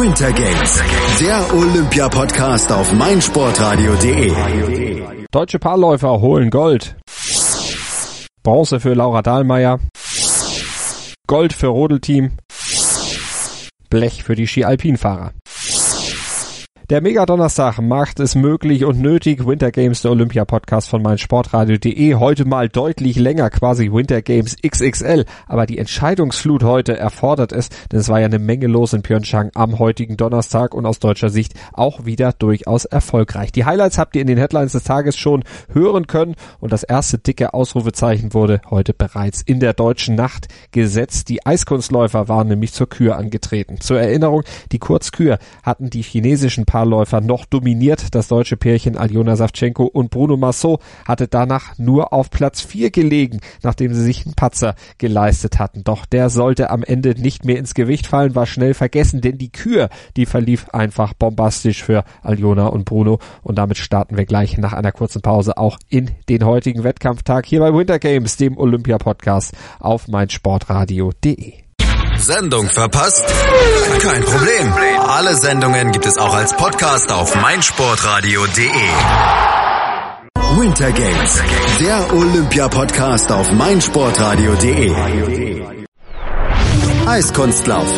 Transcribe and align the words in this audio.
Winter 0.00 0.32
Games, 0.32 0.82
der 1.20 1.54
Olympia-Podcast 1.54 2.72
auf 2.72 2.90
meinsportradio.de. 2.94 5.26
Deutsche 5.30 5.58
Paarläufer 5.58 6.20
holen 6.20 6.48
Gold. 6.48 6.96
Bronze 8.42 8.80
für 8.80 8.94
Laura 8.94 9.20
Dahlmeier. 9.20 9.80
Gold 11.26 11.52
für 11.52 11.66
Rodelteam. 11.66 12.32
Blech 13.90 14.24
für 14.24 14.34
die 14.34 14.46
Ski-Alpin-Fahrer. 14.46 15.32
Der 16.92 17.00
Mega-Donnerstag 17.00 17.80
macht 17.80 18.20
es 18.20 18.34
möglich 18.34 18.84
und 18.84 19.00
nötig. 19.00 19.46
Winter 19.46 19.70
Games, 19.70 20.02
der 20.02 20.10
Olympia-Podcast 20.10 20.90
von 20.90 21.00
meinsportradio.de. 21.00 22.16
Heute 22.16 22.44
mal 22.44 22.68
deutlich 22.68 23.16
länger, 23.16 23.48
quasi 23.48 23.90
Winter 23.90 24.20
Games 24.20 24.58
XXL. 24.60 25.24
Aber 25.46 25.64
die 25.64 25.78
Entscheidungsflut 25.78 26.62
heute 26.64 26.98
erfordert 26.98 27.52
es, 27.52 27.70
denn 27.90 28.00
es 28.00 28.10
war 28.10 28.20
ja 28.20 28.26
eine 28.26 28.38
Menge 28.38 28.66
los 28.66 28.92
in 28.92 29.00
Pyeongchang 29.00 29.52
am 29.54 29.78
heutigen 29.78 30.18
Donnerstag 30.18 30.74
und 30.74 30.84
aus 30.84 30.98
deutscher 30.98 31.30
Sicht 31.30 31.54
auch 31.72 32.04
wieder 32.04 32.34
durchaus 32.34 32.84
erfolgreich. 32.84 33.52
Die 33.52 33.64
Highlights 33.64 33.96
habt 33.96 34.14
ihr 34.14 34.20
in 34.20 34.28
den 34.28 34.36
Headlines 34.36 34.72
des 34.72 34.84
Tages 34.84 35.16
schon 35.16 35.44
hören 35.72 36.06
können 36.06 36.34
und 36.60 36.74
das 36.74 36.82
erste 36.82 37.16
dicke 37.16 37.54
Ausrufezeichen 37.54 38.34
wurde 38.34 38.60
heute 38.68 38.92
bereits 38.92 39.40
in 39.40 39.60
der 39.60 39.72
deutschen 39.72 40.14
Nacht 40.14 40.48
gesetzt. 40.72 41.30
Die 41.30 41.46
Eiskunstläufer 41.46 42.28
waren 42.28 42.48
nämlich 42.48 42.74
zur 42.74 42.90
Kür 42.90 43.16
angetreten. 43.16 43.80
Zur 43.80 43.98
Erinnerung, 43.98 44.42
die 44.72 44.78
Kurzkür 44.78 45.38
hatten 45.62 45.88
die 45.88 46.02
chinesischen 46.02 46.66
Paar 46.66 46.81
Paarläufer 46.82 47.20
noch 47.20 47.44
dominiert. 47.44 48.12
Das 48.12 48.26
deutsche 48.26 48.56
Pärchen 48.56 48.96
Aljona 48.96 49.36
Savchenko 49.36 49.84
und 49.84 50.10
Bruno 50.10 50.36
Massot 50.36 50.80
hatte 51.06 51.28
danach 51.28 51.78
nur 51.78 52.12
auf 52.12 52.28
Platz 52.28 52.60
4 52.60 52.90
gelegen, 52.90 53.38
nachdem 53.62 53.94
sie 53.94 54.02
sich 54.02 54.26
einen 54.26 54.34
Patzer 54.34 54.74
geleistet 54.98 55.60
hatten. 55.60 55.84
Doch 55.84 56.06
der 56.06 56.28
sollte 56.28 56.70
am 56.70 56.82
Ende 56.82 57.10
nicht 57.10 57.44
mehr 57.44 57.58
ins 57.58 57.74
Gewicht 57.74 58.08
fallen, 58.08 58.34
war 58.34 58.46
schnell 58.46 58.74
vergessen, 58.74 59.20
denn 59.20 59.38
die 59.38 59.52
Kür, 59.52 59.90
die 60.16 60.26
verlief 60.26 60.70
einfach 60.70 61.14
bombastisch 61.14 61.84
für 61.84 62.02
Aljona 62.22 62.66
und 62.66 62.84
Bruno. 62.84 63.20
Und 63.42 63.58
damit 63.58 63.78
starten 63.78 64.16
wir 64.16 64.26
gleich 64.26 64.58
nach 64.58 64.72
einer 64.72 64.90
kurzen 64.90 65.22
Pause 65.22 65.58
auch 65.58 65.78
in 65.88 66.10
den 66.28 66.44
heutigen 66.44 66.82
Wettkampftag 66.82 67.46
hier 67.46 67.60
bei 67.60 67.72
Winter 67.72 68.00
Games, 68.00 68.36
dem 68.38 68.58
Olympia-Podcast 68.58 69.54
auf 69.78 70.08
meinsportradio.de. 70.08 71.61
Sendung 72.22 72.68
verpasst? 72.68 73.22
Kein 74.00 74.22
Problem. 74.22 74.72
Alle 75.08 75.34
Sendungen 75.34 75.92
gibt 75.92 76.06
es 76.06 76.18
auch 76.18 76.34
als 76.34 76.54
Podcast 76.56 77.10
auf 77.12 77.34
meinsportradio.de. 77.34 78.68
Winter 80.58 80.92
Games, 80.92 81.42
der 81.80 82.12
Olympia-Podcast 82.12 83.32
auf 83.32 83.50
meinsportradio.de. 83.52 84.94
Eiskunstlauf. 87.06 87.88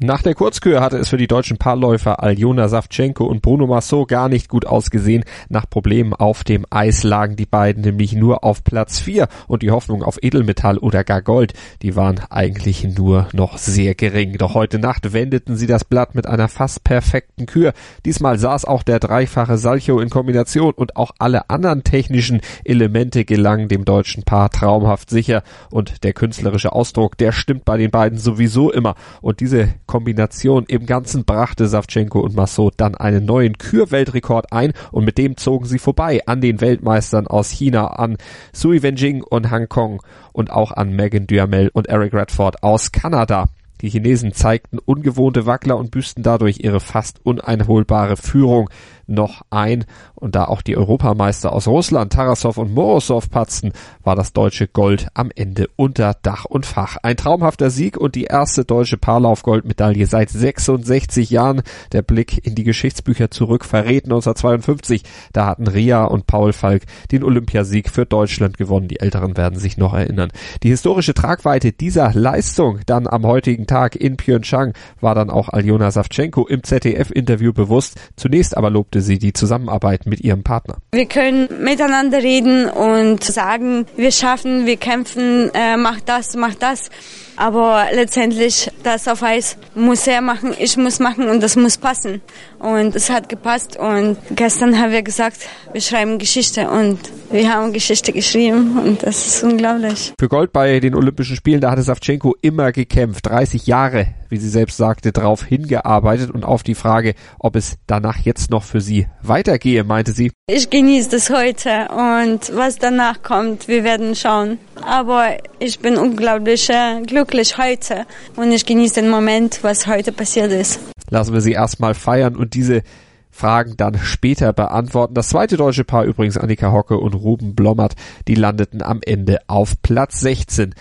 Nach 0.00 0.22
der 0.22 0.36
Kurzkür 0.36 0.80
hatte 0.80 0.96
es 0.96 1.08
für 1.08 1.16
die 1.16 1.26
deutschen 1.26 1.58
Paarläufer 1.58 2.22
Aljona 2.22 2.68
Savchenko 2.68 3.24
und 3.24 3.42
Bruno 3.42 3.66
Massot 3.66 4.06
gar 4.06 4.28
nicht 4.28 4.48
gut 4.48 4.64
ausgesehen. 4.64 5.24
Nach 5.48 5.68
Problemen 5.68 6.14
auf 6.14 6.44
dem 6.44 6.64
Eis 6.70 7.02
lagen 7.02 7.34
die 7.34 7.46
beiden 7.46 7.82
nämlich 7.82 8.12
nur 8.12 8.44
auf 8.44 8.62
Platz 8.62 9.00
4 9.00 9.26
und 9.48 9.62
die 9.62 9.72
Hoffnung 9.72 10.04
auf 10.04 10.22
Edelmetall 10.22 10.78
oder 10.78 11.02
gar 11.02 11.20
Gold, 11.20 11.54
die 11.82 11.96
waren 11.96 12.20
eigentlich 12.30 12.84
nur 12.84 13.26
noch 13.32 13.58
sehr 13.58 13.96
gering. 13.96 14.38
Doch 14.38 14.54
heute 14.54 14.78
Nacht 14.78 15.12
wendeten 15.12 15.56
sie 15.56 15.66
das 15.66 15.84
Blatt 15.84 16.14
mit 16.14 16.28
einer 16.28 16.46
fast 16.46 16.84
perfekten 16.84 17.46
Kür. 17.46 17.72
Diesmal 18.06 18.38
saß 18.38 18.66
auch 18.66 18.84
der 18.84 19.00
dreifache 19.00 19.58
Salcho 19.58 19.98
in 19.98 20.10
Kombination 20.10 20.74
und 20.74 20.94
auch 20.94 21.10
alle 21.18 21.50
anderen 21.50 21.82
technischen 21.82 22.40
Elemente 22.64 23.24
gelangen 23.24 23.66
dem 23.66 23.84
deutschen 23.84 24.22
Paar 24.22 24.50
traumhaft 24.50 25.10
sicher 25.10 25.42
und 25.72 26.04
der 26.04 26.12
künstlerische 26.12 26.70
Ausdruck, 26.70 27.18
der 27.18 27.32
stimmt 27.32 27.64
bei 27.64 27.76
den 27.76 27.90
beiden 27.90 28.16
sowieso 28.18 28.70
immer 28.70 28.94
und 29.22 29.40
diese 29.40 29.70
Kombination 29.88 30.64
im 30.68 30.86
Ganzen 30.86 31.24
brachte 31.24 31.66
Savchenko 31.66 32.20
und 32.20 32.36
Massot 32.36 32.74
dann 32.76 32.94
einen 32.94 33.24
neuen 33.24 33.58
Kürweltrekord 33.58 34.52
ein 34.52 34.72
und 34.92 35.04
mit 35.04 35.18
dem 35.18 35.36
zogen 35.36 35.64
sie 35.64 35.80
vorbei 35.80 36.20
an 36.26 36.40
den 36.40 36.60
Weltmeistern 36.60 37.26
aus 37.26 37.50
China, 37.50 37.88
an 37.88 38.16
Sui 38.52 38.84
Wenjing 38.84 39.24
und 39.24 39.50
Hong 39.50 39.68
Kong 39.68 40.02
und 40.32 40.52
auch 40.52 40.70
an 40.70 40.92
Megan 40.92 41.26
Duhamel 41.26 41.70
und 41.72 41.88
Eric 41.88 42.14
Redford 42.14 42.62
aus 42.62 42.92
Kanada. 42.92 43.48
Die 43.80 43.90
Chinesen 43.90 44.32
zeigten 44.32 44.78
ungewohnte 44.78 45.46
Wackler 45.46 45.76
und 45.76 45.90
büßten 45.90 46.22
dadurch 46.22 46.58
ihre 46.60 46.80
fast 46.80 47.24
uneinholbare 47.24 48.16
Führung 48.16 48.68
noch 49.08 49.42
ein. 49.50 49.84
Und 50.14 50.34
da 50.34 50.44
auch 50.44 50.62
die 50.62 50.76
Europameister 50.76 51.52
aus 51.52 51.66
Russland, 51.68 52.12
Tarasov 52.12 52.58
und 52.58 52.74
Morozov 52.74 53.30
patzten, 53.30 53.72
war 54.02 54.16
das 54.16 54.32
deutsche 54.32 54.68
Gold 54.68 55.08
am 55.14 55.30
Ende 55.34 55.68
unter 55.76 56.14
Dach 56.22 56.44
und 56.44 56.66
Fach. 56.66 56.96
Ein 57.02 57.16
traumhafter 57.16 57.70
Sieg 57.70 57.96
und 57.96 58.14
die 58.14 58.24
erste 58.24 58.64
deutsche 58.64 58.96
Paarlauf-Goldmedaille 58.96 60.06
seit 60.06 60.30
66 60.30 61.30
Jahren. 61.30 61.62
Der 61.92 62.02
Blick 62.02 62.44
in 62.46 62.54
die 62.54 62.64
Geschichtsbücher 62.64 63.30
zurück 63.30 63.64
verrät 63.64 64.04
1952. 64.04 65.02
Da 65.32 65.46
hatten 65.46 65.66
Ria 65.66 66.04
und 66.04 66.26
Paul 66.26 66.52
Falk 66.52 66.84
den 67.10 67.24
Olympiasieg 67.24 67.90
für 67.90 68.06
Deutschland 68.06 68.58
gewonnen. 68.58 68.88
Die 68.88 69.00
Älteren 69.00 69.36
werden 69.36 69.58
sich 69.58 69.76
noch 69.76 69.94
erinnern. 69.94 70.30
Die 70.62 70.70
historische 70.70 71.14
Tragweite 71.14 71.72
dieser 71.72 72.12
Leistung 72.12 72.80
dann 72.86 73.06
am 73.06 73.24
heutigen 73.24 73.66
Tag 73.66 73.96
in 73.96 74.16
Pyeongchang 74.16 74.74
war 75.00 75.14
dann 75.14 75.30
auch 75.30 75.48
Aljona 75.48 75.90
Savchenko 75.90 76.46
im 76.46 76.62
ZDF-Interview 76.62 77.52
bewusst. 77.52 78.00
Zunächst 78.16 78.56
aber 78.56 78.70
lobte 78.70 78.97
lobte 78.98 79.02
sie 79.02 79.18
die 79.18 79.32
Zusammenarbeit 79.32 80.06
mit 80.06 80.20
ihrem 80.20 80.42
Partner. 80.42 80.78
Wir 80.92 81.06
können 81.06 81.48
miteinander 81.62 82.18
reden 82.22 82.68
und 82.68 83.22
sagen, 83.22 83.86
wir 83.96 84.12
schaffen, 84.12 84.66
wir 84.66 84.76
kämpfen, 84.76 85.50
äh, 85.54 85.76
mach 85.76 86.00
das, 86.00 86.36
mach 86.36 86.54
das. 86.54 86.90
Aber 87.38 87.86
letztendlich, 87.92 88.68
das 88.82 89.06
auf 89.06 89.22
Eis 89.22 89.56
muss 89.76 90.08
er 90.08 90.20
machen, 90.20 90.54
ich 90.58 90.76
muss 90.76 90.98
machen 90.98 91.28
und 91.28 91.40
das 91.40 91.54
muss 91.54 91.78
passen. 91.78 92.20
Und 92.58 92.96
es 92.96 93.10
hat 93.10 93.28
gepasst. 93.28 93.76
Und 93.76 94.16
gestern 94.34 94.76
haben 94.76 94.90
wir 94.90 95.02
gesagt, 95.02 95.38
wir 95.72 95.80
schreiben 95.80 96.18
Geschichte 96.18 96.68
und 96.68 96.98
wir 97.30 97.52
haben 97.52 97.72
Geschichte 97.72 98.12
geschrieben 98.12 98.78
und 98.78 99.02
das 99.02 99.26
ist 99.26 99.44
unglaublich. 99.44 100.14
Für 100.18 100.28
Gold 100.28 100.52
bei 100.52 100.80
den 100.80 100.94
Olympischen 100.94 101.36
Spielen, 101.36 101.60
da 101.60 101.70
hatte 101.70 101.82
Savchenko 101.82 102.34
immer 102.40 102.72
gekämpft. 102.72 103.26
30 103.26 103.66
Jahre, 103.66 104.08
wie 104.30 104.38
sie 104.38 104.48
selbst 104.48 104.76
sagte, 104.76 105.12
darauf 105.12 105.44
hingearbeitet 105.44 106.30
und 106.30 106.44
auf 106.44 106.62
die 106.62 106.74
Frage, 106.74 107.14
ob 107.38 107.54
es 107.54 107.76
danach 107.86 108.18
jetzt 108.18 108.50
noch 108.50 108.64
für 108.64 108.80
sie 108.80 109.06
weitergehe, 109.22 109.84
meinte 109.84 110.12
sie. 110.12 110.32
Ich 110.48 110.70
genieße 110.70 111.10
das 111.10 111.30
heute 111.30 111.88
und 111.90 112.56
was 112.56 112.78
danach 112.78 113.22
kommt, 113.22 113.68
wir 113.68 113.84
werden 113.84 114.16
schauen. 114.16 114.58
Aber 114.82 115.36
ich 115.58 115.80
bin 115.80 115.96
unglaublich 115.96 116.68
äh, 116.70 117.02
glücklich 117.28 117.58
heute 117.58 118.06
und 118.36 118.50
ich 118.52 118.64
genieße 118.64 119.02
den 119.02 119.10
Moment, 119.10 119.62
was 119.62 119.86
heute 119.86 120.12
passiert 120.12 120.50
ist. 120.50 120.80
Lassen 121.10 121.34
wir 121.34 121.42
sie 121.42 121.52
erstmal 121.52 121.94
feiern 121.94 122.36
und 122.36 122.54
diese 122.54 122.82
Fragen 123.30 123.74
dann 123.76 123.98
später 123.98 124.52
beantworten. 124.54 125.14
Das 125.14 125.28
zweite 125.28 125.58
deutsche 125.58 125.84
Paar 125.84 126.04
übrigens 126.04 126.38
Annika 126.38 126.72
Hocke 126.72 126.96
und 126.96 127.14
Ruben 127.14 127.54
Blommert, 127.54 127.94
die 128.26 128.34
landeten 128.34 128.82
am 128.82 129.00
Ende 129.04 129.38
auf 129.46 129.74
Platz 129.82 130.20
16. 130.20 130.74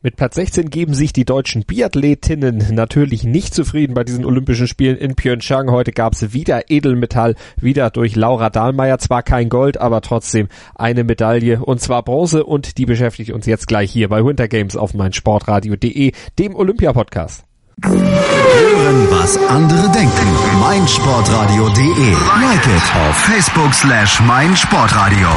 Mit 0.00 0.14
Platz 0.14 0.36
16 0.36 0.70
geben 0.70 0.94
sich 0.94 1.12
die 1.12 1.24
deutschen 1.24 1.64
Biathletinnen 1.64 2.64
natürlich 2.70 3.24
nicht 3.24 3.52
zufrieden 3.52 3.94
bei 3.94 4.04
diesen 4.04 4.24
Olympischen 4.24 4.68
Spielen 4.68 4.96
in 4.96 5.16
Pyeongchang. 5.16 5.72
Heute 5.72 5.90
gab 5.90 6.12
es 6.12 6.32
wieder 6.32 6.70
Edelmetall, 6.70 7.34
wieder 7.60 7.90
durch 7.90 8.14
Laura 8.14 8.48
Dahlmeier. 8.48 8.98
Zwar 8.98 9.24
kein 9.24 9.48
Gold, 9.48 9.80
aber 9.80 10.00
trotzdem 10.00 10.46
eine 10.76 11.02
Medaille 11.02 11.58
und 11.64 11.80
zwar 11.80 12.04
Bronze 12.04 12.44
und 12.44 12.78
die 12.78 12.86
beschäftigt 12.86 13.32
uns 13.32 13.46
jetzt 13.46 13.66
gleich 13.66 13.90
hier 13.90 14.08
bei 14.08 14.24
Winter 14.24 14.46
Games 14.46 14.76
auf 14.76 14.94
meinsportradio.de, 14.94 16.12
dem 16.38 16.54
Olympia-Podcast. 16.54 17.42
Hören, 17.82 19.10
was 19.10 19.36
andere 19.48 19.90
denken. 19.90 20.60
meinsportradio.de. 20.60 22.12
Like 22.40 22.66
it 22.66 22.96
auf 23.08 23.16
Facebook 23.16 23.74
slash 23.74 24.20
meinsportradio. 24.20 25.28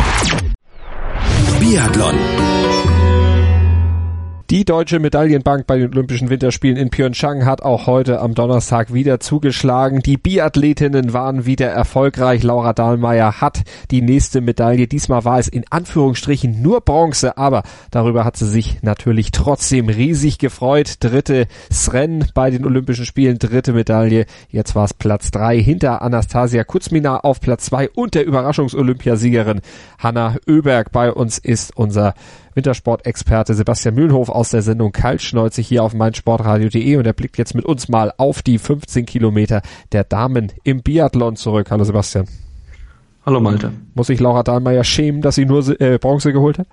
Biathlon. 1.60 2.71
Die 4.52 4.66
deutsche 4.66 5.00
Medaillenbank 5.00 5.66
bei 5.66 5.78
den 5.78 5.94
Olympischen 5.94 6.30
Winterspielen 6.30 6.76
in 6.76 6.90
Pyeongchang 6.90 7.46
hat 7.46 7.62
auch 7.62 7.88
heute 7.88 8.20
am 8.20 8.34
Donnerstag 8.34 8.94
wieder 8.94 9.22
zugeschlagen. 9.22 10.02
Die 10.02 10.18
Biathletinnen 10.18 11.14
waren 11.14 11.46
wieder 11.46 11.70
erfolgreich. 11.70 12.44
Laura 12.44 12.74
Dahlmeier 12.74 13.40
hat 13.40 13.62
die 13.92 14.02
nächste 14.02 14.42
Medaille. 14.42 14.88
Diesmal 14.88 15.24
war 15.24 15.40
es 15.40 15.48
in 15.48 15.64
Anführungsstrichen 15.70 16.62
nur 16.62 16.82
Bronze, 16.82 17.38
aber 17.38 17.64
darüber 17.92 18.26
hat 18.26 18.36
sie 18.36 18.46
sich 18.46 18.84
natürlich 18.84 19.32
trotzdem 19.32 19.88
riesig 19.88 20.38
gefreut. 20.38 20.96
Dritte 21.00 21.48
Rennen 21.90 22.28
bei 22.34 22.50
den 22.50 22.66
Olympischen 22.66 23.06
Spielen, 23.06 23.40
dritte 23.40 23.72
Medaille. 23.72 24.26
Jetzt 24.50 24.76
war 24.76 24.84
es 24.84 24.94
Platz 24.94 25.32
drei 25.32 25.62
hinter 25.62 26.02
Anastasia 26.02 26.66
Kuzmina 26.66 27.22
auf 27.22 27.40
Platz 27.40 27.68
zwei 27.68 27.90
und 27.90 28.16
der 28.16 28.26
Überraschungsolympiasiegerin 28.26 29.62
Hanna 29.98 30.36
Oeberg. 30.46 30.92
Bei 30.92 31.10
uns 31.14 31.38
ist 31.38 31.78
unser 31.78 32.16
Wintersportexperte 32.54 33.54
Sebastian 33.54 33.96
Mühlenhof 33.96 34.30
aus 34.30 34.50
der 34.50 34.62
Sendung 34.62 34.92
Kaltschneuzig 34.92 35.68
hier 35.68 35.84
auf 35.84 35.94
meinsportradio.de 35.94 36.96
und 36.98 37.06
er 37.06 37.14
blickt 37.14 37.38
jetzt 37.38 37.56
mit 37.56 37.66
uns 37.66 37.90
mal 37.90 38.14
auf 38.18 38.42
die 38.42 38.58
15 38.58 39.06
Kilometer 39.06 39.62
der 39.92 40.04
Damen 40.04 40.52
im 40.64 40.82
Biathlon 40.82 41.36
zurück. 41.36 41.72
Hallo 41.72 41.84
Sebastian. 41.84 42.28
Hallo 43.26 43.40
Malte. 43.40 43.72
Muss 43.94 44.08
sich 44.08 44.20
Laura 44.20 44.44
Dahlmeier 44.44 44.84
schämen, 44.84 45.22
dass 45.22 45.36
sie 45.36 45.46
nur 45.46 45.80
äh, 45.80 45.98
Bronze 46.00 46.34
geholt 46.34 46.58
hat? 46.58 46.68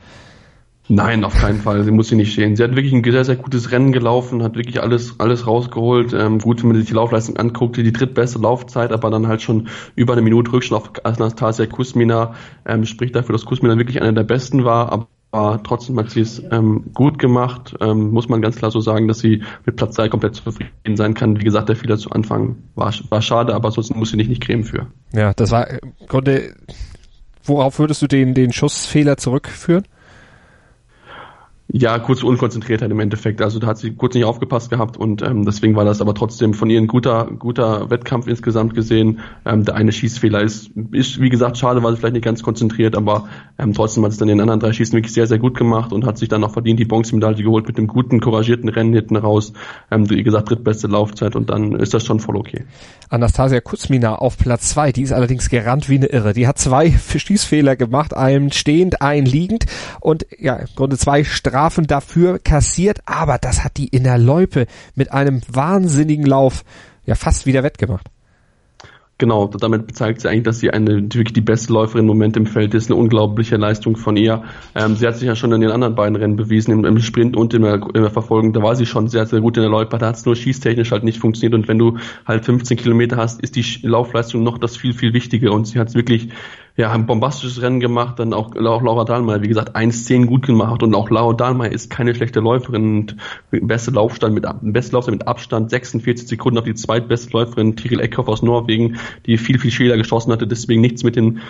Nein, 0.90 1.22
auf 1.22 1.34
keinen 1.34 1.60
Fall. 1.60 1.84
Sie 1.84 1.90
muss 1.90 2.08
sie 2.08 2.16
nicht 2.16 2.32
stehen. 2.32 2.56
Sie 2.56 2.64
hat 2.64 2.74
wirklich 2.74 2.94
ein 2.94 3.04
sehr, 3.04 3.24
sehr 3.24 3.36
gutes 3.36 3.70
Rennen 3.70 3.92
gelaufen, 3.92 4.42
hat 4.42 4.56
wirklich 4.56 4.82
alles, 4.82 5.16
alles 5.18 5.46
rausgeholt. 5.46 6.14
Ähm, 6.14 6.38
gut, 6.38 6.62
wenn 6.62 6.68
man 6.68 6.78
sich 6.78 6.86
die 6.86 6.94
Laufleistung 6.94 7.36
anguckt, 7.36 7.76
die 7.76 7.92
drittbeste 7.92 8.38
Laufzeit, 8.38 8.90
aber 8.90 9.10
dann 9.10 9.28
halt 9.28 9.42
schon 9.42 9.68
über 9.96 10.14
eine 10.14 10.22
Minute 10.22 10.50
Rückstand 10.50 10.82
auf 10.82 11.04
Anastasia 11.04 11.66
Kusmina, 11.66 12.34
ähm, 12.64 12.86
spricht 12.86 13.14
dafür, 13.14 13.34
dass 13.34 13.44
Kusmina 13.44 13.76
wirklich 13.76 14.00
einer 14.00 14.14
der 14.14 14.24
besten 14.24 14.64
war. 14.64 14.90
Aber 14.90 15.08
trotzdem 15.32 15.98
hat 15.98 16.10
sie 16.10 16.20
es 16.20 16.42
ähm, 16.50 16.90
gut 16.94 17.18
gemacht. 17.18 17.76
Ähm, 17.80 18.10
muss 18.10 18.28
man 18.28 18.40
ganz 18.40 18.56
klar 18.56 18.70
so 18.70 18.80
sagen, 18.80 19.08
dass 19.08 19.18
sie 19.18 19.42
mit 19.66 19.76
Platz 19.76 19.96
3 19.96 20.08
komplett 20.08 20.34
zufrieden 20.34 20.96
sein 20.96 21.14
kann. 21.14 21.38
Wie 21.38 21.44
gesagt, 21.44 21.68
der 21.68 21.76
Fehler 21.76 21.98
zu 21.98 22.10
Anfang 22.10 22.56
war, 22.74 22.92
war 23.10 23.22
schade, 23.22 23.54
aber 23.54 23.70
sonst 23.70 23.94
muss 23.94 24.10
sie 24.10 24.16
nicht, 24.16 24.28
nicht 24.28 24.42
cremen 24.42 24.64
für. 24.64 24.86
Ja, 25.12 25.34
das 25.34 25.50
war, 25.50 25.66
konnte, 26.08 26.54
worauf 27.44 27.78
würdest 27.78 28.00
du 28.02 28.06
den, 28.06 28.34
den 28.34 28.52
Schussfehler 28.52 29.16
zurückführen? 29.18 29.84
Ja, 31.70 31.98
kurz 31.98 32.22
Unkonzentriertheit 32.22 32.90
im 32.90 32.98
Endeffekt. 32.98 33.42
Also 33.42 33.58
da 33.58 33.66
hat 33.66 33.76
sie 33.76 33.94
kurz 33.94 34.14
nicht 34.14 34.24
aufgepasst 34.24 34.70
gehabt 34.70 34.96
und 34.96 35.20
ähm, 35.20 35.44
deswegen 35.44 35.76
war 35.76 35.84
das 35.84 36.00
aber 36.00 36.14
trotzdem 36.14 36.54
von 36.54 36.70
ihr 36.70 36.80
ein 36.80 36.86
guter, 36.86 37.26
guter 37.38 37.90
Wettkampf 37.90 38.26
insgesamt 38.26 38.74
gesehen. 38.74 39.20
Ähm, 39.44 39.66
der 39.66 39.74
eine 39.74 39.92
Schießfehler 39.92 40.40
ist, 40.40 40.70
ist, 40.92 41.20
wie 41.20 41.28
gesagt, 41.28 41.58
schade, 41.58 41.82
war 41.82 41.92
sie 41.92 41.98
vielleicht 41.98 42.14
nicht 42.14 42.24
ganz 42.24 42.42
konzentriert, 42.42 42.96
aber 42.96 43.28
ähm, 43.58 43.74
trotzdem 43.74 44.02
hat 44.04 44.12
es 44.12 44.16
dann 44.16 44.28
den 44.28 44.40
anderen 44.40 44.60
drei 44.60 44.72
Schießen 44.72 44.94
wirklich 44.94 45.12
sehr, 45.12 45.26
sehr 45.26 45.38
gut 45.38 45.58
gemacht 45.58 45.92
und 45.92 46.06
hat 46.06 46.16
sich 46.16 46.30
dann 46.30 46.42
auch 46.42 46.52
verdient 46.52 46.80
die 46.80 46.86
Bronzemedaille 46.86 47.42
geholt 47.42 47.66
mit 47.66 47.76
dem 47.76 47.86
guten, 47.86 48.20
couragierten 48.20 48.70
Rennen 48.70 48.94
hinten 48.94 49.16
raus. 49.16 49.52
Ähm, 49.90 50.08
wie 50.08 50.22
gesagt, 50.22 50.48
drittbeste 50.48 50.86
Laufzeit 50.86 51.36
und 51.36 51.50
dann 51.50 51.72
ist 51.72 51.92
das 51.92 52.02
schon 52.02 52.18
voll 52.18 52.36
okay. 52.38 52.64
Anastasia 53.10 53.60
Kuzmina 53.60 54.14
auf 54.14 54.38
Platz 54.38 54.70
zwei, 54.70 54.90
die 54.90 55.02
ist 55.02 55.12
allerdings 55.12 55.50
gerannt 55.50 55.90
wie 55.90 55.96
eine 55.96 56.06
Irre. 56.06 56.32
Die 56.32 56.46
hat 56.46 56.56
zwei 56.56 56.92
Schießfehler 57.14 57.76
gemacht, 57.76 58.16
einen 58.16 58.52
stehend, 58.52 59.02
einen 59.02 59.26
liegend 59.26 59.66
und 60.00 60.26
ja, 60.38 60.54
im 60.56 60.68
Grunde 60.74 60.96
zwei 60.96 61.24
Strafen 61.24 61.57
Strafen 61.58 61.88
dafür 61.88 62.38
kassiert, 62.38 63.00
aber 63.04 63.36
das 63.36 63.64
hat 63.64 63.78
die 63.78 63.88
in 63.88 64.04
der 64.04 64.16
Loipe 64.16 64.68
mit 64.94 65.10
einem 65.10 65.40
wahnsinnigen 65.48 66.24
Lauf 66.24 66.62
ja 67.04 67.16
fast 67.16 67.46
wieder 67.46 67.64
wettgemacht. 67.64 68.06
Genau, 69.20 69.48
damit 69.48 69.96
zeigt 69.96 70.20
sie 70.20 70.28
eigentlich, 70.28 70.44
dass 70.44 70.60
sie 70.60 70.70
eine 70.70 71.02
wirklich 71.02 71.32
die 71.32 71.40
beste 71.40 71.72
Läuferin 71.72 72.04
im 72.04 72.06
Moment 72.06 72.36
im 72.36 72.46
Feld 72.46 72.74
ist. 72.74 72.88
Eine 72.88 73.00
unglaubliche 73.00 73.56
Leistung 73.56 73.96
von 73.96 74.16
ihr. 74.16 74.44
Ähm, 74.76 74.94
sie 74.94 75.04
hat 75.04 75.16
sich 75.16 75.26
ja 75.26 75.34
schon 75.34 75.50
in 75.50 75.60
den 75.60 75.72
anderen 75.72 75.96
beiden 75.96 76.14
Rennen 76.14 76.36
bewiesen, 76.36 76.70
im, 76.70 76.84
im 76.84 77.00
Sprint 77.00 77.36
und 77.36 77.52
in 77.52 77.62
der, 77.62 78.10
Verfolgung. 78.10 78.52
Da 78.52 78.62
war 78.62 78.76
sie 78.76 78.86
schon 78.86 79.08
sehr, 79.08 79.26
sehr 79.26 79.40
gut 79.40 79.56
in 79.56 79.64
der 79.64 79.70
Läufer. 79.70 79.98
Da 79.98 80.06
hat 80.06 80.14
es 80.14 80.24
nur 80.24 80.36
schießtechnisch 80.36 80.92
halt 80.92 81.02
nicht 81.02 81.18
funktioniert. 81.18 81.54
Und 81.54 81.66
wenn 81.66 81.78
du 81.78 81.98
halt 82.24 82.44
15 82.44 82.76
Kilometer 82.76 83.16
hast, 83.16 83.42
ist 83.42 83.56
die 83.56 83.64
Laufleistung 83.82 84.44
noch 84.44 84.58
das 84.58 84.76
viel, 84.76 84.92
viel 84.92 85.12
wichtiger. 85.12 85.50
Und 85.50 85.66
sie 85.66 85.80
hat 85.80 85.88
es 85.88 85.96
wirklich 85.96 86.28
ja, 86.78 86.92
ein 86.92 87.06
bombastisches 87.06 87.60
Rennen 87.60 87.80
gemacht, 87.80 88.20
dann 88.20 88.32
auch, 88.32 88.54
auch 88.54 88.82
Laura 88.82 89.04
Dahlmeier, 89.04 89.42
wie 89.42 89.48
gesagt, 89.48 89.74
1-10 89.74 90.26
gut 90.26 90.46
gemacht 90.46 90.80
und 90.84 90.94
auch 90.94 91.10
Laura 91.10 91.34
Dahlmeier 91.34 91.72
ist 91.72 91.90
keine 91.90 92.14
schlechte 92.14 92.38
Läuferin 92.38 92.98
und 93.00 93.16
beste 93.50 93.90
Laufstand 93.90 94.32
mit, 94.32 94.46
beste 94.62 94.92
Laufstand 94.92 95.18
mit 95.18 95.26
Abstand, 95.26 95.70
46 95.70 96.28
Sekunden 96.28 96.56
auf 96.56 96.64
die 96.64 96.76
zweitbeste 96.76 97.32
Läuferin, 97.32 97.74
Tiril 97.74 97.98
Eckhoff 97.98 98.28
aus 98.28 98.42
Norwegen, 98.42 98.96
die 99.26 99.38
viel, 99.38 99.58
viel 99.58 99.72
Schäler 99.72 99.96
geschossen 99.96 100.30
hatte, 100.30 100.46
deswegen 100.46 100.80
nichts 100.80 101.02
mit 101.02 101.16
den 101.16 101.40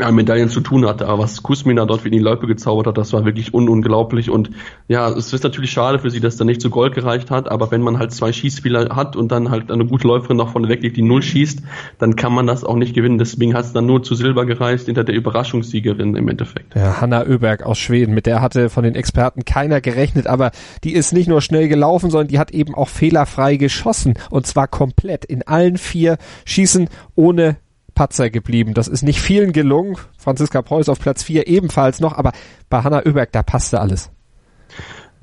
ja, 0.00 0.10
Medaillen 0.10 0.48
zu 0.48 0.60
tun 0.60 0.86
hatte. 0.86 1.06
Aber 1.06 1.22
was 1.22 1.42
Kusmina 1.42 1.84
dort 1.86 2.04
in 2.04 2.12
die 2.12 2.18
Loipe 2.18 2.46
gezaubert 2.46 2.86
hat, 2.86 2.98
das 2.98 3.12
war 3.12 3.24
wirklich 3.24 3.54
un 3.54 3.68
unglaublich. 3.68 4.30
Und 4.30 4.50
ja, 4.88 5.08
es 5.08 5.32
ist 5.32 5.44
natürlich 5.44 5.70
schade 5.70 5.98
für 5.98 6.10
sie, 6.10 6.20
dass 6.20 6.36
da 6.36 6.44
nicht 6.44 6.60
zu 6.60 6.70
Gold 6.70 6.94
gereicht 6.94 7.30
hat. 7.30 7.50
Aber 7.50 7.70
wenn 7.70 7.82
man 7.82 7.98
halt 7.98 8.12
zwei 8.12 8.32
Schießspieler 8.32 8.94
hat 8.94 9.16
und 9.16 9.32
dann 9.32 9.50
halt 9.50 9.70
eine 9.70 9.86
gute 9.86 10.06
Läuferin 10.06 10.36
nach 10.36 10.50
vorne 10.50 10.68
weglegt, 10.68 10.96
die 10.96 11.02
null 11.02 11.22
schießt, 11.22 11.62
dann 11.98 12.16
kann 12.16 12.32
man 12.32 12.46
das 12.46 12.64
auch 12.64 12.76
nicht 12.76 12.94
gewinnen. 12.94 13.18
Deswegen 13.18 13.54
hat 13.54 13.64
es 13.64 13.72
dann 13.72 13.86
nur 13.86 14.02
zu 14.02 14.14
Silber 14.14 14.46
gereist 14.46 14.86
hinter 14.86 15.04
der 15.04 15.14
Überraschungssiegerin 15.14 16.16
im 16.16 16.28
Endeffekt. 16.28 16.74
Ja, 16.74 17.00
Hanna 17.00 17.24
Öberg 17.24 17.62
aus 17.64 17.78
Schweden, 17.78 18.14
mit 18.14 18.26
der 18.26 18.40
hatte 18.40 18.68
von 18.68 18.84
den 18.84 18.94
Experten 18.94 19.44
keiner 19.44 19.80
gerechnet. 19.80 20.26
Aber 20.26 20.50
die 20.84 20.92
ist 20.92 21.12
nicht 21.12 21.28
nur 21.28 21.40
schnell 21.40 21.68
gelaufen, 21.68 22.10
sondern 22.10 22.28
die 22.28 22.38
hat 22.38 22.50
eben 22.50 22.74
auch 22.74 22.88
fehlerfrei 22.88 23.56
geschossen. 23.56 24.14
Und 24.30 24.46
zwar 24.46 24.68
komplett 24.68 25.24
in 25.24 25.42
allen 25.42 25.78
vier 25.78 26.18
Schießen 26.44 26.88
ohne 27.14 27.56
Patzer 27.96 28.30
geblieben. 28.30 28.74
Das 28.74 28.86
ist 28.86 29.02
nicht 29.02 29.20
vielen 29.20 29.52
gelungen. 29.52 29.96
Franziska 30.16 30.62
Preuß 30.62 30.88
auf 30.88 31.00
Platz 31.00 31.24
4 31.24 31.48
ebenfalls 31.48 31.98
noch, 31.98 32.12
aber 32.16 32.30
bei 32.70 32.84
Hanna 32.84 33.04
Oeberg, 33.04 33.32
da 33.32 33.42
passte 33.42 33.80
alles 33.80 34.10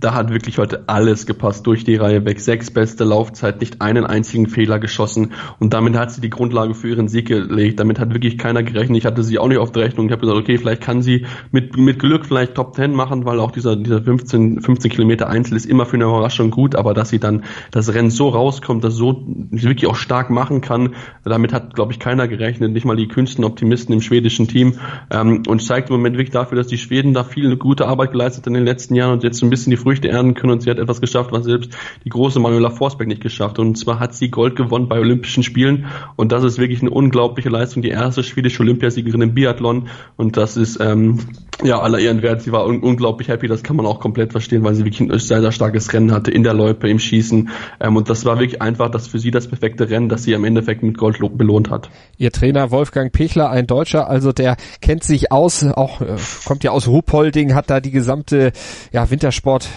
da 0.04 0.14
hat 0.14 0.32
wirklich 0.32 0.58
heute 0.58 0.84
alles 0.88 1.26
gepasst 1.26 1.66
durch 1.66 1.86
die 1.86 1.96
Reihe 1.96 2.26
weg. 2.26 2.42
Sechs 2.42 2.70
beste 2.70 3.06
Laufzeit, 3.06 3.62
nicht 3.62 3.82
einen 3.82 4.06
einzigen 4.06 4.48
Fehler 4.48 4.78
geschossen 4.80 5.32
und 5.60 5.74
damit 5.74 5.96
hat 5.96 6.12
sie 6.12 6.20
die 6.20 6.30
Grundlage 6.30 6.74
für 6.74 6.90
ihren 6.90 7.08
Sieg 7.08 7.28
gelegt. 7.28 7.80
Damit 7.80 8.00
hat 8.00 8.14
wirklich 8.14 8.38
keiner 8.38 8.64
gerechnet. 8.64 8.98
Ich 8.98 9.06
hatte 9.06 9.24
sie 9.24 9.40
auch 9.40 9.48
nicht 9.48 9.60
auf 9.60 9.72
der 9.72 9.84
Rechnung. 9.84 10.08
Ich 10.08 10.12
habe 10.12 10.22
gesagt, 10.22 10.38
okay, 10.38 10.58
vielleicht 10.58 10.82
kann 10.82 11.02
sie 11.02 11.26
mit, 11.52 11.78
mit 11.78 12.00
Glück 12.00 12.26
vielleicht 12.26 12.56
Top 12.56 12.76
10 12.76 12.92
machen, 12.94 13.24
weil 13.24 13.40
auch 13.40 13.52
dieser, 13.52 13.78
dieser 13.78 14.02
15, 14.02 14.62
15 14.62 14.92
Kilometer 14.92 15.30
Einzel 15.30 15.56
ist 15.56 15.66
immer 15.66 15.86
für 15.86 15.96
eine 15.96 16.04
Überraschung 16.04 16.52
gut, 16.52 16.76
aber 16.76 16.94
dass 16.94 17.10
sie 17.10 17.20
dann 17.20 17.46
das 17.72 17.94
Rennen 17.94 18.10
so 18.10 18.28
rauskommt, 18.28 18.84
das 18.84 18.96
so 18.96 19.24
wirklich 19.26 19.90
auch 19.90 19.96
stark 19.96 20.30
machen 20.30 20.60
kann, 20.60 20.96
damit 21.24 21.54
hat, 21.54 21.76
glaube 21.76 21.94
ich, 21.94 22.00
keiner 22.00 22.28
gerechnet. 22.28 22.74
Nicht 22.74 22.86
mal 22.86 22.98
die 22.98 23.08
kühnsten 23.08 23.46
Optimisten 23.46 23.94
im 23.94 24.02
schwedischen 24.02 24.50
Team 24.50 24.80
ähm, 25.10 25.44
und 25.48 25.62
zeigt 25.62 25.90
im 25.90 25.96
Moment 25.96 26.18
wirklich 26.18 26.34
dafür, 26.34 26.58
dass 26.58 26.68
die 26.68 26.78
Schweden 26.78 27.14
da 27.14 27.24
viel 27.24 27.56
gute 27.56 27.88
Arbeit 27.88 28.12
geleistet 28.12 28.48
in 28.48 28.54
den 28.54 28.66
letzten 28.66 28.96
Jahren 28.96 29.14
und 29.14 29.24
jetzt 29.24 29.38
so 29.38 29.46
ein 29.46 29.50
bisschen 29.50 29.72
die 29.72 29.78
Früchte 29.78 29.93
Früchte 29.94 30.10
ernten 30.10 30.34
können 30.34 30.54
und 30.54 30.64
sie 30.64 30.72
hat 30.72 30.80
etwas 30.80 31.02
geschafft, 31.02 31.32
was 31.32 31.46
selbst 31.46 31.78
die 32.04 32.10
große 32.10 32.40
Manuela 32.40 32.72
Forsberg 32.72 33.08
nicht 33.08 33.22
geschafft. 33.22 33.60
Und 33.60 33.78
zwar 33.78 34.00
hat 34.00 34.16
sie 34.16 34.32
Gold 34.32 34.56
gewonnen 34.56 34.90
bei 34.90 35.00
Olympischen 35.00 35.44
Spielen 35.44 35.86
und 36.16 36.32
das 36.32 36.44
ist 36.44 36.58
wirklich 36.58 36.82
eine 36.82 36.90
unglaubliche 36.90 37.50
Leistung. 37.50 37.84
Die 37.84 37.90
erste 37.90 38.24
schwedische 38.24 38.64
Olympiasiegerin 38.64 39.22
im 39.22 39.34
Biathlon 39.36 39.90
und 40.16 40.36
das 40.36 40.58
ist 40.58 40.80
ähm, 40.82 41.20
ja 41.64 41.80
aller 41.80 42.00
Ehren 42.00 42.24
wert. 42.24 42.42
Sie 42.42 42.52
war 42.52 42.66
un 42.66 42.80
unglaublich 42.80 43.28
happy, 43.28 43.48
das 43.48 43.62
kann 43.62 43.76
man 43.76 43.86
auch 43.86 44.00
komplett 44.00 44.32
verstehen, 44.32 44.64
weil 44.64 44.74
sie 44.74 44.84
wirklich 44.84 45.00
ein 45.00 45.20
sehr, 45.20 45.42
sehr 45.42 45.52
starkes 45.52 45.94
Rennen 45.94 46.12
hatte 46.12 46.32
in 46.32 46.42
der 46.42 46.56
Loipe, 46.56 46.90
im 46.90 46.98
Schießen 46.98 47.50
ähm, 47.80 47.96
und 47.96 48.10
das 48.10 48.26
war 48.26 48.40
wirklich 48.40 48.64
einfach 48.64 48.90
das 48.90 49.06
für 49.06 49.20
sie 49.20 49.30
das 49.30 49.48
perfekte 49.48 49.92
Rennen, 49.92 50.10
das 50.10 50.24
sie 50.24 50.34
am 50.34 50.44
Endeffekt 50.44 50.82
mit 50.82 50.98
Gold 50.98 51.20
belohnt 51.38 51.70
hat. 51.70 51.92
Ihr 52.18 52.32
Trainer 52.32 52.72
Wolfgang 52.72 53.12
Pichler, 53.12 53.52
ein 53.52 53.68
Deutscher, 53.68 54.10
also 54.10 54.32
der 54.32 54.58
kennt 54.82 55.04
sich 55.04 55.32
aus, 55.32 55.64
auch 55.64 56.02
äh, 56.02 56.16
kommt 56.46 56.64
ja 56.64 56.72
aus 56.72 56.88
Ruhpolding, 56.88 57.54
hat 57.54 57.70
da 57.70 57.80
die 57.80 57.92
gesamte 57.92 58.54
ja, 58.92 59.10
Wintersport 59.12 59.70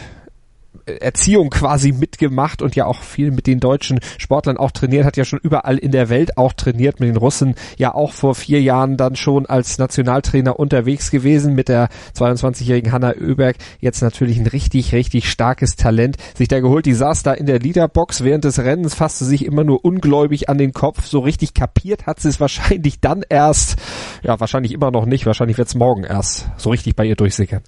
Erziehung 0.87 1.51
quasi 1.51 1.93
mitgemacht 1.93 2.63
und 2.63 2.77
ja 2.77 2.87
auch 2.87 3.03
viel 3.03 3.33
mit 3.33 3.47
den 3.47 3.61
deutschen 3.61 3.99
Sportlern 4.19 4.57
auch 4.57 4.71
trainiert, 4.71 5.05
hat 5.05 5.17
ja 5.17 5.25
schon 5.25 5.41
überall 5.43 5.79
in 5.79 5.91
der 5.91 6.09
Welt 6.09 6.39
auch 6.39 6.53
trainiert, 6.53 7.01
mit 7.01 7.09
den 7.09 7.17
Russen 7.17 7.57
ja 7.77 7.95
auch 7.95 8.13
vor 8.13 8.35
vier 8.35 8.63
Jahren 8.63 8.97
dann 8.97 9.17
schon 9.17 9.47
als 9.47 9.79
Nationaltrainer 9.79 10.59
unterwegs 10.59 11.11
gewesen 11.11 11.55
mit 11.55 11.69
der 11.69 11.89
22-jährigen 12.17 12.93
Hanna 12.93 13.15
Oeberg. 13.21 13.57
Jetzt 13.81 14.01
natürlich 14.01 14.39
ein 14.39 14.47
richtig, 14.47 14.93
richtig 14.93 15.29
starkes 15.29 15.77
Talent. 15.77 16.17
Sich 16.35 16.49
da 16.49 16.61
geholt, 16.61 16.87
die 16.87 16.95
saß 16.95 17.25
da 17.25 17.33
in 17.33 17.47
der 17.47 17.59
Leaderbox 17.59 18.23
während 18.23 18.45
des 18.45 18.59
Rennens, 18.59 18.95
fasste 18.95 19.25
sich 19.25 19.45
immer 19.45 19.65
nur 19.65 19.85
ungläubig 19.85 20.49
an 20.49 20.59
den 20.59 20.73
Kopf. 20.73 21.07
So 21.07 21.19
richtig 21.21 21.55
kapiert 21.55 22.07
hat 22.07 22.21
sie 22.21 22.29
es 22.29 22.41
wahrscheinlich 22.41 23.01
dann 23.01 23.25
erst, 23.29 23.77
ja, 24.23 24.39
wahrscheinlich 24.39 24.73
immer 24.73 24.91
noch 24.91 25.07
nicht, 25.07 25.27
wahrscheinlich 25.27 25.59
wird 25.59 25.69
es 25.69 25.75
morgen 25.75 26.05
erst 26.05 26.49
so 26.57 26.71
richtig 26.71 26.95
bei 26.95 27.05
ihr 27.05 27.17
durchsickern. 27.17 27.63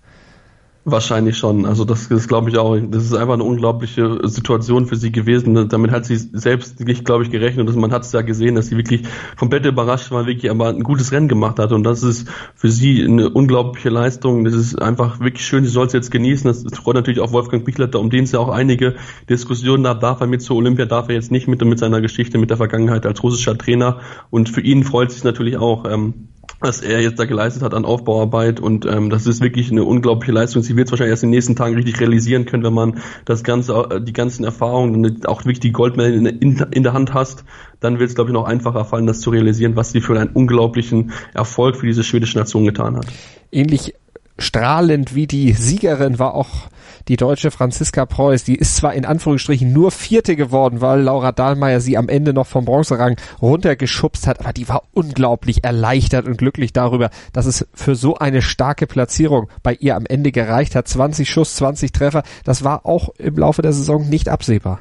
Wahrscheinlich 0.91 1.37
schon. 1.37 1.67
Also 1.67 1.85
das, 1.85 2.09
das 2.09 2.29
glaube 2.29 2.49
ich 2.49 2.57
auch. 2.57 2.75
Das 2.81 3.05
ist 3.05 3.13
einfach 3.13 3.35
eine 3.35 3.45
unglaubliche 3.45 4.27
Situation 4.27 4.87
für 4.87 4.97
sie 4.97 5.13
gewesen. 5.13 5.69
Damit 5.69 5.91
hat 5.91 6.07
sie 6.07 6.17
selbst 6.17 6.81
nicht, 6.81 7.05
glaube 7.05 7.25
ich, 7.25 7.31
gerechnet. 7.31 7.75
Man 7.77 7.93
hat 7.93 8.05
es 8.05 8.13
ja 8.13 8.23
gesehen, 8.23 8.55
dass 8.55 8.69
sie 8.69 8.77
wirklich 8.79 9.03
komplett 9.37 9.67
überrascht 9.67 10.11
war, 10.11 10.25
wirklich 10.27 10.51
aber 10.51 10.69
ein 10.69 10.83
gutes 10.83 11.13
Rennen 11.13 11.29
gemacht 11.29 11.59
hat. 11.59 11.73
Und 11.73 11.85
das 11.85 12.03
ist 12.03 12.27
für 12.55 12.71
sie 12.71 13.05
eine 13.05 13.29
unglaubliche 13.29 13.91
Leistung. 13.91 14.45
Das 14.45 14.55
ist 14.55 14.81
einfach 14.81 15.21
wirklich 15.21 15.45
schön. 15.45 15.63
Sie 15.63 15.71
soll 15.71 15.89
es 15.89 15.93
jetzt 15.93 16.11
genießen. 16.11 16.49
Das 16.49 16.65
freut 16.79 16.95
natürlich 16.95 17.21
auch 17.21 17.33
Wolfgang 17.33 17.67
Pichletter, 17.67 18.01
um 18.01 18.09
den 18.09 18.25
es 18.25 18.33
ja 18.33 18.39
auch 18.39 18.49
einige 18.49 18.97
Diskussionen 19.29 19.85
gab. 19.85 20.01
Darf 20.01 20.23
er 20.23 20.27
mit 20.27 20.41
zur 20.41 20.57
Olympia, 20.57 20.87
darf 20.87 21.11
er 21.11 21.17
jetzt 21.17 21.31
nicht 21.31 21.49
mit, 21.49 21.63
mit 21.63 21.79
seiner 21.79 22.01
Geschichte, 22.01 22.39
mit 22.39 22.49
der 22.49 22.57
Vergangenheit 22.57 23.05
als 23.05 23.23
russischer 23.23 23.59
Trainer. 23.59 24.01
Und 24.31 24.49
für 24.49 24.63
ihn 24.63 24.85
freut 24.85 25.09
es 25.09 25.17
sich 25.17 25.25
natürlich 25.25 25.59
auch. 25.59 25.85
Ähm, 25.85 26.29
was 26.61 26.81
er 26.81 27.01
jetzt 27.01 27.19
da 27.19 27.25
geleistet 27.25 27.63
hat 27.63 27.75
an 27.75 27.85
Aufbauarbeit 27.85 28.59
und 28.59 28.85
ähm, 28.85 29.11
das 29.11 29.27
ist 29.27 29.41
wirklich 29.41 29.71
eine 29.71 29.85
unglaubliche 29.85 30.33
Leistung. 30.33 30.63
Sie 30.63 30.77
wird 30.77 30.89
es 30.89 30.93
wahrscheinlich 30.93 31.13
erst 31.13 31.23
in 31.23 31.29
den 31.29 31.37
nächsten 31.37 31.57
Tagen 31.57 31.75
richtig 31.75 32.01
realisieren 32.01 32.47
können, 32.47 32.65
wenn 32.65 32.73
man 32.73 33.01
das 33.25 33.45
ganze, 33.45 33.75
äh, 33.91 34.01
die 34.01 34.13
ganzen 34.13 34.45
Erfahrungen 34.45 35.05
und 35.05 35.29
auch 35.29 35.43
wirklich 35.43 35.61
die 35.61 35.73
Goldmedaille 35.73 36.17
in, 36.17 36.67
in, 36.71 36.83
der 36.83 36.93
Hand 36.93 37.15
hast, 37.15 37.45
dann 37.81 38.01
wird 38.01 38.11
es 38.11 38.17
glaube 38.17 38.31
ich 38.31 38.35
noch 38.35 38.45
einfacher 38.45 38.85
fallen, 38.85 39.07
das 39.07 39.21
zu 39.21 39.31
realisieren, 39.31 39.77
was 39.77 39.93
sie 39.93 40.01
für 40.01 40.19
einen 40.19 40.31
unglaublichen 40.31 41.13
Erfolg 41.33 41.77
für 41.77 41.87
diese 41.87 42.03
schwedische 42.03 42.39
Nation 42.39 42.65
getan 42.65 42.97
hat. 42.97 43.07
Ähnlich 43.53 43.95
strahlend 44.39 45.15
wie 45.15 45.27
die 45.27 45.53
Siegerin 45.53 46.19
war 46.19 46.35
auch 46.35 46.69
die 47.09 47.17
deutsche 47.17 47.51
Franziska 47.51 48.07
Preuß. 48.07 48.45
Die 48.45 48.55
ist 48.55 48.77
zwar 48.77 48.95
in 48.95 49.05
Anführungsstrichen 49.05 49.73
nur 49.73 49.91
Vierte 49.91 50.37
geworden, 50.37 50.81
weil 50.81 51.01
Laura 51.01 51.33
Dahlmeier 51.33 51.81
sie 51.81 51.97
am 51.97 52.09
Ende 52.09 52.33
noch 52.33 52.47
vom 52.47 52.65
Bronzerang 52.65 53.17
runtergeschubst 53.41 54.27
hat, 54.27 54.41
aber 54.41 54.53
die 54.53 54.69
war 54.69 54.83
unglaublich 54.93 55.65
erleichtert 55.65 56.27
und 56.27 56.39
glücklich 56.39 56.73
darüber, 56.73 57.11
dass 57.33 57.47
es 57.47 57.67
für 57.75 57.95
so 57.95 58.17
eine 58.17 58.43
starke 58.43 58.87
Platzierung 58.87 59.49
bei 59.63 59.75
ihr 59.75 59.97
am 59.97 60.07
Ende 60.07 60.33
gereicht 60.33 60.75
hat. 60.75 60.89
20 60.89 61.29
Schuss, 61.29 61.57
20 61.57 61.93
Treffer, 61.93 62.23
das 62.45 62.65
war 62.65 62.87
auch 62.87 63.11
im 63.19 63.37
Laufe 63.37 63.63
der 63.63 63.73
Saison 63.73 64.09
nicht 64.09 64.29
absehbar. 64.29 64.81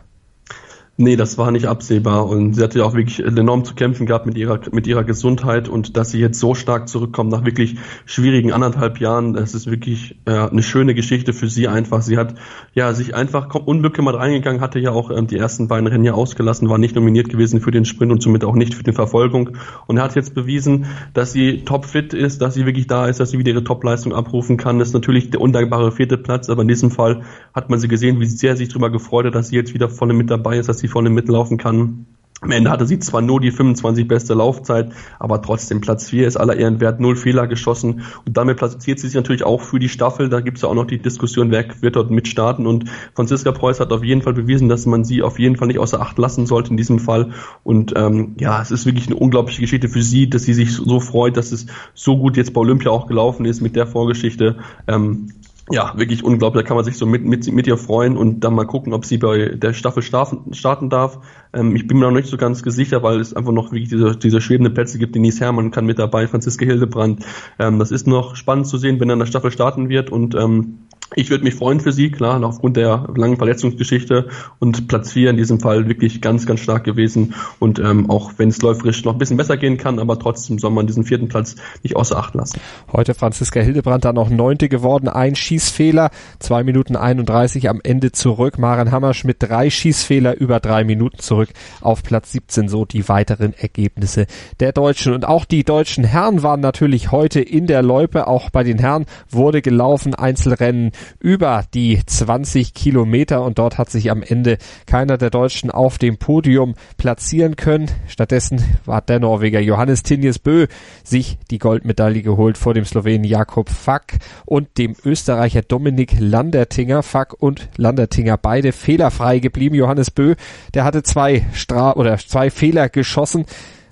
Nee, 0.99 1.15
das 1.15 1.37
war 1.37 1.51
nicht 1.51 1.67
absehbar 1.67 2.27
und 2.27 2.55
sie 2.55 2.63
hatte 2.63 2.79
ja 2.79 2.85
auch 2.85 2.95
wirklich 2.95 3.23
enorm 3.23 3.63
zu 3.63 3.75
kämpfen 3.75 4.07
gehabt 4.07 4.25
mit 4.25 4.35
ihrer, 4.35 4.59
mit 4.71 4.87
ihrer 4.87 5.03
Gesundheit 5.03 5.69
und 5.69 5.95
dass 5.95 6.09
sie 6.09 6.19
jetzt 6.19 6.39
so 6.39 6.55
stark 6.55 6.89
zurückkommt 6.89 7.29
nach 7.29 7.45
wirklich 7.45 7.75
schwierigen 8.07 8.51
anderthalb 8.51 8.99
Jahren, 8.99 9.33
das 9.33 9.53
ist 9.53 9.69
wirklich 9.69 10.17
äh, 10.25 10.31
eine 10.31 10.63
schöne 10.63 10.95
Geschichte 10.95 11.33
für 11.33 11.49
sie 11.49 11.67
einfach. 11.67 12.01
Sie 12.01 12.17
hat 12.17 12.33
ja 12.73 12.95
sich 12.95 13.13
einfach 13.13 13.53
unbekümmert 13.53 14.15
reingegangen, 14.15 14.59
hatte 14.59 14.79
ja 14.79 14.89
auch 14.89 15.11
ähm, 15.11 15.27
die 15.27 15.37
ersten 15.37 15.67
beiden 15.67 15.85
Rennen 15.85 16.03
ja 16.03 16.13
ausgelassen, 16.13 16.67
war 16.67 16.79
nicht 16.79 16.95
nominiert 16.95 17.29
gewesen 17.29 17.61
für 17.61 17.69
den 17.69 17.85
Sprint 17.85 18.11
und 18.11 18.23
somit 18.23 18.43
auch 18.43 18.55
nicht 18.55 18.73
für 18.73 18.81
die 18.81 18.91
Verfolgung 18.91 19.51
und 19.85 20.01
hat 20.01 20.15
jetzt 20.15 20.33
bewiesen, 20.33 20.87
dass 21.13 21.31
sie 21.31 21.63
topfit 21.63 22.15
ist, 22.15 22.41
dass 22.41 22.55
sie 22.55 22.65
wirklich 22.65 22.87
da 22.87 23.05
ist, 23.05 23.19
dass 23.19 23.29
sie 23.29 23.37
wieder 23.37 23.51
ihre 23.51 23.63
Topleistung 23.63 24.15
abrufen 24.15 24.57
kann. 24.57 24.79
Das 24.79 24.87
ist 24.87 24.93
natürlich 24.95 25.29
der 25.29 25.41
undankbare 25.41 25.91
vierte 25.91 26.17
Platz, 26.17 26.49
aber 26.49 26.63
in 26.63 26.67
diesem 26.67 26.89
Fall 26.89 27.21
hat 27.53 27.69
man 27.69 27.77
sie 27.77 27.87
gesehen, 27.87 28.19
wie 28.19 28.25
sehr 28.25 28.57
sich 28.57 28.69
darüber 28.69 28.89
gefreut 28.89 29.27
hat, 29.27 29.35
dass 29.35 29.49
sie 29.49 29.57
jetzt 29.57 29.75
wieder 29.75 29.89
vorne 29.89 30.15
mit 30.15 30.31
dabei 30.31 30.57
ist, 30.57 30.69
dass 30.69 30.79
sie 30.79 30.87
sie 30.88 30.91
vorne 30.91 31.10
mitlaufen 31.10 31.58
kann. 31.58 32.06
Am 32.39 32.51
Ende 32.51 32.70
hatte 32.70 32.86
sie 32.86 33.00
zwar 33.00 33.24
nur 33.24 33.41
die 33.41 33.50
25 33.50 34.08
beste 34.08 34.36
Laufzeit, 34.36 34.91
aber 35.17 35.41
trotzdem 35.41 35.82
Platz 35.82 36.08
4 36.12 36.27
ist 36.27 36.38
aller 36.38 36.56
Ehren 36.56 36.79
wert, 36.79 37.00
null 37.00 37.15
Fehler 37.15 37.48
geschossen 37.48 38.03
und 38.27 38.38
damit 38.38 38.58
platziert 38.58 39.00
sie 39.00 39.08
sich 39.08 39.15
natürlich 39.15 39.41
auch 39.41 39.60
für 39.60 39.79
die 39.79 39.89
Staffel. 39.89 40.29
Da 40.29 40.39
gibt 40.41 40.58
es 40.58 40.62
ja 40.62 40.70
auch 40.70 40.75
noch 40.75 40.86
die 40.86 41.00
Diskussion, 41.00 41.50
wer 41.50 41.65
wird 41.82 41.96
dort 41.96 42.12
mitstarten 42.12 42.67
und 42.67 42.91
Franziska 43.15 43.51
Preuß 43.51 43.79
hat 43.79 43.91
auf 43.91 44.03
jeden 44.03 44.22
Fall 44.22 44.34
bewiesen, 44.34 44.70
dass 44.70 44.86
man 44.86 45.03
sie 45.03 45.24
auf 45.24 45.39
jeden 45.39 45.56
Fall 45.56 45.67
nicht 45.67 45.79
außer 45.79 46.00
Acht 46.00 46.20
lassen 46.20 46.46
sollte 46.46 46.70
in 46.70 46.77
diesem 46.77 47.00
Fall 47.00 47.32
und 47.63 47.94
ähm, 47.96 48.36
ja, 48.39 48.62
es 48.62 48.70
ist 48.70 48.86
wirklich 48.86 49.08
eine 49.08 49.15
unglaubliche 49.15 49.62
Geschichte 49.62 49.89
für 49.89 50.03
sie, 50.03 50.29
dass 50.29 50.44
sie 50.44 50.53
sich 50.53 50.72
so 50.74 51.00
freut, 51.00 51.38
dass 51.38 51.51
es 51.51 51.65
so 51.96 52.17
gut 52.17 52.38
jetzt 52.38 52.53
bei 52.53 52.62
Olympia 52.62 52.91
auch 52.91 53.08
gelaufen 53.08 53.48
ist 53.48 53.62
mit 53.62 53.75
der 53.75 53.88
Vorgeschichte. 53.88 54.58
Ähm, 54.88 55.29
ja, 55.69 55.93
wirklich 55.97 56.24
unglaublich. 56.24 56.63
Da 56.63 56.67
kann 56.67 56.77
man 56.77 56.86
sich 56.86 56.97
so 56.97 57.05
mit, 57.05 57.25
mit, 57.25 57.51
mit 57.51 57.67
ihr 57.67 57.77
freuen 57.77 58.15
und 58.15 58.39
dann 58.41 58.55
mal 58.55 58.65
gucken, 58.65 58.93
ob 58.93 59.05
sie 59.05 59.17
bei 59.17 59.50
der 59.50 59.74
Staffel 59.74 60.01
starten, 60.01 60.53
starten 60.53 60.89
darf. 60.89 61.19
Ähm, 61.53 61.75
ich 61.75 61.88
bin 61.88 61.97
mir 61.97 62.05
noch 62.05 62.15
nicht 62.15 62.29
so 62.29 62.38
ganz 62.38 62.59
sicher, 62.59 63.03
weil 63.03 63.19
es 63.19 63.33
einfach 63.33 63.51
noch 63.51 63.71
wirklich 63.71 63.89
diese, 63.89 64.15
diese 64.15 64.39
schwebende 64.39 64.69
Plätze 64.69 64.97
gibt. 64.97 65.15
Denise 65.15 65.41
Herrmann 65.41 65.71
kann 65.71 65.86
mit 65.86 66.00
dabei, 66.00 66.27
Franziska 66.27 66.65
Hildebrand. 66.65 67.25
Ähm, 67.59 67.79
das 67.79 67.91
ist 67.91 68.07
noch 68.07 68.36
spannend 68.36 68.67
zu 68.67 68.77
sehen, 68.77 69.00
wenn 69.00 69.09
er 69.09 69.13
in 69.13 69.19
der 69.19 69.25
Staffel 69.25 69.51
starten 69.51 69.89
wird 69.89 70.09
und 70.09 70.36
ähm, 70.36 70.87
ich 71.15 71.29
würde 71.29 71.43
mich 71.43 71.55
freuen 71.55 71.79
für 71.79 71.91
sie, 71.91 72.11
klar, 72.11 72.43
aufgrund 72.43 72.75
der 72.75 73.07
langen 73.15 73.37
Verletzungsgeschichte 73.37 74.27
und 74.59 74.87
Platz 74.87 75.13
4 75.13 75.29
in 75.29 75.37
diesem 75.37 75.59
Fall 75.59 75.87
wirklich 75.87 76.21
ganz, 76.21 76.45
ganz 76.45 76.59
stark 76.59 76.83
gewesen. 76.83 77.33
Und 77.59 77.79
ähm, 77.79 78.09
auch 78.09 78.33
wenn 78.37 78.49
es 78.49 78.61
läuferisch 78.61 79.05
noch 79.05 79.13
ein 79.13 79.17
bisschen 79.17 79.37
besser 79.37 79.57
gehen 79.57 79.77
kann, 79.77 79.99
aber 79.99 80.19
trotzdem 80.19 80.59
soll 80.59 80.71
man 80.71 80.85
diesen 80.85 81.05
vierten 81.05 81.29
Platz 81.29 81.55
nicht 81.83 81.95
außer 81.95 82.17
Acht 82.17 82.35
lassen. 82.35 82.59
Heute 82.91 83.13
Franziska 83.13 83.61
Hildebrand 83.61 84.05
dann 84.05 84.15
noch 84.15 84.29
Neunte 84.29 84.67
geworden, 84.67 85.07
ein 85.07 85.35
Schießfehler, 85.35 86.11
zwei 86.39 86.63
Minuten 86.63 86.95
31 86.95 87.69
am 87.69 87.79
Ende 87.83 88.11
zurück. 88.11 88.59
Maren 88.59 88.91
Hammerschmidt 88.91 89.37
drei 89.39 89.69
Schießfehler 89.69 90.37
über 90.37 90.59
drei 90.59 90.83
Minuten 90.83 91.19
zurück 91.19 91.49
auf 91.81 92.03
Platz 92.03 92.33
17, 92.33 92.67
so 92.67 92.85
die 92.85 93.07
weiteren 93.07 93.53
Ergebnisse 93.53 94.27
der 94.59 94.73
Deutschen. 94.73 95.13
Und 95.13 95.25
auch 95.25 95.45
die 95.45 95.63
deutschen 95.63 96.03
Herren 96.03 96.43
waren 96.43 96.59
natürlich 96.59 97.11
heute 97.11 97.39
in 97.39 97.65
der 97.65 97.81
Loipe. 97.81 98.27
Auch 98.27 98.49
bei 98.49 98.63
den 98.63 98.77
Herren 98.77 99.05
wurde 99.29 99.61
gelaufen, 99.61 100.13
Einzelrennen 100.13 100.91
über 101.19 101.63
die 101.73 102.01
20 102.05 102.73
Kilometer 102.73 103.43
und 103.43 103.59
dort 103.59 103.77
hat 103.77 103.89
sich 103.89 104.11
am 104.11 104.23
Ende 104.23 104.57
keiner 104.85 105.17
der 105.17 105.29
Deutschen 105.29 105.71
auf 105.71 105.97
dem 105.97 106.17
Podium 106.17 106.75
platzieren 106.97 107.55
können. 107.55 107.89
Stattdessen 108.07 108.63
hat 108.87 109.09
der 109.09 109.19
Norweger 109.19 109.59
Johannes 109.59 110.03
Tinjes 110.03 110.39
Bö 110.39 110.67
sich 111.03 111.37
die 111.51 111.59
Goldmedaille 111.59 112.21
geholt 112.21 112.57
vor 112.57 112.73
dem 112.73 112.85
Slowenen 112.85 113.23
Jakob 113.23 113.69
Fack 113.69 114.17
und 114.45 114.77
dem 114.77 114.95
Österreicher 115.03 115.61
Dominik 115.61 116.15
Landertinger. 116.19 117.03
Fack 117.03 117.33
und 117.39 117.69
Landertinger 117.77 118.37
beide 118.37 118.71
fehlerfrei 118.71 119.39
geblieben. 119.39 119.75
Johannes 119.75 120.11
Bö, 120.11 120.35
der 120.73 120.83
hatte 120.83 121.03
zwei 121.03 121.45
Stra 121.53 121.93
oder 121.93 122.17
zwei 122.17 122.49
Fehler 122.49 122.89
geschossen, 122.89 123.45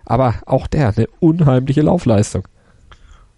aber 0.06 0.36
auch 0.46 0.68
der 0.68 0.90
eine 0.90 1.08
unheimliche 1.20 1.82
Laufleistung. 1.82 2.48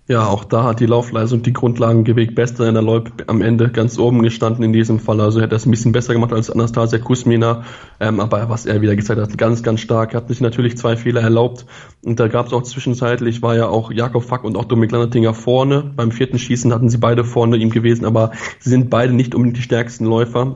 Ja, 0.10 0.26
auch 0.28 0.46
da 0.46 0.64
hat 0.64 0.80
die 0.80 0.86
Laufleistung 0.86 1.44
die 1.44 1.52
Grundlagen 1.52 2.06
gewegt. 2.06 2.34
Bester 2.34 2.66
in 2.66 2.76
der 2.76 2.84
Loip 2.84 3.12
am 3.28 3.42
Ende 3.42 3.70
ganz 3.70 4.00
oben 4.00 4.22
gestanden 4.22 4.64
in 4.64 4.72
diesem 4.72 5.00
Fall. 5.00 5.20
Also 5.20 5.42
er 5.42 5.52
es 5.52 5.66
ein 5.66 5.72
bisschen 5.72 5.92
besser 5.92 6.14
gemacht 6.14 6.32
als 6.32 6.50
Anastasia 6.50 6.98
Kusmina. 6.98 7.66
Ähm, 8.00 8.22
aber 8.22 8.48
was 8.48 8.66
er 8.66 8.82
wieder 8.82 8.96
gezeigt 8.96 9.20
hat, 9.20 9.38
ganz, 9.38 9.64
ganz 9.64 9.82
stark. 9.82 10.14
Er 10.14 10.22
hat 10.22 10.30
sich 10.30 10.40
natürlich 10.40 10.78
zwei 10.78 10.96
Fehler 10.96 11.22
erlaubt. 11.22 11.66
Und 12.06 12.22
da 12.22 12.30
gab 12.30 12.48
es 12.48 12.54
auch 12.54 12.64
zwischenzeitlich, 12.64 13.42
war 13.42 13.58
ja 13.58 13.68
auch 13.68 13.92
Jakob 13.92 14.24
Fack 14.24 14.46
und 14.46 14.56
auch 14.56 14.64
Dominik 14.64 14.94
Landertinger 14.94 15.34
vorne. 15.34 15.92
Beim 15.94 16.12
vierten 16.12 16.40
Schießen 16.40 16.74
hatten 16.74 16.90
sie 16.90 17.00
beide 17.00 17.26
vorne 17.26 17.58
ihm 17.58 17.70
gewesen, 17.70 18.06
aber 18.06 18.32
sie 18.60 18.70
sind 18.70 18.90
beide 18.90 19.12
nicht 19.12 19.36
unbedingt 19.36 19.58
die 19.58 19.62
stärksten 19.62 20.06
Läufer 20.06 20.56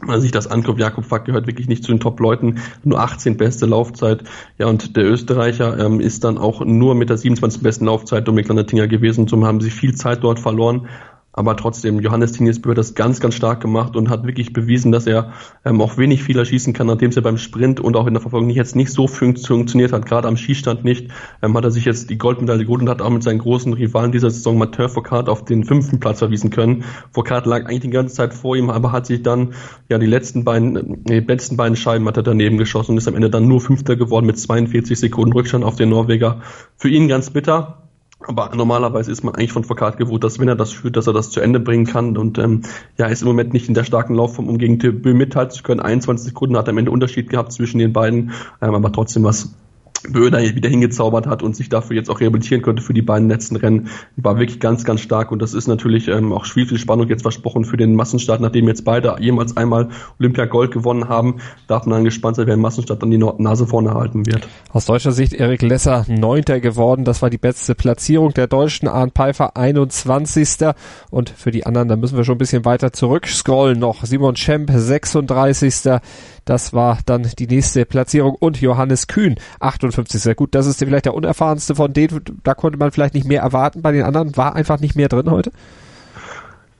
wenn 0.00 0.08
man 0.08 0.20
sich 0.20 0.30
das 0.30 0.46
anguckt, 0.46 0.78
Jakob 0.78 1.04
Fack 1.04 1.24
gehört 1.24 1.46
wirklich 1.46 1.68
nicht 1.68 1.82
zu 1.82 1.92
den 1.92 2.00
Top-Leuten, 2.00 2.60
nur 2.84 3.00
18 3.00 3.36
beste 3.36 3.66
Laufzeit. 3.66 4.22
Ja, 4.58 4.66
und 4.66 4.96
der 4.96 5.04
Österreicher 5.04 5.78
ähm, 5.78 6.00
ist 6.00 6.24
dann 6.24 6.38
auch 6.38 6.64
nur 6.64 6.94
mit 6.94 7.10
der 7.10 7.18
27 7.18 7.62
besten 7.62 7.86
Laufzeit 7.86 8.26
Dominik 8.28 8.48
Landertinger 8.48 8.86
gewesen. 8.86 9.26
Zum 9.26 9.44
haben 9.44 9.60
sie 9.60 9.70
viel 9.70 9.94
Zeit 9.94 10.22
dort 10.22 10.38
verloren. 10.38 10.88
Aber 11.32 11.56
trotzdem, 11.56 12.00
Johannes 12.00 12.32
Tinesbö 12.32 12.70
hat 12.70 12.78
das 12.78 12.94
ganz, 12.94 13.20
ganz 13.20 13.34
stark 13.34 13.60
gemacht 13.60 13.96
und 13.96 14.08
hat 14.08 14.26
wirklich 14.26 14.52
bewiesen, 14.52 14.90
dass 14.90 15.06
er 15.06 15.32
ähm, 15.64 15.80
auch 15.80 15.96
wenig 15.96 16.22
Fehler 16.24 16.44
schießen 16.44 16.72
kann, 16.72 16.86
nachdem 16.86 17.10
es 17.10 17.16
ja 17.16 17.22
beim 17.22 17.38
Sprint 17.38 17.80
und 17.80 17.96
auch 17.96 18.06
in 18.06 18.14
der 18.14 18.20
Verfolgung 18.20 18.50
jetzt 18.50 18.74
nicht 18.74 18.90
so 18.90 19.06
funktioniert 19.06 19.92
hat, 19.92 20.06
gerade 20.06 20.26
am 20.26 20.36
Schießstand 20.36 20.84
nicht, 20.84 21.10
ähm, 21.42 21.56
hat 21.56 21.64
er 21.64 21.70
sich 21.70 21.84
jetzt 21.84 22.10
die 22.10 22.18
Goldmedaille 22.18 22.64
geholt 22.64 22.82
und 22.82 22.88
hat 22.88 23.02
auch 23.02 23.10
mit 23.10 23.22
seinen 23.22 23.38
großen 23.38 23.72
Rivalen 23.72 24.10
dieser 24.10 24.30
Saison 24.30 24.58
Mathieu 24.58 24.88
Foucault 24.88 25.28
auf 25.28 25.44
den 25.44 25.64
fünften 25.64 26.00
Platz 26.00 26.18
verwiesen 26.18 26.50
können. 26.50 26.84
Foucault 27.12 27.46
lag 27.46 27.66
eigentlich 27.66 27.80
die 27.80 27.90
ganze 27.90 28.14
Zeit 28.14 28.34
vor 28.34 28.56
ihm, 28.56 28.70
aber 28.70 28.90
hat 28.90 29.06
sich 29.06 29.22
dann 29.22 29.52
ja 29.88 29.98
die 29.98 30.06
letzten 30.06 30.44
beiden, 30.44 31.04
die 31.04 31.20
letzten 31.20 31.56
beiden 31.56 31.76
Scheiben 31.76 32.06
hat 32.06 32.16
er 32.16 32.22
daneben 32.22 32.58
geschossen 32.58 32.92
und 32.92 32.98
ist 32.98 33.06
am 33.06 33.14
Ende 33.14 33.30
dann 33.30 33.46
nur 33.46 33.60
Fünfter 33.60 33.96
geworden 33.96 34.26
mit 34.26 34.38
42 34.38 34.98
Sekunden 34.98 35.34
Rückstand 35.34 35.62
auf 35.62 35.76
den 35.76 35.90
Norweger. 35.90 36.40
Für 36.76 36.88
ihn 36.88 37.06
ganz 37.06 37.30
bitter, 37.30 37.87
aber 38.26 38.50
normalerweise 38.54 39.12
ist 39.12 39.22
man 39.22 39.34
eigentlich 39.34 39.52
von 39.52 39.64
Foucault 39.64 39.96
gewohnt, 39.96 40.24
dass 40.24 40.38
wenn 40.38 40.48
er 40.48 40.56
das 40.56 40.72
führt, 40.72 40.96
dass 40.96 41.06
er 41.06 41.12
das 41.12 41.30
zu 41.30 41.40
Ende 41.40 41.60
bringen 41.60 41.86
kann. 41.86 42.16
Und 42.16 42.38
ähm, 42.38 42.62
ja, 42.96 43.06
ist 43.06 43.22
im 43.22 43.28
Moment 43.28 43.52
nicht 43.52 43.68
in 43.68 43.74
der 43.74 43.84
starken 43.84 44.14
Laufform, 44.14 44.48
um 44.48 44.58
gegen 44.58 44.78
Bö 44.78 45.14
mithalten 45.14 45.54
zu 45.54 45.62
können. 45.62 45.80
21 45.80 46.28
Sekunden 46.28 46.56
hat 46.56 46.66
er 46.66 46.70
am 46.70 46.78
Ende 46.78 46.90
Unterschied 46.90 47.30
gehabt 47.30 47.52
zwischen 47.52 47.78
den 47.78 47.92
beiden, 47.92 48.32
ähm, 48.60 48.74
aber 48.74 48.92
trotzdem 48.92 49.22
was 49.22 49.54
Böder 50.02 50.40
wieder 50.40 50.68
hingezaubert 50.68 51.26
hat 51.26 51.42
und 51.42 51.56
sich 51.56 51.68
dafür 51.68 51.96
jetzt 51.96 52.10
auch 52.10 52.20
rehabilitieren 52.20 52.62
konnte 52.62 52.82
für 52.82 52.94
die 52.94 53.02
beiden 53.02 53.28
letzten 53.28 53.56
Rennen, 53.56 53.88
war 54.16 54.38
wirklich 54.38 54.60
ganz, 54.60 54.84
ganz 54.84 55.00
stark. 55.00 55.32
Und 55.32 55.42
das 55.42 55.54
ist 55.54 55.66
natürlich 55.66 56.08
ähm, 56.08 56.32
auch 56.32 56.46
viel, 56.46 56.66
viel 56.66 56.78
Spannung 56.78 57.08
jetzt 57.08 57.22
versprochen 57.22 57.64
für 57.64 57.76
den 57.76 57.94
Massenstart, 57.94 58.40
nachdem 58.40 58.68
jetzt 58.68 58.84
beide 58.84 59.16
jemals 59.20 59.56
einmal 59.56 59.88
Olympia 60.18 60.44
Gold 60.46 60.70
gewonnen 60.70 61.08
haben, 61.08 61.36
darf 61.66 61.86
man 61.86 61.98
dann 61.98 62.04
gespannt 62.04 62.36
sein, 62.36 62.46
wer 62.46 62.54
im 62.54 62.60
Massenstart 62.60 63.02
dann 63.02 63.10
die 63.10 63.18
Nase 63.18 63.66
vorne 63.66 63.94
halten 63.94 64.26
wird. 64.26 64.48
Aus 64.72 64.86
deutscher 64.86 65.12
Sicht 65.12 65.32
Erik 65.32 65.62
Lesser 65.62 66.04
Neunter 66.08 66.60
geworden. 66.60 67.04
Das 67.04 67.22
war 67.22 67.30
die 67.30 67.38
beste 67.38 67.74
Platzierung 67.74 68.34
der 68.34 68.46
Deutschen. 68.46 68.88
Arndt 68.88 69.14
Pfeiffer 69.14 69.56
21. 69.56 70.68
Und 71.10 71.30
für 71.30 71.50
die 71.50 71.66
anderen, 71.66 71.88
da 71.88 71.96
müssen 71.96 72.16
wir 72.16 72.24
schon 72.24 72.36
ein 72.36 72.38
bisschen 72.38 72.64
weiter 72.64 72.92
zurückscrollen 72.92 73.78
noch. 73.78 74.04
Simon 74.04 74.36
Schemp 74.36 74.70
36. 74.72 76.00
Das 76.48 76.72
war 76.72 76.98
dann 77.04 77.28
die 77.38 77.46
nächste 77.46 77.84
Platzierung. 77.84 78.34
Und 78.34 78.58
Johannes 78.58 79.06
Kühn 79.06 79.36
58. 79.60 80.18
Sehr 80.18 80.34
gut, 80.34 80.54
das 80.54 80.66
ist 80.66 80.78
vielleicht 80.78 81.04
der 81.04 81.12
unerfahrenste 81.12 81.74
von 81.74 81.92
denen. 81.92 82.22
Da 82.42 82.54
konnte 82.54 82.78
man 82.78 82.90
vielleicht 82.90 83.12
nicht 83.12 83.26
mehr 83.26 83.42
erwarten. 83.42 83.82
Bei 83.82 83.92
den 83.92 84.02
anderen 84.02 84.34
war 84.38 84.56
einfach 84.56 84.80
nicht 84.80 84.96
mehr 84.96 85.10
drin 85.10 85.30
heute. 85.30 85.52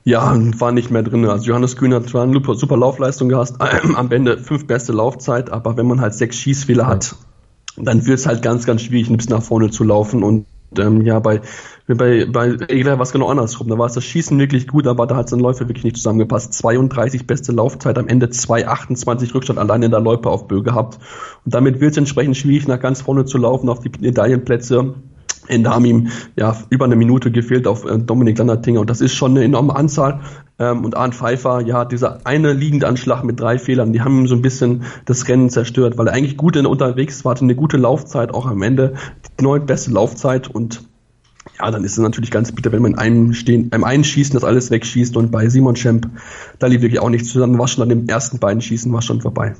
Ja, 0.05 0.35
war 0.57 0.71
nicht 0.71 0.89
mehr 0.89 1.03
drin. 1.03 1.23
Also 1.25 1.45
Johannes 1.45 1.75
Kühn 1.75 1.93
hat 1.93 2.09
zwar 2.09 2.23
eine 2.23 2.41
super, 2.55 2.77
Laufleistung 2.77 3.29
gehabt, 3.29 3.53
am 3.95 4.11
Ende 4.11 4.39
fünf 4.39 4.65
beste 4.65 4.91
Laufzeit, 4.91 5.51
aber 5.51 5.77
wenn 5.77 5.85
man 5.85 6.01
halt 6.01 6.15
sechs 6.15 6.37
Schießfehler 6.37 6.87
hat, 6.87 7.15
dann 7.77 8.07
wird 8.07 8.17
es 8.17 8.25
halt 8.25 8.41
ganz, 8.41 8.65
ganz 8.65 8.81
schwierig, 8.81 9.11
ein 9.11 9.17
bisschen 9.17 9.35
nach 9.35 9.43
vorne 9.43 9.69
zu 9.69 9.83
laufen. 9.83 10.23
Und 10.23 10.47
ähm, 10.77 11.01
ja, 11.01 11.19
bei, 11.19 11.41
bei, 11.87 12.25
bei 12.25 12.57
Egler 12.67 12.93
war 12.97 13.01
es 13.03 13.11
genau 13.11 13.29
andersrum. 13.29 13.67
Da 13.67 13.77
war 13.77 13.87
es 13.87 13.93
das 13.93 14.03
Schießen 14.03 14.37
wirklich 14.37 14.67
gut, 14.67 14.87
aber 14.87 15.07
da 15.07 15.15
hat 15.15 15.27
es 15.27 15.31
in 15.31 15.39
Läufe 15.39 15.67
wirklich 15.67 15.83
nicht 15.83 15.97
zusammengepasst. 15.97 16.53
32 16.53 17.25
beste 17.25 17.51
Laufzeit, 17.51 17.97
am 17.97 18.07
Ende 18.07 18.27
2,28 18.27 19.33
Rückstand 19.33 19.59
allein 19.59 19.83
in 19.83 19.91
der 19.91 19.99
Loipe 19.99 20.29
auf 20.29 20.47
Bö 20.47 20.61
gehabt. 20.61 20.99
Und 21.45 21.53
damit 21.53 21.79
wird 21.79 21.91
es 21.91 21.97
entsprechend 21.97 22.37
schwierig, 22.37 22.67
nach 22.67 22.79
ganz 22.79 23.01
vorne 23.01 23.25
zu 23.25 23.37
laufen 23.37 23.69
auf 23.69 23.79
die 23.79 23.91
Medaillenplätze. 23.99 24.95
Ende 25.49 25.71
haben 25.71 25.85
ihm 25.85 26.09
ja 26.35 26.55
über 26.69 26.85
eine 26.85 26.95
Minute 26.95 27.31
gefehlt 27.31 27.67
auf 27.67 27.83
äh, 27.83 27.97
Dominik 27.97 28.37
Landertinger 28.37 28.81
und 28.81 28.89
das 28.89 29.01
ist 29.01 29.15
schon 29.15 29.31
eine 29.31 29.43
enorme 29.43 29.75
Anzahl. 29.75 30.21
Ähm, 30.59 30.85
und 30.85 30.95
Arndt 30.95 31.15
Pfeiffer, 31.15 31.61
ja, 31.61 31.85
dieser 31.85 32.25
eine 32.25 32.53
liegende 32.53 32.87
Anschlag 32.87 33.23
mit 33.23 33.39
drei 33.39 33.57
Fehlern, 33.57 33.91
die 33.91 34.01
haben 34.01 34.19
ihm 34.19 34.27
so 34.27 34.35
ein 34.35 34.41
bisschen 34.41 34.83
das 35.05 35.27
Rennen 35.27 35.49
zerstört, 35.49 35.97
weil 35.97 36.07
er 36.07 36.13
eigentlich 36.13 36.37
gut 36.37 36.55
unterwegs 36.55 37.25
war, 37.25 37.31
hatte 37.31 37.45
eine 37.45 37.55
gute 37.55 37.77
Laufzeit, 37.77 38.33
auch 38.33 38.45
am 38.45 38.61
Ende 38.61 38.93
die 39.39 39.43
neun 39.43 39.65
beste 39.65 39.91
Laufzeit 39.91 40.47
und 40.47 40.83
ja, 41.57 41.71
dann 41.71 41.83
ist 41.83 41.93
es 41.93 41.97
natürlich 41.97 42.31
ganz 42.31 42.51
bitter, 42.51 42.71
wenn 42.71 42.81
man 42.81 42.93
in 42.93 42.97
einem 42.97 43.33
stehen, 43.33 43.71
einem 43.71 43.83
einen 43.83 44.03
Schießen 44.03 44.33
das 44.33 44.43
alles 44.43 44.71
wegschießt 44.71 45.17
und 45.17 45.31
bei 45.31 45.49
Simon 45.49 45.75
Schemp, 45.75 46.09
da 46.59 46.67
lief 46.67 46.81
wirklich 46.81 47.01
auch 47.01 47.09
nichts 47.09 47.29
zusammen, 47.29 47.57
war 47.57 47.67
schon 47.67 47.83
an 47.83 47.89
dem 47.89 48.07
ersten 48.07 48.39
beiden 48.39 48.61
Schießen 48.61 48.91
war 48.93 49.01
schon 49.01 49.21
vorbei. 49.21 49.55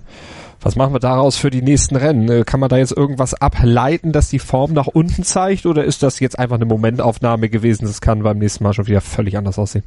Was 0.62 0.76
machen 0.76 0.94
wir 0.94 1.00
daraus 1.00 1.38
für 1.38 1.50
die 1.50 1.62
nächsten 1.62 1.96
Rennen? 1.96 2.30
Äh, 2.30 2.44
kann 2.44 2.60
man 2.60 2.68
da 2.68 2.78
jetzt 2.78 2.96
irgendwas 2.96 3.34
ableiten, 3.34 4.12
dass 4.12 4.30
die 4.30 4.40
Form 4.40 4.74
nach 4.74 4.88
unten 4.88 5.24
zeigt 5.24 5.66
oder 5.66 5.86
ist 5.86 6.04
das 6.04 6.20
jetzt 6.20 6.38
einfach 6.38 6.56
eine 6.56 6.66
Momentaufnahme 6.66 7.50
gewesen? 7.50 7.86
Das 7.86 8.02
kann 8.02 8.24
beim 8.24 8.40
nächsten 8.40 8.66
Mal 8.66 8.74
schon 8.74 8.88
wieder 8.88 9.00
völlig 9.00 9.38
anders 9.38 9.58
aussehen. 9.58 9.84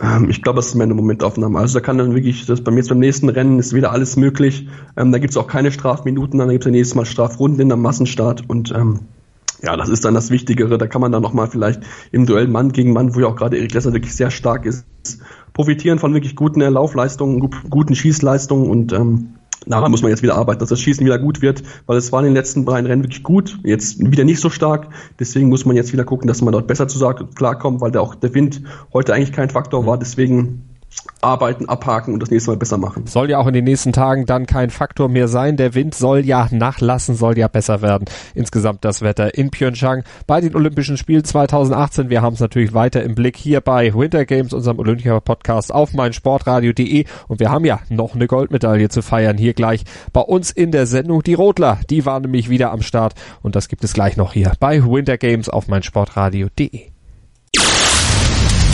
Ähm, 0.00 0.28
ich 0.28 0.42
glaube, 0.42 0.56
das 0.56 0.66
ist 0.66 0.74
meine 0.74 0.92
Momentaufnahme. 0.92 1.58
Also 1.58 1.78
da 1.78 1.84
kann 1.84 1.96
dann 1.96 2.14
wirklich, 2.14 2.44
das 2.44 2.62
bei 2.62 2.70
mir 2.70 2.78
jetzt 2.78 2.88
beim 2.88 2.98
nächsten 2.98 3.30
Rennen 3.30 3.58
ist 3.58 3.72
wieder 3.72 3.92
alles 3.92 4.16
möglich. 4.16 4.68
Ähm, 4.96 5.10
da 5.10 5.18
gibt 5.18 5.30
es 5.30 5.36
auch 5.38 5.46
keine 5.46 5.72
Strafminuten, 5.72 6.38
dann 6.38 6.50
gibt 6.50 6.64
es 6.64 6.66
ja 6.66 6.72
nächstes 6.72 6.94
Mal 6.96 7.06
Strafrunden 7.06 7.60
in 7.60 7.68
der 7.68 7.78
Massenstart 7.78 8.48
und 8.48 8.72
ähm, 8.72 9.00
ja, 9.64 9.76
das 9.76 9.88
ist 9.88 10.04
dann 10.04 10.14
das 10.14 10.30
Wichtigere. 10.30 10.78
Da 10.78 10.86
kann 10.86 11.00
man 11.00 11.12
dann 11.12 11.22
nochmal 11.22 11.48
vielleicht 11.48 11.80
im 12.12 12.26
Duell 12.26 12.48
Mann 12.48 12.72
gegen 12.72 12.92
Mann, 12.92 13.14
wo 13.14 13.20
ja 13.20 13.26
auch 13.26 13.36
gerade 13.36 13.56
Erik 13.56 13.74
Lesser 13.74 13.92
wirklich 13.92 14.14
sehr 14.14 14.30
stark 14.30 14.66
ist, 14.66 14.86
profitieren 15.52 15.98
von 15.98 16.12
wirklich 16.14 16.36
guten 16.36 16.60
Laufleistungen, 16.60 17.50
guten 17.70 17.94
Schießleistungen 17.94 18.68
und 18.68 18.92
ähm, 18.92 19.34
daran 19.66 19.90
muss 19.90 20.02
man 20.02 20.10
jetzt 20.10 20.22
wieder 20.22 20.36
arbeiten, 20.36 20.60
dass 20.60 20.68
das 20.68 20.80
Schießen 20.80 21.04
wieder 21.04 21.18
gut 21.18 21.40
wird, 21.42 21.62
weil 21.86 21.96
es 21.96 22.12
war 22.12 22.20
in 22.20 22.26
den 22.26 22.34
letzten 22.34 22.64
beiden 22.64 22.86
Rennen 22.86 23.02
wirklich 23.02 23.22
gut, 23.22 23.58
jetzt 23.62 23.98
wieder 23.98 24.24
nicht 24.24 24.40
so 24.40 24.50
stark. 24.50 24.88
Deswegen 25.18 25.48
muss 25.48 25.64
man 25.64 25.76
jetzt 25.76 25.92
wieder 25.92 26.04
gucken, 26.04 26.28
dass 26.28 26.42
man 26.42 26.52
dort 26.52 26.66
besser 26.66 26.88
zu 26.88 26.98
klarkommt, 27.34 27.80
weil 27.80 27.90
der 27.90 28.02
auch 28.02 28.14
der 28.14 28.34
Wind 28.34 28.62
heute 28.92 29.14
eigentlich 29.14 29.32
kein 29.32 29.50
Faktor 29.50 29.86
war. 29.86 29.98
Deswegen 29.98 30.73
arbeiten, 31.20 31.68
abhaken 31.68 32.14
und 32.14 32.20
das 32.20 32.30
nächste 32.30 32.50
Mal 32.50 32.56
besser 32.56 32.76
machen. 32.76 33.06
Soll 33.06 33.30
ja 33.30 33.38
auch 33.38 33.46
in 33.46 33.54
den 33.54 33.64
nächsten 33.64 33.92
Tagen 33.92 34.26
dann 34.26 34.46
kein 34.46 34.70
Faktor 34.70 35.08
mehr 35.08 35.28
sein. 35.28 35.56
Der 35.56 35.74
Wind 35.74 35.94
soll 35.94 36.20
ja 36.20 36.48
nachlassen, 36.50 37.14
soll 37.14 37.38
ja 37.38 37.48
besser 37.48 37.82
werden. 37.82 38.04
Insgesamt 38.34 38.84
das 38.84 39.02
Wetter 39.02 39.34
in 39.34 39.50
Pyeongchang 39.50 40.04
bei 40.26 40.40
den 40.40 40.54
Olympischen 40.54 40.96
Spielen 40.96 41.24
2018. 41.24 42.10
Wir 42.10 42.22
haben 42.22 42.34
es 42.34 42.40
natürlich 42.40 42.74
weiter 42.74 43.02
im 43.02 43.14
Blick 43.14 43.36
hier 43.36 43.60
bei 43.60 43.94
Winter 43.94 44.24
Games, 44.24 44.52
unserem 44.52 44.78
Olympia-Podcast 44.78 45.72
auf 45.72 45.94
meinsportradio.de 45.94 47.04
und 47.28 47.40
wir 47.40 47.50
haben 47.50 47.64
ja 47.64 47.80
noch 47.88 48.14
eine 48.14 48.26
Goldmedaille 48.26 48.88
zu 48.88 49.02
feiern 49.02 49.38
hier 49.38 49.54
gleich 49.54 49.84
bei 50.12 50.20
uns 50.20 50.50
in 50.50 50.72
der 50.72 50.86
Sendung. 50.86 51.22
Die 51.22 51.34
Rotler, 51.34 51.78
die 51.90 52.04
waren 52.06 52.22
nämlich 52.22 52.50
wieder 52.50 52.70
am 52.72 52.82
Start 52.82 53.14
und 53.42 53.56
das 53.56 53.68
gibt 53.68 53.84
es 53.84 53.94
gleich 53.94 54.16
noch 54.16 54.32
hier 54.32 54.52
bei 54.60 54.84
Winter 54.84 55.16
Games 55.16 55.48
auf 55.48 55.68
meinsportradio.de. 55.68 56.93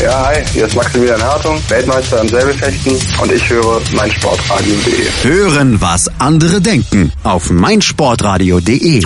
Ja, 0.01 0.29
hi, 0.29 0.43
hier 0.55 0.67
ist 0.67 0.75
Maximilian 0.75 1.23
Hartung, 1.23 1.61
Weltmeister 1.69 2.23
im 2.23 2.29
Säbelfechten 2.29 2.99
und 3.21 3.33
ich 3.33 3.51
höre 3.51 3.83
meinsportradio.de. 3.93 5.09
Hören, 5.25 5.79
was 5.83 6.11
andere 6.19 6.63
denken 6.63 7.13
auf 7.23 7.51
meinsportradio.de. 7.51 9.03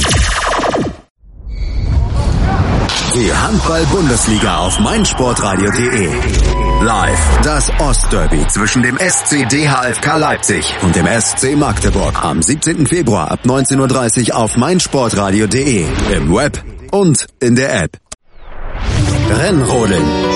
Die 3.14 3.32
Handball-Bundesliga 3.34 4.58
auf 4.58 4.78
meinsportradio.de. 4.78 6.10
Live 6.82 7.40
das 7.42 7.72
Ostderby 7.80 8.46
zwischen 8.46 8.84
dem 8.84 8.96
SC 8.96 9.48
DHFK 9.48 10.16
Leipzig 10.18 10.76
und 10.82 10.94
dem 10.94 11.06
SC 11.06 11.56
Magdeburg 11.56 12.24
am 12.24 12.40
17. 12.40 12.86
Februar 12.86 13.32
ab 13.32 13.40
19.30 13.44 14.30
Uhr 14.30 14.36
auf 14.36 14.56
meinsportradio.de, 14.56 15.86
im 16.12 16.32
Web 16.32 16.62
und 16.92 17.26
in 17.40 17.56
der 17.56 17.82
App. 17.82 17.98
Rennrodeln 19.30 20.33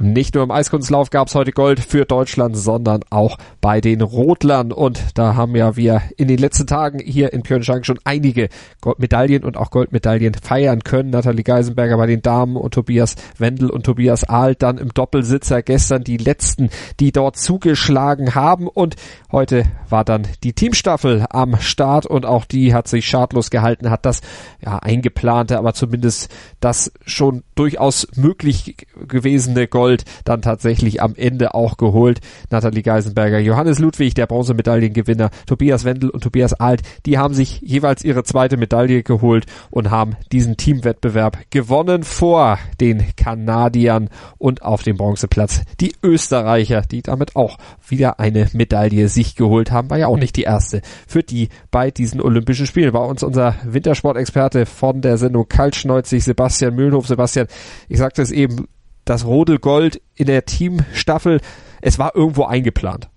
nicht 0.00 0.34
nur 0.34 0.44
im 0.44 0.50
Eiskunstlauf 0.50 1.10
gab 1.10 1.28
es 1.28 1.34
heute 1.34 1.52
Gold 1.52 1.80
für 1.80 2.04
Deutschland, 2.04 2.56
sondern 2.56 3.00
auch 3.10 3.38
bei 3.60 3.80
den 3.80 4.00
Rotlern. 4.00 4.72
Und 4.72 5.18
da 5.18 5.34
haben 5.34 5.56
ja 5.56 5.76
wir 5.76 6.02
in 6.16 6.28
den 6.28 6.38
letzten 6.38 6.66
Tagen 6.66 7.00
hier 7.00 7.32
in 7.32 7.42
Pyeongchang 7.42 7.84
schon 7.84 7.98
einige 8.04 8.48
Goldmedaillen 8.80 9.44
und 9.44 9.56
auch 9.56 9.70
Goldmedaillen 9.70 10.34
feiern 10.34 10.84
können. 10.84 11.10
Nathalie 11.10 11.42
Geisenberger 11.42 11.96
bei 11.96 12.06
den 12.06 12.22
Damen 12.22 12.56
und 12.56 12.74
Tobias 12.74 13.16
Wendel 13.38 13.70
und 13.70 13.84
Tobias 13.84 14.24
Ahlt 14.24 14.62
dann 14.62 14.78
im 14.78 14.94
Doppelsitzer 14.94 15.62
gestern 15.62 16.04
die 16.04 16.16
letzten, 16.16 16.70
die 17.00 17.10
dort 17.10 17.36
zugeschlagen 17.36 18.34
haben. 18.34 18.68
Und 18.68 18.96
heute 19.32 19.64
war 19.88 20.04
dann 20.04 20.28
die 20.44 20.52
Teamstaffel 20.52 21.26
am 21.30 21.58
Start 21.60 22.06
und 22.06 22.24
auch 22.24 22.44
die 22.44 22.72
hat 22.72 22.88
sich 22.88 23.06
schadlos 23.06 23.50
gehalten, 23.50 23.90
hat 23.90 24.06
das 24.06 24.20
ja 24.64 24.78
eingeplante, 24.78 25.58
aber 25.58 25.74
zumindest 25.74 26.30
das 26.60 26.92
schon 27.04 27.42
durchaus 27.54 28.06
möglich 28.16 28.76
gewesene 29.06 29.66
Gold 29.66 29.87
Gold 29.88 30.04
dann 30.24 30.42
tatsächlich 30.42 31.00
am 31.00 31.14
Ende 31.16 31.54
auch 31.54 31.78
geholt. 31.78 32.20
Nathalie 32.50 32.82
Geisenberger, 32.82 33.38
Johannes 33.38 33.78
Ludwig, 33.78 34.12
der 34.12 34.26
Bronzemedaillengewinner, 34.26 35.30
Tobias 35.46 35.84
Wendel 35.84 36.10
und 36.10 36.22
Tobias 36.22 36.52
Alt, 36.52 36.82
die 37.06 37.16
haben 37.16 37.32
sich 37.32 37.62
jeweils 37.62 38.04
ihre 38.04 38.22
zweite 38.22 38.58
Medaille 38.58 39.02
geholt 39.02 39.46
und 39.70 39.90
haben 39.90 40.16
diesen 40.30 40.58
Teamwettbewerb 40.58 41.38
gewonnen 41.50 42.02
vor 42.02 42.58
den 42.82 43.02
Kanadiern 43.16 44.10
und 44.36 44.60
auf 44.60 44.82
dem 44.82 44.98
Bronzeplatz 44.98 45.62
die 45.80 45.94
Österreicher, 46.02 46.82
die 46.82 47.00
damit 47.00 47.34
auch 47.34 47.56
wieder 47.88 48.20
eine 48.20 48.48
Medaille 48.52 49.08
sich 49.08 49.36
geholt 49.36 49.70
haben, 49.70 49.88
war 49.88 49.96
ja 49.96 50.08
auch 50.08 50.18
nicht 50.18 50.36
die 50.36 50.42
erste 50.42 50.82
für 51.06 51.22
die 51.22 51.48
bei 51.70 51.90
diesen 51.90 52.20
Olympischen 52.20 52.66
Spielen. 52.66 52.92
War 52.92 53.08
uns 53.08 53.22
unser 53.22 53.54
Wintersportexperte 53.64 54.66
von 54.66 55.00
der 55.00 55.16
Sendung 55.16 55.48
Kaltschneuzig, 55.48 56.24
Sebastian 56.24 56.74
Mühlenhof. 56.74 57.06
Sebastian, 57.06 57.46
ich 57.88 57.96
sagte 57.96 58.20
es 58.20 58.30
eben, 58.30 58.66
das 59.08 59.24
Rodelgold 59.24 60.00
in 60.14 60.26
der 60.26 60.44
Teamstaffel, 60.44 61.40
es 61.80 61.98
war 61.98 62.14
irgendwo 62.14 62.44
eingeplant. 62.44 63.08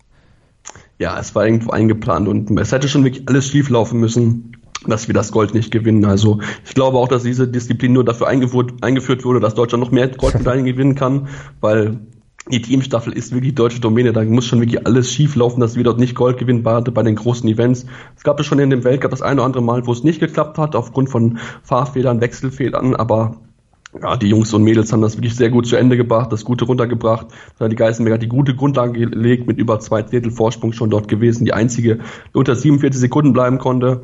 Ja, 0.99 1.19
es 1.19 1.34
war 1.34 1.45
irgendwo 1.45 1.71
eingeplant 1.71 2.27
und 2.27 2.58
es 2.60 2.71
hätte 2.71 2.88
schon 2.88 3.04
wirklich 3.04 3.27
alles 3.27 3.47
schief 3.47 3.69
laufen 3.69 3.99
müssen, 3.99 4.58
dass 4.86 5.08
wir 5.08 5.13
das 5.13 5.32
Gold 5.32 5.54
nicht 5.54 5.71
gewinnen. 5.71 6.06
Also 6.06 6.39
ich 6.63 6.73
glaube 6.73 6.97
auch, 6.97 7.08
dass 7.08 7.23
diese 7.23 7.47
Disziplin 7.47 7.93
nur 7.93 8.06
dafür 8.06 8.27
eingeführt, 8.27 8.73
eingeführt 8.82 9.25
wurde, 9.25 9.39
dass 9.39 9.56
Deutschland 9.56 9.84
noch 9.84 9.91
mehr 9.91 10.08
Goldmedaillen 10.08 10.65
gewinnen 10.65 10.95
kann, 10.95 11.27
weil 11.60 11.99
die 12.49 12.62
Teamstaffel 12.62 13.13
ist 13.13 13.34
wirklich 13.34 13.54
deutsche 13.54 13.80
Domäne, 13.80 14.13
da 14.13 14.23
muss 14.23 14.45
schon 14.45 14.62
wirklich 14.62 14.86
alles 14.86 15.12
schief 15.12 15.36
laufen, 15.36 15.60
dass 15.60 15.75
wir 15.75 15.84
dort 15.84 15.99
nicht 15.99 16.15
Gold 16.15 16.38
gewinnen 16.38 16.63
bei, 16.63 16.82
bei 16.82 17.04
den 17.04 17.15
großen 17.15 17.47
Events. 17.47 17.86
Es 18.15 18.23
gab 18.23 18.39
es 18.39 18.45
schon 18.45 18.60
in 18.60 18.71
dem 18.71 18.84
Weltcup 18.84 19.12
das 19.12 19.21
eine 19.21 19.36
oder 19.41 19.45
andere 19.45 19.63
Mal, 19.63 19.86
wo 19.86 19.91
es 19.91 20.04
nicht 20.04 20.19
geklappt 20.19 20.58
hat, 20.58 20.75
aufgrund 20.75 21.10
von 21.10 21.38
Fahrfehlern, 21.63 22.19
Wechselfehlern, 22.19 22.95
aber 22.95 23.38
ja, 23.99 24.15
die 24.15 24.27
Jungs 24.27 24.54
und 24.54 24.63
Mädels 24.63 24.93
haben 24.93 25.01
das 25.01 25.17
wirklich 25.17 25.36
sehr 25.36 25.49
gut 25.49 25.67
zu 25.67 25.75
Ende 25.75 25.97
gebracht, 25.97 26.32
das 26.32 26.45
Gute 26.45 26.65
runtergebracht. 26.65 27.27
Die 27.60 27.75
Geisenberg 27.75 28.15
hat 28.15 28.21
die 28.21 28.30
gute 28.30 28.56
Grundlage 28.56 29.08
gelegt, 29.08 29.47
mit 29.47 29.58
über 29.58 29.80
zwei 29.80 30.01
Drittel 30.01 30.32
Vorsprung 30.32 30.71
schon 30.71 30.89
dort 30.89 31.08
gewesen. 31.08 31.43
Die 31.45 31.54
einzige, 31.54 31.99
die 32.34 32.38
unter 32.38 32.56
47 32.56 32.99
Sekunden 32.99 33.34
bleiben 33.34 33.58
konnte. 33.58 34.01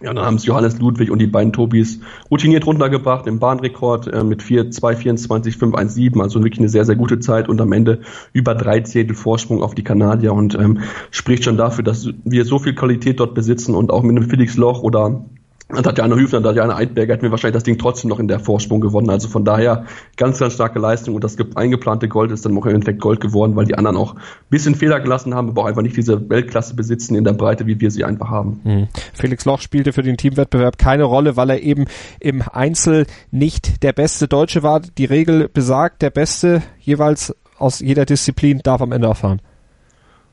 Ja, 0.00 0.14
dann 0.14 0.24
haben 0.24 0.36
es 0.36 0.46
Johannes 0.46 0.78
Ludwig 0.78 1.10
und 1.10 1.18
die 1.18 1.26
beiden 1.26 1.52
Tobis 1.52 1.98
routiniert 2.30 2.64
runtergebracht 2.64 3.26
im 3.26 3.40
Bahnrekord 3.40 4.06
äh, 4.06 4.22
mit 4.22 4.44
4, 4.44 4.70
2, 4.70 4.94
24, 4.94 5.56
5, 5.56 5.74
1, 5.74 5.94
7. 5.94 6.22
Also 6.22 6.42
wirklich 6.44 6.60
eine 6.60 6.68
sehr, 6.68 6.84
sehr 6.84 6.94
gute 6.94 7.18
Zeit 7.18 7.48
und 7.48 7.60
am 7.60 7.72
Ende 7.72 8.00
über 8.32 8.54
drei 8.54 8.80
Zehntel 8.80 9.16
Vorsprung 9.16 9.60
auf 9.60 9.74
die 9.74 9.82
Kanadier 9.82 10.34
und 10.34 10.54
ähm, 10.54 10.82
spricht 11.10 11.42
schon 11.44 11.56
dafür, 11.56 11.82
dass 11.82 12.08
wir 12.24 12.44
so 12.44 12.60
viel 12.60 12.76
Qualität 12.76 13.18
dort 13.18 13.34
besitzen 13.34 13.74
und 13.74 13.90
auch 13.90 14.02
mit 14.04 14.16
einem 14.16 14.30
Felix 14.30 14.56
Loch 14.56 14.82
oder 14.82 15.24
Tatjana 15.68 16.16
Hüfner 16.16 16.42
Tatjana 16.42 16.76
Eidberger 16.76 17.12
hätten 17.12 17.24
wir 17.24 17.30
wahrscheinlich 17.30 17.54
das 17.54 17.62
Ding 17.62 17.76
trotzdem 17.76 18.08
noch 18.08 18.18
in 18.18 18.26
der 18.26 18.40
Vorsprung 18.40 18.80
gewonnen. 18.80 19.10
Also 19.10 19.28
von 19.28 19.44
daher 19.44 19.84
ganz, 20.16 20.38
ganz 20.38 20.54
starke 20.54 20.78
Leistung 20.78 21.14
und 21.14 21.22
das 21.22 21.36
eingeplante 21.56 22.08
Gold 22.08 22.30
ist 22.30 22.46
dann 22.46 22.56
auch 22.56 22.64
im 22.64 22.74
Endeffekt 22.74 23.00
Gold 23.00 23.20
geworden, 23.20 23.54
weil 23.54 23.66
die 23.66 23.74
anderen 23.74 23.96
auch 23.98 24.14
ein 24.14 24.20
bisschen 24.48 24.74
Fehler 24.74 24.98
gelassen 25.00 25.34
haben, 25.34 25.50
aber 25.50 25.62
auch 25.62 25.66
einfach 25.66 25.82
nicht 25.82 25.96
diese 25.96 26.30
Weltklasse 26.30 26.74
besitzen 26.74 27.16
in 27.16 27.24
der 27.24 27.34
Breite, 27.34 27.66
wie 27.66 27.80
wir 27.80 27.90
sie 27.90 28.04
einfach 28.04 28.30
haben. 28.30 28.60
Mhm. 28.64 28.88
Felix 29.12 29.44
Loch 29.44 29.60
spielte 29.60 29.92
für 29.92 30.02
den 30.02 30.16
Teamwettbewerb 30.16 30.78
keine 30.78 31.04
Rolle, 31.04 31.36
weil 31.36 31.50
er 31.50 31.60
eben 31.60 31.84
im 32.18 32.42
Einzel 32.50 33.06
nicht 33.30 33.82
der 33.82 33.92
beste 33.92 34.26
Deutsche 34.26 34.62
war. 34.62 34.80
Die 34.80 35.04
Regel 35.04 35.50
besagt, 35.52 36.00
der 36.00 36.10
Beste 36.10 36.62
jeweils 36.80 37.34
aus 37.58 37.80
jeder 37.80 38.06
Disziplin 38.06 38.60
darf 38.62 38.80
am 38.80 38.92
Ende 38.92 39.08
erfahren. 39.08 39.42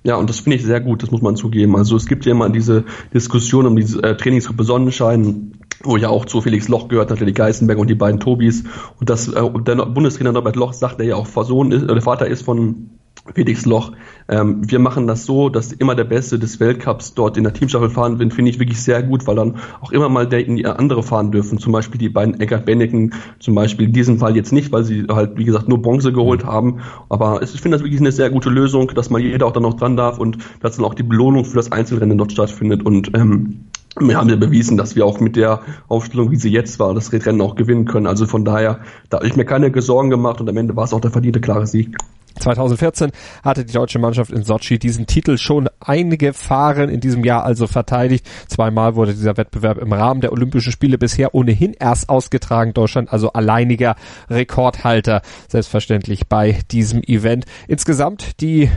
Ja, 0.05 0.17
und 0.17 0.29
das 0.29 0.39
finde 0.39 0.57
ich 0.57 0.63
sehr 0.63 0.81
gut, 0.81 1.01
das 1.01 1.09
muss 1.09 1.23
man 1.23 1.35
zugeben. 1.35 1.75
Also 1.75 1.95
es 1.95 2.05
gibt 2.05 2.25
ja 2.25 2.31
immer 2.31 2.49
diese 2.51 2.83
Diskussion 3.11 3.65
um 3.65 3.75
diese 3.75 4.03
äh, 4.03 4.15
Trainingsgruppe 4.15 4.63
Sonnenschein, 4.63 5.53
wo 5.83 5.97
ja 5.97 6.09
auch 6.09 6.25
zu 6.25 6.41
Felix 6.41 6.67
Loch 6.67 6.89
gehört, 6.89 7.09
natürlich 7.09 7.33
Geisenberg 7.33 7.79
und 7.79 7.89
die 7.89 7.95
beiden 7.95 8.19
Tobis. 8.19 8.65
Und 8.99 9.09
das 9.09 9.27
äh, 9.27 9.49
der 9.65 9.75
Bundestrainer 9.77 10.31
Norbert 10.31 10.57
Loch 10.57 10.73
sagt, 10.73 10.99
der 10.99 11.07
ja 11.07 11.15
auch 11.15 11.25
Sohn 11.25 11.71
ist, 11.71 11.89
oder 11.89 12.01
Vater 12.03 12.27
ist 12.27 12.43
von 12.43 12.91
Felix 13.33 13.65
Loch. 13.65 13.91
Ähm, 14.27 14.69
wir 14.69 14.79
machen 14.79 15.07
das 15.07 15.25
so, 15.25 15.49
dass 15.49 15.71
immer 15.71 15.95
der 15.95 16.03
Beste 16.03 16.37
des 16.37 16.59
Weltcups 16.59 17.13
dort 17.15 17.37
in 17.37 17.43
der 17.43 17.53
Teamstaffel 17.53 17.89
fahren 17.89 18.19
wird, 18.19 18.33
finde 18.33 18.51
ich 18.51 18.59
wirklich 18.59 18.81
sehr 18.81 19.01
gut, 19.03 19.25
weil 19.27 19.35
dann 19.35 19.57
auch 19.81 19.91
immer 19.91 20.09
mal 20.09 20.27
der 20.27 20.45
in 20.45 20.55
die 20.55 20.65
andere 20.65 21.03
fahren 21.03 21.31
dürfen. 21.31 21.57
Zum 21.57 21.71
Beispiel 21.71 21.97
die 21.97 22.09
beiden 22.09 22.39
Eckart 22.39 22.65
Benneken, 22.65 23.13
zum 23.39 23.55
Beispiel 23.55 23.87
in 23.87 23.93
diesem 23.93 24.19
Fall 24.19 24.35
jetzt 24.35 24.51
nicht, 24.51 24.71
weil 24.71 24.83
sie 24.83 25.05
halt, 25.09 25.37
wie 25.37 25.45
gesagt, 25.45 25.67
nur 25.67 25.81
Bronze 25.81 26.13
geholt 26.13 26.45
haben. 26.45 26.81
Aber 27.09 27.41
ich 27.41 27.49
finde 27.61 27.77
das 27.77 27.83
wirklich 27.83 27.99
eine 27.99 28.11
sehr 28.11 28.29
gute 28.29 28.49
Lösung, 28.49 28.91
dass 28.93 29.09
mal 29.09 29.21
jeder 29.21 29.47
auch 29.47 29.53
dann 29.53 29.63
noch 29.63 29.75
dran 29.75 29.97
darf 29.97 30.19
und 30.19 30.37
dass 30.61 30.75
dann 30.75 30.85
auch 30.85 30.93
die 30.93 31.03
Belohnung 31.03 31.45
für 31.45 31.55
das 31.55 31.71
Einzelrennen 31.71 32.17
dort 32.17 32.31
stattfindet. 32.31 32.85
Und 32.85 33.11
ähm, 33.15 33.65
wir 33.99 34.17
haben 34.17 34.29
ja 34.29 34.35
bewiesen, 34.35 34.77
dass 34.77 34.95
wir 34.95 35.05
auch 35.05 35.19
mit 35.19 35.35
der 35.35 35.61
Aufstellung, 35.87 36.31
wie 36.31 36.35
sie 36.35 36.51
jetzt 36.51 36.79
war, 36.79 36.93
das 36.93 37.11
Rennen 37.13 37.41
auch 37.41 37.55
gewinnen 37.55 37.85
können. 37.85 38.07
Also 38.07 38.25
von 38.25 38.43
daher, 38.43 38.79
da 39.09 39.17
habe 39.17 39.27
ich 39.27 39.35
mir 39.35 39.45
keine 39.45 39.71
Sorgen 39.81 40.09
gemacht 40.09 40.41
und 40.41 40.49
am 40.49 40.57
Ende 40.57 40.75
war 40.75 40.83
es 40.83 40.93
auch 40.93 41.01
der 41.01 41.11
verdiente 41.11 41.39
klare 41.39 41.67
Sieg. 41.67 41.95
2014 42.39 43.11
hatte 43.43 43.65
die 43.65 43.73
deutsche 43.73 43.99
Mannschaft 43.99 44.31
in 44.31 44.43
Sochi 44.43 44.77
diesen 44.77 45.07
Titel 45.07 45.37
schon 45.37 45.69
einige 45.79 46.33
Fahren 46.33 46.89
in 46.89 46.99
diesem 46.99 47.23
Jahr 47.23 47.43
also 47.43 47.67
verteidigt. 47.67 48.27
Zweimal 48.47 48.95
wurde 48.95 49.13
dieser 49.13 49.37
Wettbewerb 49.37 49.77
im 49.77 49.93
Rahmen 49.93 50.21
der 50.21 50.31
Olympischen 50.31 50.71
Spiele 50.71 50.97
bisher 50.97 51.33
ohnehin 51.33 51.73
erst 51.79 52.09
ausgetragen. 52.09 52.73
Deutschland 52.73 53.11
also 53.11 53.31
alleiniger 53.31 53.95
Rekordhalter 54.29 55.21
selbstverständlich 55.47 56.27
bei 56.27 56.59
diesem 56.71 57.01
Event. 57.03 57.45
Insgesamt 57.67 58.41
die 58.41 58.69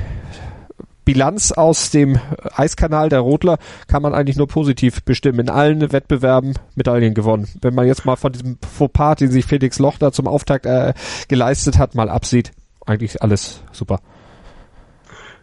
Bilanz 1.08 1.52
aus 1.52 1.88
dem 1.88 2.18
Eiskanal 2.54 3.08
der 3.08 3.20
Rotler 3.20 3.56
kann 3.86 4.02
man 4.02 4.12
eigentlich 4.12 4.36
nur 4.36 4.46
positiv 4.46 5.02
bestimmen. 5.04 5.40
In 5.40 5.48
allen 5.48 5.90
Wettbewerben 5.90 6.52
Medaillen 6.74 7.14
gewonnen. 7.14 7.48
Wenn 7.62 7.74
man 7.74 7.86
jetzt 7.86 8.04
mal 8.04 8.16
von 8.16 8.30
diesem 8.30 8.58
Fauxpas, 8.76 9.14
den 9.14 9.30
sich 9.30 9.46
Felix 9.46 9.78
Loch 9.78 9.96
da 9.96 10.12
zum 10.12 10.26
Auftakt 10.26 10.66
äh, 10.66 10.92
geleistet 11.26 11.78
hat, 11.78 11.94
mal 11.94 12.10
absieht, 12.10 12.50
eigentlich 12.84 13.22
alles 13.22 13.62
super. 13.72 14.00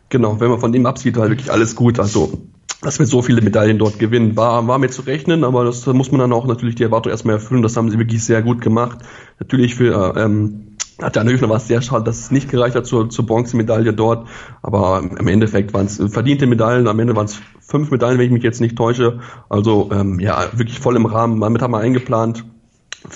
Genau, 0.10 0.40
wenn 0.40 0.52
man 0.52 0.60
von 0.60 0.72
dem 0.72 0.86
absieht, 0.86 1.18
war 1.18 1.30
wirklich 1.30 1.52
alles 1.52 1.76
gut. 1.76 2.00
Also 2.00 2.44
dass 2.84 3.00
wir 3.00 3.08
so 3.08 3.24
viele 3.24 3.42
Medaillen 3.42 3.80
dort 3.80 3.98
gewinnen, 3.98 4.38
war, 4.38 4.68
war 4.68 4.78
mir 4.78 4.90
zu 4.90 5.02
rechnen, 5.02 5.44
aber 5.44 5.66
das 5.66 5.88
muss 5.88 6.12
man 6.12 6.20
dann 6.20 6.34
auch 6.34 6.46
natürlich 6.46 6.76
die 6.76 6.84
Erwartung 6.84 7.12
erstmal 7.12 7.38
erfüllen. 7.38 7.64
Das 7.64 7.76
haben 7.76 7.90
sie 7.90 7.98
wirklich 7.98 8.24
sehr 8.24 8.44
gut 8.44 8.62
gemacht. 8.62 9.00
Natürlich 9.40 9.74
für 9.74 10.14
ähm, 10.16 10.75
hat 11.02 11.16
der 11.16 11.24
Höfner 11.26 11.50
war 11.50 11.60
sehr 11.60 11.82
schade, 11.82 12.06
dass 12.06 12.20
es 12.20 12.32
nicht 12.32 12.50
gereicht 12.50 12.76
hat 12.76 12.86
zur, 12.86 13.10
zur 13.10 13.26
Bronzemedaille 13.26 13.94
dort. 13.94 14.28
Aber 14.62 15.04
im 15.18 15.28
Endeffekt 15.28 15.74
waren 15.74 15.88
es 15.88 16.02
verdiente 16.08 16.48
Medaillen. 16.48 16.88
Am 16.88 17.00
Ende 17.00 17.16
waren 17.16 17.26
es 17.26 17.40
fünf 17.60 17.92
Medaillen, 17.92 18.18
wenn 18.18 18.28
ich 18.28 18.32
mich 18.32 18.44
jetzt 18.44 18.62
nicht 18.62 18.78
täusche. 18.78 19.20
Also 19.50 19.90
ähm, 19.92 20.20
ja, 20.20 20.46
wirklich 20.54 20.80
voll 20.80 20.96
im 20.96 21.06
Rahmen. 21.06 21.42
Damit 21.42 21.62
haben 21.62 21.72
wir 21.72 21.80
eingeplant. 21.80 22.46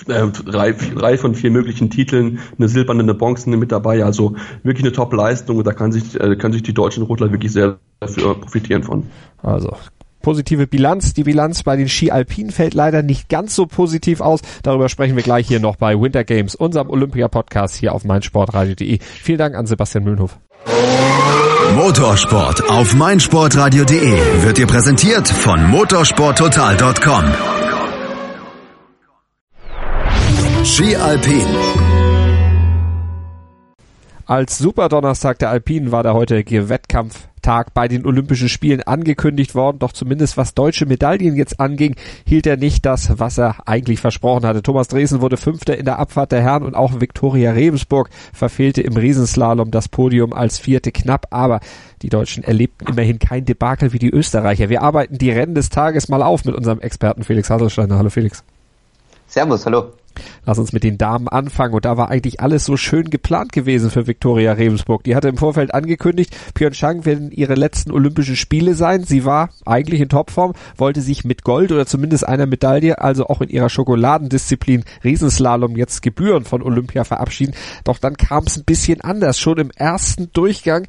Äh, 0.08 0.28
drei, 0.28 0.74
drei 0.74 1.18
von 1.18 1.34
vier 1.34 1.52
möglichen 1.52 1.90
Titeln, 1.90 2.40
eine 2.58 2.68
silberne, 2.68 3.02
eine 3.02 3.14
bronzene 3.14 3.58
mit 3.58 3.72
dabei. 3.72 4.04
Also 4.04 4.36
wirklich 4.64 4.86
eine 4.86 4.94
Top-Leistung 4.94 5.58
und 5.58 5.66
da 5.66 5.74
kann 5.74 5.92
sich, 5.92 6.20
äh, 6.20 6.36
können 6.36 6.54
sich 6.54 6.64
die 6.64 6.74
deutschen 6.74 7.04
Rotler 7.04 7.32
wirklich 7.32 7.52
sehr 7.52 7.80
dafür 8.00 8.36
profitieren 8.36 8.84
von. 8.84 9.08
Also 9.42 9.76
positive 10.30 10.68
Bilanz. 10.68 11.16
Die 11.16 11.24
Bilanz 11.24 11.64
bei 11.64 11.76
den 11.76 11.90
Ski 11.90 12.12
Alpin 12.12 12.52
fällt 12.52 12.76
leider 12.76 13.02
nicht 13.02 13.30
ganz 13.30 13.56
so 13.56 13.66
positiv 13.66 14.22
aus. 14.22 14.42
Darüber 14.62 14.88
sprechen 14.88 15.16
wir 15.16 15.24
gleich 15.24 15.48
hier 15.48 15.60
noch 15.60 15.76
bei 15.76 16.00
Winter 16.00 16.24
Games, 16.24 16.54
unserem 16.54 16.92
Olympia-Podcast 16.92 17.76
hier 17.76 17.96
auf 17.96 18.06
meinsportradio.de. 18.06 19.00
Vielen 19.02 19.40
Dank 19.40 19.56
an 19.56 19.66
Sebastian 19.66 20.04
Mühlenhof. 20.04 20.38
Motorsport 21.76 22.70
auf 22.70 22.94
meinsportradio.de 22.94 24.44
wird 24.44 24.58
dir 24.60 24.68
präsentiert 24.68 25.28
von 25.28 25.68
motorsporttotal.com. 25.68 27.24
Ski 30.64 30.96
Alpin. 30.96 31.48
Als 34.28 34.60
Superdonnerstag 34.60 35.40
der 35.40 35.50
Alpinen 35.50 35.92
war 35.92 36.04
der 36.04 36.14
heutige 36.14 36.70
Wettkampftag 37.50 37.74
bei 37.74 37.88
den 37.88 38.06
Olympischen 38.06 38.48
Spielen 38.48 38.84
angekündigt 38.84 39.56
worden, 39.56 39.80
doch 39.80 39.92
zumindest 39.92 40.38
was 40.38 40.54
deutsche 40.54 40.86
Medaillen 40.86 41.36
jetzt 41.36 41.60
anging, 41.60 41.96
hielt 42.26 42.46
er 42.46 42.58
nicht 42.58 42.86
das, 42.86 43.18
was 43.20 43.40
er 43.40 43.68
eigentlich 43.68 44.00
versprochen 44.00 44.46
hatte. 44.46 44.62
Thomas 44.62 44.88
Dresen 44.88 45.22
wurde 45.22 45.38
Fünfter 45.38 45.78
in 45.78 45.86
der 45.86 45.98
Abfahrt 46.00 46.32
der 46.32 46.42
Herren 46.42 46.64
und 46.64 46.76
auch 46.76 47.02
Viktoria 47.02 47.52
Rebensburg 47.52 48.10
verfehlte 48.34 48.82
im 48.82 48.96
Riesenslalom 48.96 49.72
das 49.72 49.88
Podium 49.88 50.34
als 50.34 50.60
Vierte 50.60 50.92
knapp, 50.92 51.28
aber 51.32 51.60
die 52.04 52.10
Deutschen 52.10 52.44
erlebten 52.44 52.86
immerhin 52.88 53.18
kein 53.20 53.46
Debakel 53.46 53.94
wie 53.94 54.00
die 54.00 54.12
Österreicher. 54.12 54.70
Wir 54.70 54.84
arbeiten 54.84 55.18
die 55.18 55.32
Rennen 55.32 55.56
des 55.56 55.70
Tages 55.70 56.08
mal 56.08 56.22
auf 56.22 56.46
mit 56.46 56.56
unserem 56.56 56.80
Experten 56.80 57.24
Felix 57.24 57.50
Hasselsteiner. 57.50 57.98
Hallo 57.98 58.10
Felix. 58.10 58.44
Servus, 59.28 59.66
hallo. 59.66 59.94
Lass 60.46 60.60
uns 60.60 60.74
mit 60.74 60.84
den 60.84 60.98
Damen 60.98 61.28
anfangen. 61.28 61.74
Und 61.74 61.86
da 61.86 61.98
war 61.98 62.10
eigentlich 62.10 62.40
alles 62.40 62.66
so 62.66 62.78
schön 62.78 63.10
geplant 63.10 63.52
gewesen 63.52 63.90
für 63.90 64.08
Viktoria 64.08 64.54
Rebensburg. 64.54 65.04
Die 65.04 65.16
hatte 65.16 65.30
im 65.30 65.38
Vorfeld 65.38 65.74
angekündigt, 65.74 66.36
Pyeongchang 66.54 67.06
werden 67.06 67.32
ihre 67.32 67.56
letzten 67.56 67.92
Olympischen 67.92 68.36
Spiele 68.36 68.74
sein. 68.74 69.04
Sie 69.04 69.26
war 69.26 69.50
eigentlich 69.66 70.02
in 70.02 70.10
Topform, 70.10 70.54
wollte 70.78 71.02
sich 71.02 71.24
mit 71.24 71.44
Gold 71.44 71.72
oder 71.72 71.86
zumindest 71.86 72.28
einer 72.28 72.46
Medaille, 72.46 73.00
also 73.00 73.28
auch 73.28 73.42
in 73.42 73.50
ihrer 73.50 73.70
Schokoladendisziplin 73.70 74.84
Riesenslalom 75.04 75.76
jetzt 75.76 76.02
Gebühren 76.02 76.46
von 76.46 76.62
Olympia 76.62 77.04
verabschieden. 77.04 77.54
Doch 77.84 77.98
dann 77.98 78.18
kam 78.18 78.46
es 78.46 78.58
ein 78.58 78.66
bisschen 78.66 79.02
anders. 79.02 79.40
Schon 79.40 79.58
im 79.58 79.72
ersten 79.72 80.32
Durchgang 80.34 80.88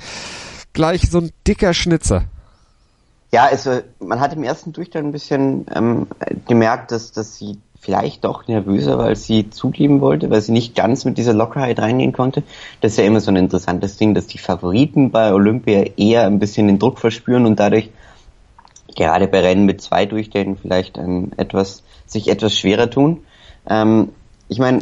gleich 0.73 1.11
so 1.11 1.19
ein 1.19 1.31
dicker 1.47 1.75
Schnitzer. 1.75 2.25
Ja, 3.33 3.47
also 3.47 3.81
man 4.01 4.19
hat 4.19 4.33
im 4.33 4.43
ersten 4.43 4.73
Durchgang 4.73 5.07
ein 5.07 5.13
bisschen 5.13 5.67
ähm, 5.73 6.09
gemerkt, 6.49 6.91
dass, 6.91 7.13
dass 7.13 7.39
sie 7.39 7.59
vielleicht 7.81 8.25
doch 8.25 8.47
nervöser, 8.47 8.99
weil 8.99 9.17
sie 9.17 9.49
zugeben 9.51 10.03
wollte, 10.03 10.31
weil 10.31 10.43
sie 10.43 10.53
nicht 10.53 10.75
ganz 10.77 11.07
mit 11.07 11.17
dieser 11.17 11.33
Lockerheit 11.33 11.79
reingehen 11.81 12.13
konnte. 12.13 12.43
Das 12.83 12.93
ist 12.93 12.99
ja 12.99 13.05
immer 13.05 13.21
so 13.21 13.31
ein 13.31 13.37
interessantes 13.37 13.97
Ding, 13.97 14.15
dass 14.15 14.27
die 14.27 14.39
Favoriten 14.39 15.11
bei 15.11 15.33
Olympia 15.33 15.85
eher 15.97 16.27
ein 16.27 16.39
bisschen 16.39 16.67
den 16.67 16.79
Druck 16.79 16.99
verspüren 16.99 17.47
und 17.47 17.59
dadurch 17.59 17.91
gerade 18.95 19.29
bei 19.29 19.41
Rennen 19.41 19.65
mit 19.65 19.81
zwei 19.81 20.05
Durchgängen 20.05 20.57
vielleicht 20.59 20.99
ähm, 20.99 21.33
etwas 21.39 21.83
sich 22.07 22.29
etwas 22.29 22.57
schwerer 22.57 22.91
tun. 22.91 23.25
Ähm, 23.69 24.11
ich 24.49 24.59
meine, 24.59 24.81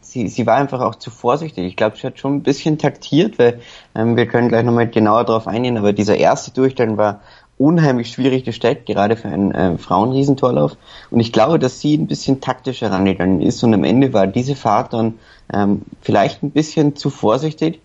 sie, 0.00 0.28
sie 0.28 0.46
war 0.46 0.56
einfach 0.56 0.80
auch 0.80 0.94
zu 0.94 1.10
vorsichtig. 1.10 1.66
Ich 1.66 1.76
glaube, 1.76 1.96
sie 1.96 2.06
hat 2.06 2.18
schon 2.18 2.36
ein 2.36 2.42
bisschen 2.42 2.78
taktiert, 2.78 3.38
weil 3.38 3.60
ähm, 3.94 4.16
wir 4.16 4.26
können 4.26 4.48
gleich 4.48 4.64
nochmal 4.64 4.88
genauer 4.88 5.24
darauf 5.24 5.48
eingehen, 5.48 5.76
aber 5.76 5.92
dieser 5.92 6.16
erste 6.16 6.52
Durchgang 6.52 6.96
war 6.96 7.20
unheimlich 7.58 8.08
schwierig 8.08 8.44
gestellt, 8.44 8.86
gerade 8.86 9.16
für 9.16 9.28
einen 9.28 9.52
äh, 9.52 9.78
Frauenriesentorlauf. 9.78 10.76
Und 11.10 11.20
ich 11.20 11.32
glaube, 11.32 11.58
dass 11.58 11.80
sie 11.80 11.96
ein 11.96 12.06
bisschen 12.06 12.40
taktischer 12.40 12.90
rangegangen 12.90 13.40
ist. 13.40 13.62
Und 13.62 13.74
am 13.74 13.84
Ende 13.84 14.12
war 14.12 14.26
diese 14.26 14.56
Fahrt 14.56 14.92
dann 14.92 15.14
ähm, 15.52 15.82
vielleicht 16.00 16.42
ein 16.42 16.50
bisschen 16.50 16.96
zu 16.96 17.10
vorsichtig. 17.10 17.80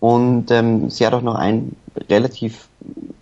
Und 0.00 0.50
ähm, 0.50 0.90
sie 0.90 1.06
hat 1.06 1.14
auch 1.14 1.22
noch 1.22 1.34
ein 1.34 1.74
relativ, 2.08 2.68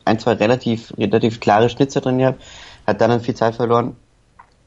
ein, 0.05 0.19
zwei 0.19 0.33
relativ, 0.35 0.93
relativ 0.99 1.41
klare 1.41 1.71
Schnitzer 1.71 2.03
drin 2.03 2.19
gehabt, 2.19 2.43
hat 2.87 3.01
dann 3.01 3.21
viel 3.21 3.35
Zeit 3.35 3.55
verloren 3.55 3.97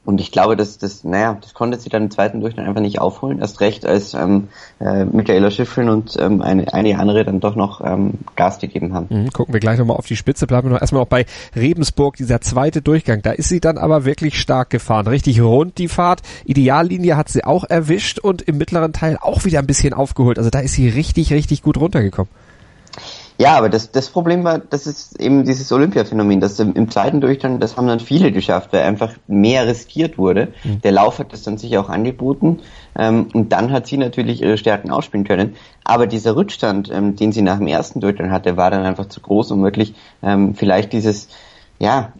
und 0.02 0.20
ich 0.20 0.32
glaube, 0.32 0.56
dass 0.56 0.78
das, 0.78 1.04
naja, 1.04 1.36
das 1.40 1.52
konnte 1.52 1.78
sie 1.78 1.90
dann 1.90 2.04
im 2.04 2.10
zweiten 2.10 2.40
Durchgang 2.40 2.66
einfach 2.66 2.80
nicht 2.80 2.98
aufholen. 3.00 3.38
Erst 3.38 3.60
recht, 3.60 3.84
als 3.84 4.14
ähm, 4.14 4.48
äh, 4.80 5.04
Michaela 5.04 5.50
Schiffrin 5.50 5.90
und 5.90 6.16
ähm, 6.18 6.40
eine, 6.40 6.72
einige 6.72 6.98
andere 6.98 7.24
dann 7.24 7.40
doch 7.40 7.54
noch 7.54 7.82
ähm, 7.84 8.14
Gas 8.34 8.58
gegeben 8.58 8.94
haben. 8.94 9.06
Mhm, 9.10 9.30
gucken 9.30 9.52
wir 9.52 9.60
gleich 9.60 9.78
nochmal 9.78 9.98
auf 9.98 10.06
die 10.06 10.16
Spitze. 10.16 10.46
Bleiben 10.46 10.68
wir 10.68 10.72
noch 10.72 10.80
erstmal 10.80 11.02
noch 11.02 11.08
bei 11.08 11.26
Rebensburg, 11.54 12.16
dieser 12.16 12.40
zweite 12.40 12.80
Durchgang. 12.80 13.20
Da 13.20 13.32
ist 13.32 13.50
sie 13.50 13.60
dann 13.60 13.76
aber 13.76 14.06
wirklich 14.06 14.40
stark 14.40 14.70
gefahren. 14.70 15.06
Richtig 15.06 15.42
rund 15.42 15.76
die 15.76 15.88
Fahrt. 15.88 16.22
Ideallinie 16.46 17.18
hat 17.18 17.28
sie 17.28 17.44
auch 17.44 17.64
erwischt 17.64 18.18
und 18.18 18.40
im 18.40 18.56
mittleren 18.56 18.94
Teil 18.94 19.18
auch 19.20 19.44
wieder 19.44 19.58
ein 19.58 19.66
bisschen 19.66 19.92
aufgeholt. 19.92 20.38
Also 20.38 20.48
da 20.48 20.60
ist 20.60 20.72
sie 20.72 20.88
richtig, 20.88 21.30
richtig 21.32 21.62
gut 21.62 21.76
runtergekommen. 21.76 22.30
Ja, 23.40 23.56
aber 23.56 23.70
das, 23.70 23.90
das 23.90 24.10
Problem 24.10 24.44
war, 24.44 24.58
das 24.58 24.86
ist 24.86 25.18
eben 25.18 25.46
dieses 25.46 25.72
Olympia-Phänomen, 25.72 26.40
dass 26.40 26.60
im, 26.60 26.74
im, 26.74 26.90
zweiten 26.90 27.22
Durchgang, 27.22 27.58
das 27.58 27.78
haben 27.78 27.86
dann 27.86 27.98
viele 27.98 28.32
geschafft, 28.32 28.74
weil 28.74 28.82
einfach 28.82 29.14
mehr 29.28 29.66
riskiert 29.66 30.18
wurde. 30.18 30.48
Mhm. 30.62 30.82
Der 30.82 30.92
Lauf 30.92 31.18
hat 31.18 31.32
das 31.32 31.42
dann 31.44 31.56
sich 31.56 31.78
auch 31.78 31.88
angeboten 31.88 32.58
ähm, 32.98 33.28
und 33.32 33.50
dann 33.50 33.72
hat 33.72 33.86
sie 33.86 33.96
natürlich 33.96 34.42
ihre 34.42 34.58
Stärken 34.58 34.90
ausspielen 34.90 35.26
können. 35.26 35.56
Aber 35.84 36.06
dieser 36.06 36.36
Rückstand, 36.36 36.90
ähm, 36.92 37.16
den 37.16 37.32
sie 37.32 37.40
nach 37.40 37.56
dem 37.56 37.66
ersten 37.66 38.00
Durchgang 38.00 38.30
hatte, 38.30 38.58
war 38.58 38.70
dann 38.70 38.84
einfach 38.84 39.06
zu 39.06 39.22
groß, 39.22 39.52
um 39.52 39.62
wirklich 39.62 39.94
ähm, 40.22 40.54
vielleicht 40.54 40.92
dieses, 40.92 41.28
ja, 41.78 42.12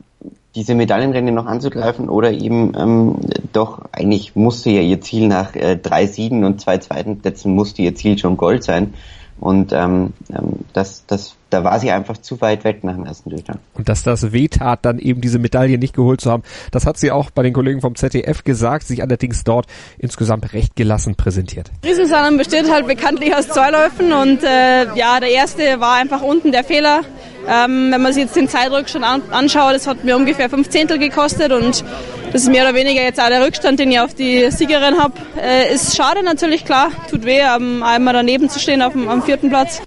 diese 0.55 0.75
Medaillenrennen 0.75 1.35
noch 1.35 1.45
anzugreifen 1.45 2.09
oder 2.09 2.33
eben 2.33 2.73
ähm, 2.79 3.17
doch 3.53 3.83
eigentlich 3.93 4.37
musste 4.37 4.71
ja 4.71 4.81
ihr 4.81 5.03
Ziel 5.03 5.29
nach 5.29 5.55
äh, 5.55 5.77
drei 5.77 6.07
Siegen 6.07 6.45
und 6.45 6.63
zwei 6.63 6.79
zweiten 6.79 7.19
Plätzen 7.19 7.55
musste 7.55 7.83
ihr 7.83 7.95
Ziel 7.95 8.17
schon 8.17 8.39
Gold 8.39 8.65
sein. 8.65 8.95
Und 9.41 9.73
ähm, 9.73 10.13
ähm, 10.31 10.61
das, 10.75 11.07
das, 11.07 11.35
da 11.51 11.65
war 11.65 11.79
sie 11.81 11.91
einfach 11.91 12.17
zu 12.17 12.41
weit 12.41 12.65
weg 12.65 12.85
nach 12.85 12.95
dem 12.95 13.05
ersten 13.05 13.31
Durchgang. 13.31 13.59
Und 13.75 13.89
dass 13.89 14.03
das 14.03 14.33
wehtat, 14.33 14.81
dann 14.83 14.99
eben 14.99 15.21
diese 15.21 15.39
Medaille 15.39 15.79
nicht 15.79 15.95
geholt 15.95 16.21
zu 16.21 16.31
haben, 16.31 16.43
das 16.71 16.87
hat 16.87 16.97
sie 16.97 17.11
auch 17.11 17.31
bei 17.31 17.43
den 17.43 17.53
Kollegen 17.53 17.81
vom 17.81 17.95
ZDF 17.95 18.45
gesagt, 18.45 18.87
sich 18.87 19.03
allerdings 19.03 19.45
dort 19.45 19.67
insgesamt 19.99 20.53
recht 20.53 20.77
gelassen 20.77 21.17
präsentiert. 21.17 21.71
Riesensalon 21.85 22.37
besteht 22.37 22.71
halt 22.71 22.87
bekanntlich 22.87 23.35
aus 23.35 23.49
zwei 23.49 23.71
Läufen 23.71 24.13
und 24.13 24.43
äh, 24.45 24.95
ja, 24.95 25.21
der 25.21 25.31
erste 25.31 25.81
war 25.81 25.95
einfach 25.95 26.23
unten 26.23 26.53
der 26.53 26.65
Fehler. 26.65 27.01
Ähm, 27.49 27.91
wenn 27.91 28.03
man 28.03 28.13
sich 28.13 28.25
jetzt 28.25 28.37
den 28.37 28.49
Zeitdruck 28.49 28.89
schon 28.89 29.03
an, 29.03 29.23
anschaut, 29.31 29.75
das 29.75 29.87
hat 29.87 30.05
mir 30.05 30.17
ungefähr 30.17 30.51
fünf 30.51 30.69
Zehntel 30.69 30.99
gekostet 30.99 31.53
und 31.53 31.85
das 32.33 32.43
ist 32.43 32.49
mehr 32.49 32.63
oder 32.63 32.75
weniger 32.75 33.03
jetzt 33.03 33.21
auch 33.21 33.29
der 33.29 33.45
Rückstand, 33.45 33.81
den 33.81 33.91
ich 33.91 33.99
auf 33.99 34.15
die 34.15 34.51
Siegerin 34.51 34.99
habe. 34.99 35.15
Äh, 35.41 35.75
ist 35.75 35.97
schade 35.97 36.23
natürlich, 36.23 36.65
klar, 36.65 36.91
tut 37.11 37.25
weh, 37.25 37.41
um, 37.57 37.83
einmal 37.83 38.15
daneben 38.15 38.49
zu 38.49 38.61
stehen 38.61 38.83
auf 38.83 38.93
dem, 38.93 39.09
am 39.09 39.23
vierten 39.23 39.49
Platz. 39.49 39.83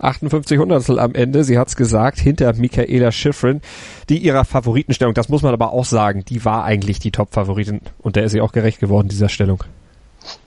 58 0.00 0.58
Hundertstel 0.58 0.98
am 0.98 1.14
Ende, 1.14 1.44
sie 1.44 1.58
hat's 1.58 1.76
gesagt, 1.76 2.18
hinter 2.18 2.52
Michaela 2.54 3.12
Schifrin, 3.12 3.60
die 4.08 4.18
ihrer 4.18 4.44
Favoritenstellung, 4.44 5.14
das 5.14 5.28
muss 5.28 5.42
man 5.42 5.52
aber 5.52 5.72
auch 5.72 5.84
sagen, 5.84 6.24
die 6.28 6.44
war 6.44 6.64
eigentlich 6.64 6.98
die 6.98 7.10
Top-Favoritin 7.10 7.80
und 7.98 8.16
der 8.16 8.24
ist 8.24 8.32
sie 8.32 8.40
auch 8.40 8.52
gerecht 8.52 8.80
geworden, 8.80 9.08
dieser 9.08 9.28
Stellung. 9.28 9.64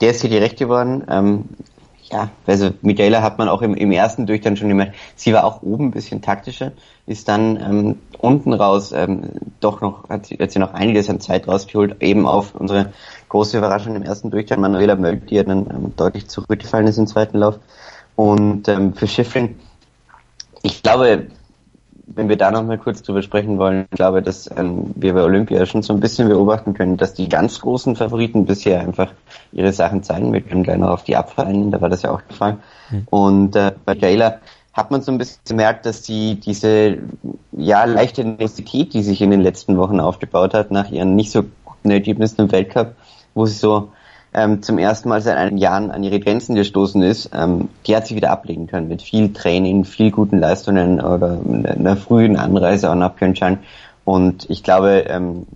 Der 0.00 0.10
ist 0.10 0.20
sie 0.20 0.28
gerecht 0.28 0.58
geworden. 0.58 1.04
Ähm, 1.08 1.44
ja, 2.12 2.28
also 2.46 2.70
Michaela 2.82 3.22
hat 3.22 3.38
man 3.38 3.48
auch 3.48 3.62
im, 3.62 3.74
im 3.74 3.90
ersten 3.90 4.26
Durchgang 4.26 4.56
schon 4.56 4.68
gemerkt, 4.68 4.94
sie 5.16 5.32
war 5.32 5.44
auch 5.44 5.62
oben 5.62 5.86
ein 5.86 5.90
bisschen 5.92 6.20
taktischer, 6.20 6.72
ist 7.06 7.26
dann 7.28 7.56
ähm, 7.56 7.98
unten 8.18 8.52
raus 8.52 8.92
ähm, 8.92 9.30
doch 9.60 9.80
noch, 9.80 10.08
hat 10.10 10.26
sie, 10.26 10.36
hat 10.36 10.50
sie 10.52 10.58
noch 10.58 10.74
einiges 10.74 11.08
an 11.08 11.20
Zeit 11.20 11.48
rausgeholt, 11.48 12.02
eben 12.02 12.26
auf 12.26 12.54
unsere 12.54 12.92
große 13.30 13.56
Überraschung 13.56 13.96
im 13.96 14.02
ersten 14.02 14.30
Durchgang, 14.30 14.60
Manuela 14.60 14.94
Möld, 14.94 15.30
die 15.30 15.36
ja 15.36 15.42
dann 15.42 15.66
ähm, 15.70 15.92
deutlich 15.96 16.28
zurückgefallen 16.28 16.86
ist 16.86 16.98
im 16.98 17.06
zweiten 17.06 17.38
Lauf. 17.38 17.58
Und 18.16 18.68
ähm, 18.68 18.94
für 18.94 19.06
Schiffrin, 19.06 19.56
ich 20.62 20.82
glaube, 20.82 21.28
wenn 22.06 22.28
wir 22.28 22.36
da 22.36 22.50
noch 22.50 22.62
mal 22.62 22.78
kurz 22.78 23.02
drüber 23.02 23.22
sprechen 23.22 23.58
wollen, 23.58 23.86
ich 23.90 23.96
glaube, 23.96 24.22
dass 24.22 24.50
ähm, 24.56 24.92
wir 24.94 25.14
bei 25.14 25.22
Olympia 25.22 25.64
schon 25.66 25.82
so 25.82 25.92
ein 25.92 26.00
bisschen 26.00 26.28
beobachten 26.28 26.74
können, 26.74 26.96
dass 26.96 27.14
die 27.14 27.28
ganz 27.28 27.60
großen 27.60 27.96
Favoriten 27.96 28.44
bisher 28.44 28.80
einfach 28.80 29.12
ihre 29.52 29.72
Sachen 29.72 30.02
zeigen. 30.02 30.32
Wir 30.32 30.40
können 30.40 30.62
gleich 30.62 30.78
noch 30.78 30.90
auf 30.90 31.04
die 31.04 31.16
eingehen, 31.16 31.70
da 31.70 31.80
war 31.80 31.88
das 31.88 32.02
ja 32.02 32.10
auch 32.10 32.20
der 32.22 32.36
Fall. 32.36 32.58
Mhm. 32.90 33.06
Und 33.10 33.56
äh, 33.56 33.72
bei 33.84 33.94
Jayla 33.94 34.40
hat 34.72 34.90
man 34.90 35.02
so 35.02 35.12
ein 35.12 35.18
bisschen 35.18 35.40
gemerkt, 35.46 35.86
dass 35.86 36.02
die 36.02 36.40
diese 36.40 36.98
ja 37.52 37.84
leichte 37.84 38.24
Nervosität, 38.24 38.94
die 38.94 39.02
sich 39.02 39.20
in 39.20 39.30
den 39.30 39.40
letzten 39.40 39.76
Wochen 39.76 40.00
aufgebaut 40.00 40.54
hat, 40.54 40.70
nach 40.70 40.90
ihren 40.90 41.14
nicht 41.14 41.30
so 41.30 41.44
guten 41.64 41.90
Ergebnissen 41.90 42.42
im 42.42 42.52
Weltcup, 42.52 42.94
wo 43.34 43.46
sie 43.46 43.54
so 43.54 43.90
ähm, 44.34 44.62
zum 44.62 44.78
ersten 44.78 45.08
Mal 45.08 45.20
seit 45.20 45.36
einigen 45.36 45.58
Jahren 45.58 45.90
an 45.90 46.02
ihre 46.02 46.20
Grenzen 46.20 46.54
gestoßen 46.54 47.02
ist, 47.02 47.30
ähm, 47.34 47.68
die 47.86 47.94
hat 47.94 48.06
sie 48.06 48.16
wieder 48.16 48.30
ablegen 48.30 48.66
können 48.66 48.88
mit 48.88 49.02
viel 49.02 49.32
Training, 49.32 49.84
viel 49.84 50.10
guten 50.10 50.38
Leistungen 50.38 51.00
oder 51.00 51.38
einer 51.64 51.96
frühen 51.96 52.36
Anreise 52.36 52.90
auch 52.90 52.94
nach 52.94 53.14
Pyeongchang. 53.14 53.58
Und 54.04 54.48
ich 54.48 54.62
glaube, 54.62 55.04
ähm, 55.08 55.46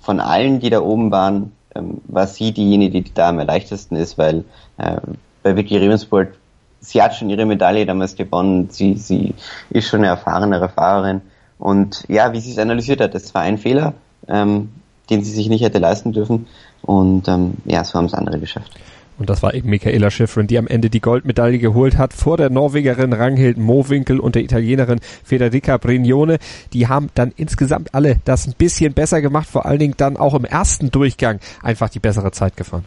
von 0.00 0.20
allen, 0.20 0.60
die 0.60 0.70
da 0.70 0.80
oben 0.80 1.10
waren, 1.10 1.52
ähm, 1.74 2.00
war 2.06 2.26
sie 2.26 2.52
diejenige, 2.52 3.02
die 3.02 3.14
da 3.14 3.28
am 3.28 3.38
leichtesten 3.38 3.96
ist, 3.96 4.18
weil 4.18 4.44
äh, 4.78 4.96
bei 5.42 5.56
Vicky 5.56 5.76
Rebensburg, 5.76 6.34
sie 6.80 7.02
hat 7.02 7.14
schon 7.14 7.30
ihre 7.30 7.46
Medaille 7.46 7.86
damals 7.86 8.16
gewonnen, 8.16 8.68
sie, 8.70 8.96
sie 8.96 9.34
ist 9.70 9.88
schon 9.88 10.00
eine 10.00 10.08
erfahrenere 10.08 10.68
Fahrerin. 10.68 11.22
Und 11.58 12.04
ja, 12.08 12.32
wie 12.32 12.40
sie 12.40 12.50
es 12.50 12.58
analysiert 12.58 13.00
hat, 13.00 13.14
das 13.14 13.32
war 13.34 13.42
ein 13.42 13.58
Fehler, 13.58 13.94
ähm, 14.28 14.70
den 15.10 15.22
sie 15.24 15.32
sich 15.32 15.48
nicht 15.48 15.62
hätte 15.62 15.78
leisten 15.78 16.12
dürfen. 16.12 16.46
Und 16.82 17.28
ähm, 17.28 17.54
ja, 17.64 17.84
so 17.84 17.98
haben 17.98 18.06
es 18.06 18.14
andere 18.14 18.38
geschafft. 18.38 18.70
Und 19.16 19.30
das 19.30 19.42
war 19.42 19.54
eben 19.54 19.70
Michaela 19.70 20.10
Schifrin, 20.10 20.48
die 20.48 20.58
am 20.58 20.66
Ende 20.66 20.90
die 20.90 21.00
Goldmedaille 21.00 21.58
geholt 21.58 21.98
hat 21.98 22.12
vor 22.12 22.36
der 22.36 22.50
Norwegerin 22.50 23.12
Ranghild 23.12 23.58
Mowinkel 23.58 24.18
und 24.18 24.34
der 24.34 24.42
Italienerin 24.42 24.98
Federica 25.22 25.76
Brignone. 25.76 26.38
Die 26.72 26.88
haben 26.88 27.10
dann 27.14 27.32
insgesamt 27.36 27.94
alle 27.94 28.16
das 28.24 28.46
ein 28.46 28.54
bisschen 28.58 28.92
besser 28.92 29.20
gemacht, 29.20 29.48
vor 29.48 29.66
allen 29.66 29.78
Dingen 29.78 29.94
dann 29.96 30.16
auch 30.16 30.34
im 30.34 30.44
ersten 30.44 30.90
Durchgang 30.90 31.38
einfach 31.62 31.90
die 31.90 32.00
bessere 32.00 32.32
Zeit 32.32 32.56
gefahren. 32.56 32.84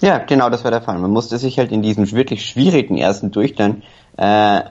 Ja, 0.00 0.18
genau, 0.18 0.50
das 0.50 0.64
war 0.64 0.72
der 0.72 0.82
Fall. 0.82 0.98
Man 0.98 1.12
musste 1.12 1.38
sich 1.38 1.58
halt 1.58 1.70
in 1.70 1.82
diesem 1.82 2.10
wirklich 2.10 2.44
schwierigen 2.44 2.98
ersten 2.98 3.30
Durchgang 3.30 3.82
äh, 4.16 4.62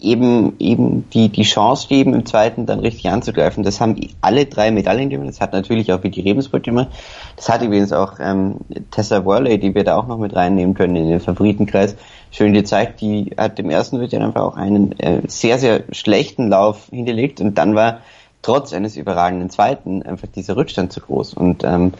eben 0.00 0.54
eben 0.58 1.08
die 1.10 1.28
die 1.28 1.42
Chance 1.42 1.88
geben, 1.88 2.14
im 2.14 2.26
zweiten 2.26 2.66
dann 2.66 2.80
richtig 2.80 3.08
anzugreifen. 3.08 3.62
Das 3.62 3.80
haben 3.80 3.96
alle 4.20 4.46
drei 4.46 4.70
Medaillen 4.70 5.10
gemacht. 5.10 5.28
Das 5.28 5.40
hat 5.40 5.52
natürlich 5.52 5.92
auch 5.92 6.02
wie 6.02 6.10
die 6.10 6.20
Rebensburg 6.20 6.62
gemacht. 6.62 6.88
Das 7.36 7.48
hat 7.48 7.62
übrigens 7.62 7.92
auch 7.92 8.14
ähm, 8.20 8.56
Tessa 8.90 9.24
Worley, 9.24 9.58
die 9.58 9.74
wir 9.74 9.84
da 9.84 9.96
auch 9.96 10.06
noch 10.06 10.18
mit 10.18 10.34
reinnehmen 10.34 10.74
können 10.74 10.96
in 10.96 11.08
den 11.08 11.20
Favoritenkreis, 11.20 11.96
schön 12.30 12.52
gezeigt. 12.52 13.00
Die 13.00 13.32
hat 13.36 13.58
im 13.58 13.70
ersten 13.70 13.96
Durchgang 13.96 14.22
einfach 14.22 14.42
auch 14.42 14.56
einen 14.56 14.98
äh, 14.98 15.22
sehr, 15.26 15.58
sehr 15.58 15.84
schlechten 15.92 16.48
Lauf 16.48 16.88
hingelegt 16.90 17.40
und 17.40 17.56
dann 17.56 17.74
war 17.74 18.00
trotz 18.42 18.72
eines 18.72 18.96
überragenden 18.96 19.50
zweiten 19.50 20.02
einfach 20.02 20.28
dieser 20.28 20.56
Rückstand 20.56 20.92
zu 20.92 21.00
groß. 21.00 21.34
Und 21.34 21.64
ähm, 21.64 21.92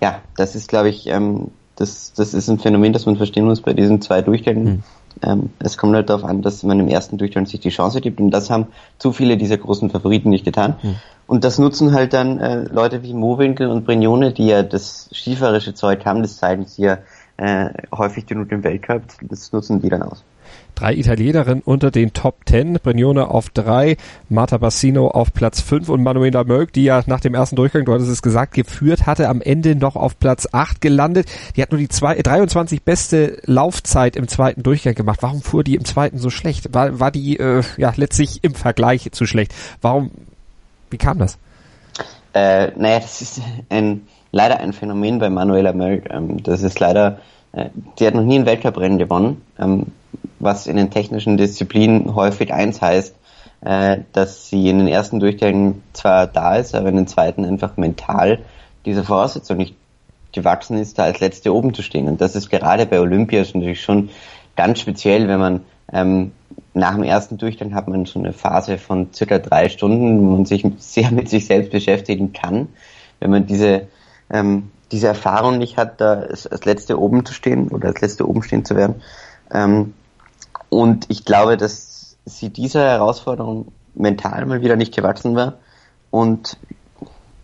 ja, 0.00 0.20
das 0.36 0.54
ist, 0.54 0.68
glaube 0.68 0.88
ich, 0.88 1.06
ähm, 1.06 1.48
das, 1.76 2.12
das 2.14 2.34
ist 2.34 2.48
ein 2.48 2.58
Phänomen, 2.58 2.92
das 2.92 3.06
man 3.06 3.16
verstehen 3.16 3.44
muss 3.44 3.60
bei 3.60 3.74
diesen 3.74 4.00
zwei 4.00 4.22
Durchgängen. 4.22 4.64
Mhm 4.64 4.82
ähm, 5.22 5.50
es 5.58 5.78
kommt 5.78 5.94
halt 5.94 6.10
darauf 6.10 6.24
an, 6.24 6.42
dass 6.42 6.62
man 6.62 6.78
im 6.80 6.88
ersten 6.88 7.18
Durchgang 7.18 7.46
sich 7.46 7.60
die 7.60 7.70
Chance 7.70 8.00
gibt 8.00 8.20
und 8.20 8.30
das 8.30 8.50
haben 8.50 8.66
zu 8.98 9.12
viele 9.12 9.36
dieser 9.36 9.56
großen 9.56 9.90
Favoriten 9.90 10.30
nicht 10.30 10.44
getan. 10.44 10.76
Mhm. 10.82 10.96
Und 11.26 11.44
das 11.44 11.58
nutzen 11.58 11.92
halt 11.92 12.12
dann 12.12 12.38
äh, 12.38 12.64
Leute 12.64 13.02
wie 13.02 13.14
Mowinkel 13.14 13.68
und 13.68 13.84
Brignone, 13.84 14.32
die 14.32 14.46
ja 14.46 14.62
das 14.62 15.08
schieferische 15.12 15.74
Zeug 15.74 16.04
haben, 16.04 16.22
das 16.22 16.36
zeigen 16.36 16.66
sie 16.66 16.82
ja 16.82 16.98
äh, 17.36 17.70
häufig 17.94 18.26
genug 18.26 18.52
im 18.52 18.62
Weltcup, 18.62 19.02
das 19.22 19.52
nutzen 19.52 19.80
die 19.80 19.88
dann 19.88 20.02
aus 20.02 20.24
drei 20.76 20.94
Italienerinnen 20.94 21.62
unter 21.64 21.90
den 21.90 22.12
Top 22.12 22.46
Ten. 22.46 22.74
Brignone 22.74 23.28
auf 23.28 23.50
drei, 23.50 23.96
Marta 24.28 24.58
Bassino 24.58 25.08
auf 25.08 25.32
Platz 25.32 25.60
fünf 25.60 25.88
und 25.88 26.02
Manuela 26.02 26.44
Möck, 26.44 26.72
die 26.72 26.84
ja 26.84 27.02
nach 27.06 27.20
dem 27.20 27.34
ersten 27.34 27.56
Durchgang, 27.56 27.84
du 27.84 27.92
hattest 27.92 28.10
es 28.10 28.22
gesagt, 28.22 28.54
geführt 28.54 29.06
hatte, 29.06 29.28
am 29.28 29.40
Ende 29.40 29.74
noch 29.74 29.96
auf 29.96 30.18
Platz 30.18 30.46
acht 30.52 30.80
gelandet. 30.80 31.28
Die 31.56 31.62
hat 31.62 31.72
nur 31.72 31.80
die 31.80 31.88
zwei, 31.88 32.14
23 32.14 32.82
beste 32.82 33.38
Laufzeit 33.44 34.14
im 34.14 34.28
zweiten 34.28 34.62
Durchgang 34.62 34.94
gemacht. 34.94 35.18
Warum 35.22 35.42
fuhr 35.42 35.64
die 35.64 35.74
im 35.74 35.84
zweiten 35.84 36.18
so 36.18 36.30
schlecht? 36.30 36.72
War, 36.74 37.00
war 37.00 37.10
die 37.10 37.38
äh, 37.38 37.62
ja 37.78 37.92
letztlich 37.96 38.44
im 38.44 38.54
Vergleich 38.54 39.10
zu 39.12 39.26
schlecht? 39.26 39.54
Warum, 39.80 40.10
wie 40.90 40.98
kam 40.98 41.18
das? 41.18 41.38
Äh, 42.34 42.72
naja, 42.76 43.00
das 43.00 43.22
ist 43.22 43.40
ein, 43.70 44.02
leider 44.30 44.60
ein 44.60 44.74
Phänomen 44.74 45.18
bei 45.18 45.30
Manuela 45.30 45.72
Möck. 45.72 46.10
Ähm, 46.10 46.42
das 46.42 46.62
ist 46.62 46.78
leider, 46.78 47.20
äh, 47.52 47.70
die 47.98 48.06
hat 48.06 48.14
noch 48.14 48.24
nie 48.24 48.38
ein 48.38 48.44
Weltcuprennen 48.44 48.98
gewonnen. 48.98 49.40
Ähm, 49.58 49.86
was 50.38 50.66
in 50.66 50.76
den 50.76 50.90
technischen 50.90 51.36
Disziplinen 51.36 52.14
häufig 52.14 52.52
eins 52.52 52.80
heißt, 52.80 53.14
äh, 53.62 53.98
dass 54.12 54.48
sie 54.48 54.68
in 54.68 54.78
den 54.78 54.88
ersten 54.88 55.20
Durchgängen 55.20 55.82
zwar 55.92 56.26
da 56.26 56.56
ist, 56.56 56.74
aber 56.74 56.88
in 56.88 56.96
den 56.96 57.06
zweiten 57.06 57.44
einfach 57.44 57.76
mental 57.76 58.40
diese 58.84 59.04
Voraussetzung 59.04 59.56
nicht 59.56 59.74
gewachsen 60.32 60.78
ist, 60.78 60.98
da 60.98 61.04
als 61.04 61.20
Letzte 61.20 61.54
oben 61.54 61.74
zu 61.74 61.82
stehen. 61.82 62.08
Und 62.08 62.20
das 62.20 62.36
ist 62.36 62.50
gerade 62.50 62.86
bei 62.86 63.00
Olympia 63.00 63.42
natürlich 63.42 63.82
schon 63.82 64.10
ganz 64.54 64.80
speziell, 64.80 65.28
wenn 65.28 65.40
man 65.40 65.60
ähm, 65.92 66.32
nach 66.74 66.94
dem 66.94 67.04
ersten 67.04 67.38
Durchgang 67.38 67.74
hat 67.74 67.88
man 67.88 68.06
schon 68.06 68.24
eine 68.24 68.32
Phase 68.32 68.78
von 68.78 69.12
circa 69.12 69.38
drei 69.38 69.68
Stunden, 69.68 70.20
wo 70.20 70.36
man 70.36 70.44
sich 70.44 70.64
sehr 70.78 71.10
mit 71.10 71.28
sich 71.28 71.46
selbst 71.46 71.72
beschäftigen 71.72 72.32
kann. 72.32 72.68
Wenn 73.18 73.30
man 73.30 73.46
diese, 73.46 73.88
ähm, 74.30 74.70
diese 74.92 75.08
Erfahrung 75.08 75.58
nicht 75.58 75.76
hat, 75.76 76.00
da 76.00 76.14
als, 76.14 76.46
als 76.46 76.64
Letzte 76.64 77.00
oben 77.00 77.24
zu 77.24 77.32
stehen 77.32 77.68
oder 77.68 77.88
als 77.88 78.00
Letzte 78.00 78.28
oben 78.28 78.42
stehen 78.42 78.64
zu 78.64 78.76
werden, 78.76 78.96
ähm, 79.52 79.94
und 80.68 81.06
ich 81.08 81.24
glaube, 81.24 81.56
dass 81.56 82.16
sie 82.24 82.50
dieser 82.50 82.84
Herausforderung 82.84 83.68
mental 83.94 84.46
mal 84.46 84.62
wieder 84.62 84.76
nicht 84.76 84.94
gewachsen 84.94 85.36
war. 85.36 85.54
Und 86.10 86.58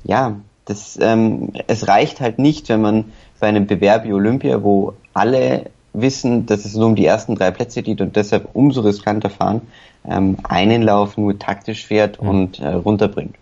ja, 0.04 0.36
das, 0.64 0.98
ähm, 1.00 1.52
es 1.66 1.88
reicht 1.88 2.20
halt 2.20 2.38
nicht, 2.38 2.68
wenn 2.68 2.80
man 2.80 3.04
bei 3.40 3.48
einem 3.48 3.66
Bewerb 3.66 4.04
wie 4.04 4.12
Olympia, 4.12 4.62
wo 4.62 4.94
alle 5.14 5.70
wissen, 5.92 6.46
dass 6.46 6.64
es 6.64 6.74
nur 6.74 6.86
um 6.86 6.94
die 6.94 7.04
ersten 7.04 7.34
drei 7.34 7.50
Plätze 7.50 7.82
geht 7.82 8.00
und 8.00 8.16
deshalb 8.16 8.50
umso 8.54 8.80
riskanter 8.80 9.30
fahren, 9.30 9.62
ähm, 10.08 10.38
einen 10.44 10.82
Lauf 10.82 11.16
nur 11.16 11.38
taktisch 11.38 11.86
fährt 11.86 12.22
mhm. 12.22 12.28
und 12.28 12.60
äh, 12.60 12.68
runterbringt. 12.68 13.36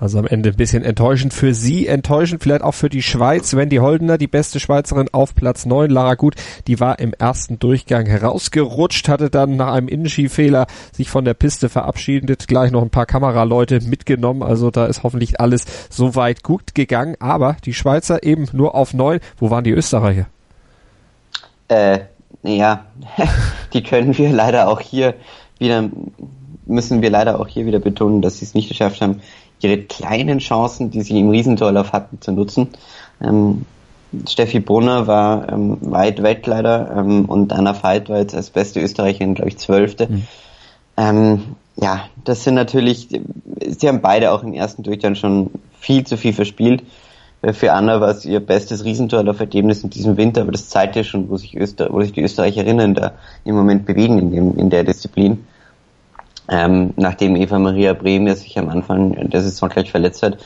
Also 0.00 0.20
am 0.20 0.26
Ende 0.26 0.50
ein 0.50 0.56
bisschen 0.56 0.84
enttäuschend 0.84 1.34
für 1.34 1.54
sie, 1.54 1.88
enttäuschend 1.88 2.40
vielleicht 2.42 2.62
auch 2.62 2.74
für 2.74 2.88
die 2.88 3.02
Schweiz. 3.02 3.56
Wendy 3.56 3.76
Holdener, 3.76 4.16
die 4.16 4.28
beste 4.28 4.60
Schweizerin 4.60 5.08
auf 5.10 5.34
Platz 5.34 5.66
9. 5.66 5.90
Lara 5.90 6.14
Gut, 6.14 6.36
die 6.68 6.78
war 6.78 7.00
im 7.00 7.12
ersten 7.14 7.58
Durchgang 7.58 8.06
herausgerutscht, 8.06 9.08
hatte 9.08 9.28
dann 9.28 9.56
nach 9.56 9.72
einem 9.72 9.88
Innenskifehler 9.88 10.68
sich 10.92 11.10
von 11.10 11.24
der 11.24 11.34
Piste 11.34 11.68
verabschiedet, 11.68 12.46
gleich 12.46 12.70
noch 12.70 12.82
ein 12.82 12.90
paar 12.90 13.06
Kameraleute 13.06 13.80
mitgenommen. 13.80 14.44
Also 14.44 14.70
da 14.70 14.86
ist 14.86 15.02
hoffentlich 15.02 15.40
alles 15.40 15.64
soweit 15.90 16.44
gut 16.44 16.76
gegangen. 16.76 17.16
Aber 17.18 17.56
die 17.64 17.74
Schweizer 17.74 18.22
eben 18.22 18.46
nur 18.52 18.76
auf 18.76 18.94
9. 18.94 19.18
Wo 19.36 19.50
waren 19.50 19.64
die 19.64 19.72
Österreicher? 19.72 20.26
Äh, 21.66 21.98
ja, 22.44 22.86
die 23.72 23.82
können 23.82 24.16
wir 24.16 24.30
leider 24.30 24.68
auch 24.68 24.80
hier 24.80 25.14
wieder, 25.58 25.90
müssen 26.66 27.02
wir 27.02 27.10
leider 27.10 27.40
auch 27.40 27.48
hier 27.48 27.66
wieder 27.66 27.80
betonen, 27.80 28.22
dass 28.22 28.38
sie 28.38 28.44
es 28.44 28.54
nicht 28.54 28.68
geschafft 28.68 29.00
haben, 29.00 29.20
ihre 29.60 29.78
kleinen 29.78 30.38
Chancen, 30.38 30.90
die 30.90 31.02
sie 31.02 31.18
im 31.18 31.30
Riesentorlauf 31.30 31.92
hatten, 31.92 32.20
zu 32.20 32.32
nutzen. 32.32 32.68
Ähm, 33.20 33.64
Steffi 34.26 34.60
Brunner 34.60 35.06
war 35.06 35.52
ähm, 35.52 35.78
weit 35.80 36.22
weg 36.22 36.46
leider 36.46 36.96
ähm, 36.96 37.26
und 37.26 37.52
Anna 37.52 37.82
Veit 37.82 38.08
war 38.08 38.18
jetzt 38.18 38.34
als 38.34 38.50
beste 38.50 38.80
Österreicherin, 38.80 39.34
glaube 39.34 39.50
ich, 39.50 39.58
Zwölfte. 39.58 40.08
Mhm. 40.08 40.22
Ähm, 40.96 41.42
ja, 41.76 42.08
das 42.24 42.42
sind 42.44 42.54
natürlich, 42.54 43.08
sie 43.08 43.88
haben 43.88 44.00
beide 44.00 44.32
auch 44.32 44.42
im 44.42 44.54
ersten 44.54 44.82
Durchgang 44.82 45.14
schon 45.14 45.50
viel 45.78 46.04
zu 46.04 46.16
viel 46.16 46.32
verspielt. 46.32 46.82
Äh, 47.42 47.52
für 47.52 47.72
Anna 47.72 48.00
war 48.00 48.10
es 48.10 48.24
ihr 48.24 48.40
bestes 48.40 48.84
Riesentorlaufergebnis 48.84 49.84
in 49.84 49.90
diesem 49.90 50.16
Winter, 50.16 50.42
aber 50.42 50.52
das 50.52 50.68
zeigt 50.68 50.96
ja 50.96 51.04
schon, 51.04 51.28
wo 51.28 51.36
sich, 51.36 51.56
Öster 51.56 51.88
wo 51.92 52.00
sich 52.00 52.12
die 52.12 52.22
Österreicherinnen 52.22 52.94
da 52.94 53.12
im 53.44 53.54
Moment 53.54 53.84
bewegen 53.84 54.18
in, 54.18 54.32
dem, 54.32 54.56
in 54.56 54.70
der 54.70 54.84
Disziplin 54.84 55.46
ähm, 56.48 56.94
nachdem 56.96 57.36
Eva 57.36 57.58
Maria 57.58 57.92
Brehm 57.92 58.32
sich 58.34 58.58
am 58.58 58.68
Anfang 58.68 59.30
der 59.30 59.42
Saison 59.42 59.68
gleich 59.68 59.90
verletzt 59.90 60.22
hat. 60.22 60.38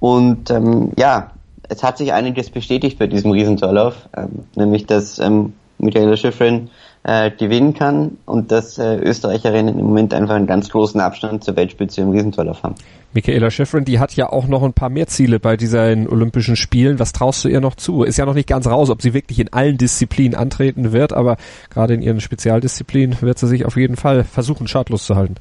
Und 0.00 0.50
ähm, 0.50 0.92
ja, 0.96 1.32
es 1.68 1.82
hat 1.82 1.98
sich 1.98 2.12
einiges 2.12 2.50
bestätigt 2.50 2.98
bei 2.98 3.06
diesem 3.06 3.30
Riesentorlauf, 3.30 4.08
ähm, 4.16 4.44
nämlich 4.54 4.86
dass 4.86 5.18
ähm, 5.18 5.54
Michaela 5.78 6.16
Schifrin 6.16 6.70
äh, 7.08 7.30
gewinnen 7.30 7.72
kann 7.72 8.18
und 8.26 8.52
dass 8.52 8.76
äh, 8.76 8.96
Österreicherinnen 8.96 9.78
im 9.78 9.86
Moment 9.86 10.12
einfach 10.12 10.34
einen 10.34 10.46
ganz 10.46 10.68
großen 10.68 11.00
Abstand 11.00 11.42
zur 11.42 11.56
Weltspitze 11.56 12.02
im 12.02 12.10
Riesentorlauf 12.10 12.62
haben. 12.62 12.74
Michaela 13.14 13.50
Schifrin, 13.50 13.86
die 13.86 13.98
hat 13.98 14.14
ja 14.14 14.30
auch 14.30 14.46
noch 14.46 14.62
ein 14.62 14.74
paar 14.74 14.90
mehr 14.90 15.06
Ziele 15.06 15.40
bei 15.40 15.56
diesen 15.56 16.06
Olympischen 16.06 16.54
Spielen. 16.54 16.98
Was 16.98 17.12
traust 17.12 17.42
du 17.44 17.48
ihr 17.48 17.62
noch 17.62 17.76
zu? 17.76 18.02
Ist 18.02 18.18
ja 18.18 18.26
noch 18.26 18.34
nicht 18.34 18.46
ganz 18.46 18.66
raus, 18.66 18.90
ob 18.90 19.00
sie 19.00 19.14
wirklich 19.14 19.40
in 19.40 19.50
allen 19.54 19.78
Disziplinen 19.78 20.38
antreten 20.38 20.92
wird, 20.92 21.14
aber 21.14 21.38
gerade 21.70 21.94
in 21.94 22.02
ihren 22.02 22.20
Spezialdisziplinen 22.20 23.16
wird 23.22 23.38
sie 23.38 23.48
sich 23.48 23.64
auf 23.64 23.78
jeden 23.78 23.96
Fall 23.96 24.24
versuchen, 24.24 24.68
schadlos 24.68 25.06
zu 25.06 25.16
halten. 25.16 25.36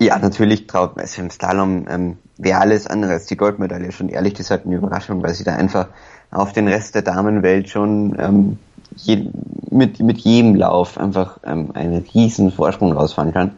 Ja, 0.00 0.18
natürlich 0.18 0.66
traut 0.66 0.96
man 0.96 1.04
es 1.04 1.16
im 1.16 1.30
Slalom 1.30 1.86
ähm, 1.88 2.16
wäre 2.36 2.58
alles 2.58 2.88
andere 2.88 3.12
als 3.12 3.26
die 3.26 3.36
Goldmedaille 3.36 3.92
schon 3.92 4.08
ehrlich 4.08 4.34
gesagt 4.34 4.66
eine 4.66 4.74
Überraschung, 4.74 5.22
weil 5.22 5.34
sie 5.34 5.44
da 5.44 5.54
einfach 5.54 5.86
auf 6.32 6.52
den 6.52 6.66
Rest 6.66 6.96
der 6.96 7.02
Damenwelt 7.02 7.68
schon 7.68 8.16
ähm, 8.18 8.58
je, 8.96 9.26
mit, 9.70 10.00
mit 10.00 10.18
jedem 10.18 10.54
Lauf 10.54 10.98
einfach 10.98 11.38
ähm, 11.44 11.70
einen 11.74 12.04
riesen 12.14 12.50
Vorsprung 12.50 12.92
rausfahren 12.92 13.32
kann. 13.32 13.52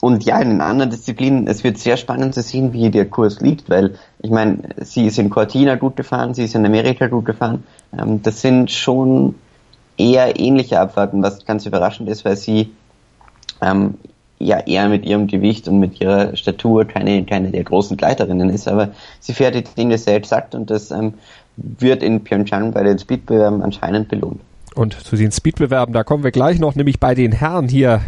Und 0.00 0.24
ja, 0.24 0.38
in 0.38 0.50
den 0.50 0.60
anderen 0.60 0.90
Disziplinen, 0.90 1.46
es 1.46 1.64
wird 1.64 1.78
sehr 1.78 1.96
spannend 1.96 2.34
zu 2.34 2.42
sehen, 2.42 2.74
wie 2.74 2.90
der 2.90 3.08
Kurs 3.08 3.40
liegt, 3.40 3.70
weil 3.70 3.94
ich 4.20 4.30
meine, 4.30 4.58
sie 4.82 5.06
ist 5.06 5.18
in 5.18 5.30
Cortina 5.30 5.76
gut 5.76 5.96
gefahren, 5.96 6.34
sie 6.34 6.44
ist 6.44 6.54
in 6.54 6.66
Amerika 6.66 7.06
gut 7.06 7.24
gefahren. 7.24 7.64
Ähm, 7.98 8.22
das 8.22 8.42
sind 8.42 8.70
schon 8.70 9.34
eher 9.96 10.38
ähnliche 10.38 10.80
Abfahrten, 10.80 11.22
was 11.22 11.46
ganz 11.46 11.64
überraschend 11.66 12.08
ist, 12.08 12.24
weil 12.24 12.36
sie 12.36 12.72
ähm, 13.62 13.94
ja 14.38 14.58
eher 14.58 14.88
mit 14.88 15.06
ihrem 15.06 15.26
Gewicht 15.26 15.68
und 15.68 15.78
mit 15.78 16.00
ihrer 16.00 16.36
Statur 16.36 16.84
keine, 16.84 17.24
keine 17.24 17.50
der 17.50 17.64
großen 17.64 17.96
Gleiterinnen 17.96 18.50
ist, 18.50 18.68
aber 18.68 18.90
sie 19.20 19.32
fährt 19.32 19.54
die 19.54 19.62
Dinge 19.62 19.96
sehr 19.96 20.16
exakt 20.16 20.54
und 20.54 20.70
das 20.70 20.90
ähm, 20.90 21.14
wird 21.56 22.02
in 22.02 22.24
Pyeongchang 22.24 22.72
bei 22.72 22.82
den 22.82 22.98
Speedbewerben 22.98 23.62
anscheinend 23.62 24.08
belohnt. 24.08 24.40
Und 24.74 24.94
zu 24.94 25.16
den 25.16 25.30
Speedbewerben, 25.30 25.92
da 25.92 26.02
kommen 26.02 26.24
wir 26.24 26.32
gleich 26.32 26.58
noch, 26.58 26.74
nämlich 26.74 26.98
bei 26.98 27.14
den 27.14 27.32
Herren 27.32 27.68
hier 27.68 28.00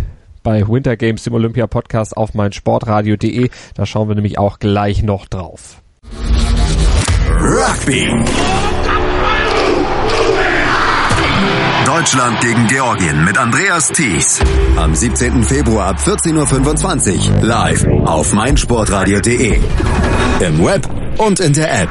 bei 0.42 0.66
Winter 0.68 0.96
Games, 0.96 1.24
dem 1.24 1.34
Olympia 1.34 1.66
Podcast 1.66 2.16
auf 2.16 2.34
meinsportradio.de. 2.34 3.50
Da 3.74 3.86
schauen 3.86 4.08
wir 4.08 4.14
nämlich 4.14 4.38
auch 4.38 4.58
gleich 4.58 5.02
noch 5.02 5.26
drauf. 5.26 5.82
Rugby. 7.40 8.08
Deutschland 11.84 12.40
gegen 12.40 12.66
Georgien 12.66 13.24
mit 13.24 13.38
Andreas 13.38 13.88
Thies. 13.88 14.40
Am 14.76 14.94
17. 14.94 15.44
Februar 15.44 15.88
ab 15.88 15.96
14.25 15.98 17.40
Uhr 17.40 17.46
live 17.46 17.86
auf 18.04 18.32
meinsportradio.de. 18.32 19.58
Im 20.40 20.64
Web 20.64 20.88
und 21.18 21.40
in 21.40 21.52
der 21.52 21.82
App. 21.82 21.88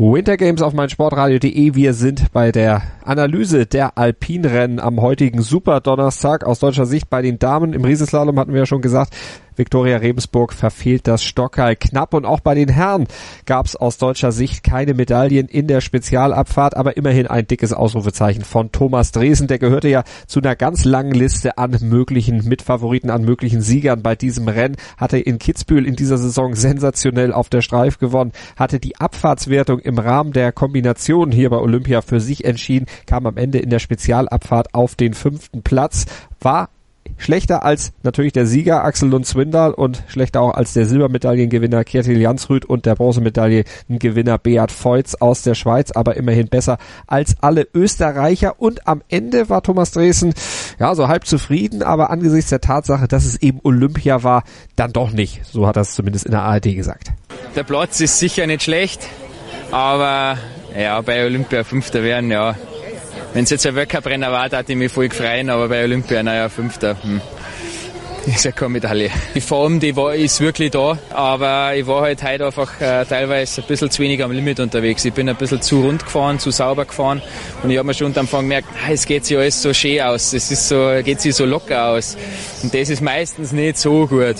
Winter 0.00 0.36
Games 0.36 0.62
auf 0.62 0.74
meinsportradio.de. 0.74 1.74
Wir 1.74 1.92
sind 1.92 2.30
bei 2.32 2.52
der 2.52 2.82
Analyse 3.04 3.66
der 3.66 3.98
Alpinrennen 3.98 4.78
am 4.78 5.00
heutigen 5.00 5.42
Super 5.42 5.80
Donnerstag 5.80 6.44
aus 6.44 6.60
deutscher 6.60 6.86
Sicht 6.86 7.10
bei 7.10 7.20
den 7.20 7.40
Damen. 7.40 7.72
Im 7.72 7.84
Riesenslalom 7.84 8.38
hatten 8.38 8.52
wir 8.52 8.60
ja 8.60 8.66
schon 8.66 8.80
gesagt, 8.80 9.12
Viktoria 9.58 9.96
Rebensburg 9.96 10.52
verfehlt 10.52 11.06
das 11.06 11.24
Stockheil 11.24 11.76
knapp 11.76 12.14
und 12.14 12.24
auch 12.24 12.40
bei 12.40 12.54
den 12.54 12.68
Herren 12.68 13.06
gab 13.44 13.66
es 13.66 13.76
aus 13.76 13.98
deutscher 13.98 14.32
Sicht 14.32 14.62
keine 14.62 14.94
Medaillen 14.94 15.48
in 15.48 15.66
der 15.66 15.80
Spezialabfahrt, 15.80 16.76
aber 16.76 16.96
immerhin 16.96 17.26
ein 17.26 17.46
dickes 17.46 17.72
Ausrufezeichen 17.72 18.44
von 18.44 18.72
Thomas 18.72 19.12
Dresen. 19.12 19.48
Der 19.48 19.58
gehörte 19.58 19.88
ja 19.88 20.04
zu 20.26 20.40
einer 20.40 20.56
ganz 20.56 20.84
langen 20.84 21.12
Liste 21.12 21.58
an 21.58 21.76
möglichen 21.82 22.46
Mitfavoriten, 22.48 23.10
an 23.10 23.24
möglichen 23.24 23.60
Siegern 23.60 24.02
bei 24.02 24.14
diesem 24.14 24.48
Rennen, 24.48 24.76
hatte 24.96 25.18
in 25.18 25.38
Kitzbühel 25.38 25.86
in 25.86 25.96
dieser 25.96 26.18
Saison 26.18 26.54
sensationell 26.54 27.32
auf 27.32 27.48
der 27.48 27.62
Streif 27.62 27.98
gewonnen, 27.98 28.32
hatte 28.56 28.78
die 28.78 28.96
Abfahrtswertung 28.96 29.80
im 29.80 29.98
Rahmen 29.98 30.32
der 30.32 30.52
Kombination 30.52 31.32
hier 31.32 31.50
bei 31.50 31.58
Olympia 31.58 32.00
für 32.00 32.20
sich 32.20 32.44
entschieden, 32.44 32.86
kam 33.06 33.26
am 33.26 33.36
Ende 33.36 33.58
in 33.58 33.70
der 33.70 33.80
Spezialabfahrt 33.80 34.74
auf 34.74 34.94
den 34.94 35.14
fünften 35.14 35.62
Platz, 35.62 36.06
war 36.40 36.70
schlechter 37.18 37.64
als 37.64 37.92
natürlich 38.02 38.32
der 38.32 38.46
Sieger 38.46 38.84
Axel 38.84 39.10
Lund 39.10 39.26
Swindal 39.26 39.72
und 39.72 40.02
schlechter 40.08 40.40
auch 40.40 40.54
als 40.54 40.72
der 40.72 40.86
Silbermedaillengewinner 40.86 41.84
Kjetil 41.84 42.20
Jansrud 42.20 42.64
und 42.64 42.86
der 42.86 42.94
Bronzemedaillengewinner 42.94 44.38
Beat 44.38 44.70
Feutz 44.70 45.14
aus 45.16 45.42
der 45.42 45.54
Schweiz, 45.54 45.90
aber 45.90 46.16
immerhin 46.16 46.48
besser 46.48 46.78
als 47.06 47.36
alle 47.40 47.66
Österreicher 47.74 48.60
und 48.60 48.86
am 48.86 49.02
Ende 49.08 49.48
war 49.48 49.62
Thomas 49.62 49.90
Dresen 49.90 50.32
ja 50.78 50.94
so 50.94 51.08
halb 51.08 51.26
zufrieden, 51.26 51.82
aber 51.82 52.10
angesichts 52.10 52.50
der 52.50 52.60
Tatsache, 52.60 53.08
dass 53.08 53.24
es 53.24 53.42
eben 53.42 53.60
Olympia 53.62 54.22
war, 54.22 54.44
dann 54.76 54.92
doch 54.92 55.10
nicht. 55.10 55.44
So 55.44 55.66
hat 55.66 55.76
er 55.76 55.82
es 55.82 55.94
zumindest 55.94 56.26
in 56.26 56.32
der 56.32 56.42
ARD 56.42 56.74
gesagt. 56.74 57.12
Der 57.56 57.64
Platz 57.64 58.00
ist 58.00 58.18
sicher 58.18 58.46
nicht 58.46 58.62
schlecht, 58.62 59.06
aber 59.70 60.38
ja, 60.78 61.00
bei 61.00 61.24
Olympia 61.24 61.64
Fünfter 61.64 62.02
werden, 62.02 62.30
ja, 62.30 62.54
wenn 63.34 63.44
es 63.44 63.50
jetzt 63.50 63.66
ein 63.66 63.74
Weltcup-Renner 63.74 64.32
war, 64.32 64.48
da 64.48 64.62
ich 64.66 64.76
mich 64.76 64.92
voll 64.92 65.08
gefreut, 65.08 65.48
aber 65.48 65.68
bei 65.68 65.84
Olympia, 65.84 66.22
naja, 66.22 66.48
Fünfter, 66.48 66.96
hm. 67.02 67.20
ist 68.26 68.44
ja 68.44 68.52
keine 68.52 68.70
Medaille. 68.70 69.10
Die 69.34 69.40
Form, 69.40 69.80
die 69.80 69.94
war, 69.96 70.14
ist 70.14 70.40
wirklich 70.40 70.70
da, 70.70 70.98
aber 71.10 71.74
ich 71.76 71.86
war 71.86 72.02
halt 72.02 72.22
heute 72.22 72.46
einfach 72.46 72.80
äh, 72.80 73.04
teilweise 73.04 73.60
ein 73.60 73.66
bisschen 73.66 73.90
zu 73.90 74.02
wenig 74.02 74.22
am 74.22 74.32
Limit 74.32 74.60
unterwegs. 74.60 75.04
Ich 75.04 75.12
bin 75.12 75.28
ein 75.28 75.36
bisschen 75.36 75.60
zu 75.60 75.82
rund 75.82 76.04
gefahren, 76.04 76.38
zu 76.38 76.50
sauber 76.50 76.84
gefahren 76.84 77.22
und 77.62 77.70
ich 77.70 77.78
habe 77.78 77.86
mir 77.86 77.94
schon 77.94 78.12
am 78.12 78.18
Anfang 78.20 78.42
gemerkt, 78.42 78.68
ah, 78.84 78.90
es 78.92 79.06
geht 79.06 79.26
sich 79.26 79.36
alles 79.36 79.60
so 79.60 79.72
schön 79.72 80.00
aus, 80.00 80.32
es 80.32 80.50
ist 80.50 80.68
so, 80.68 80.90
geht 81.04 81.20
sich 81.20 81.34
so 81.34 81.44
locker 81.44 81.88
aus 81.88 82.16
und 82.62 82.74
das 82.74 82.88
ist 82.88 83.02
meistens 83.02 83.52
nicht 83.52 83.78
so 83.78 84.06
gut. 84.06 84.36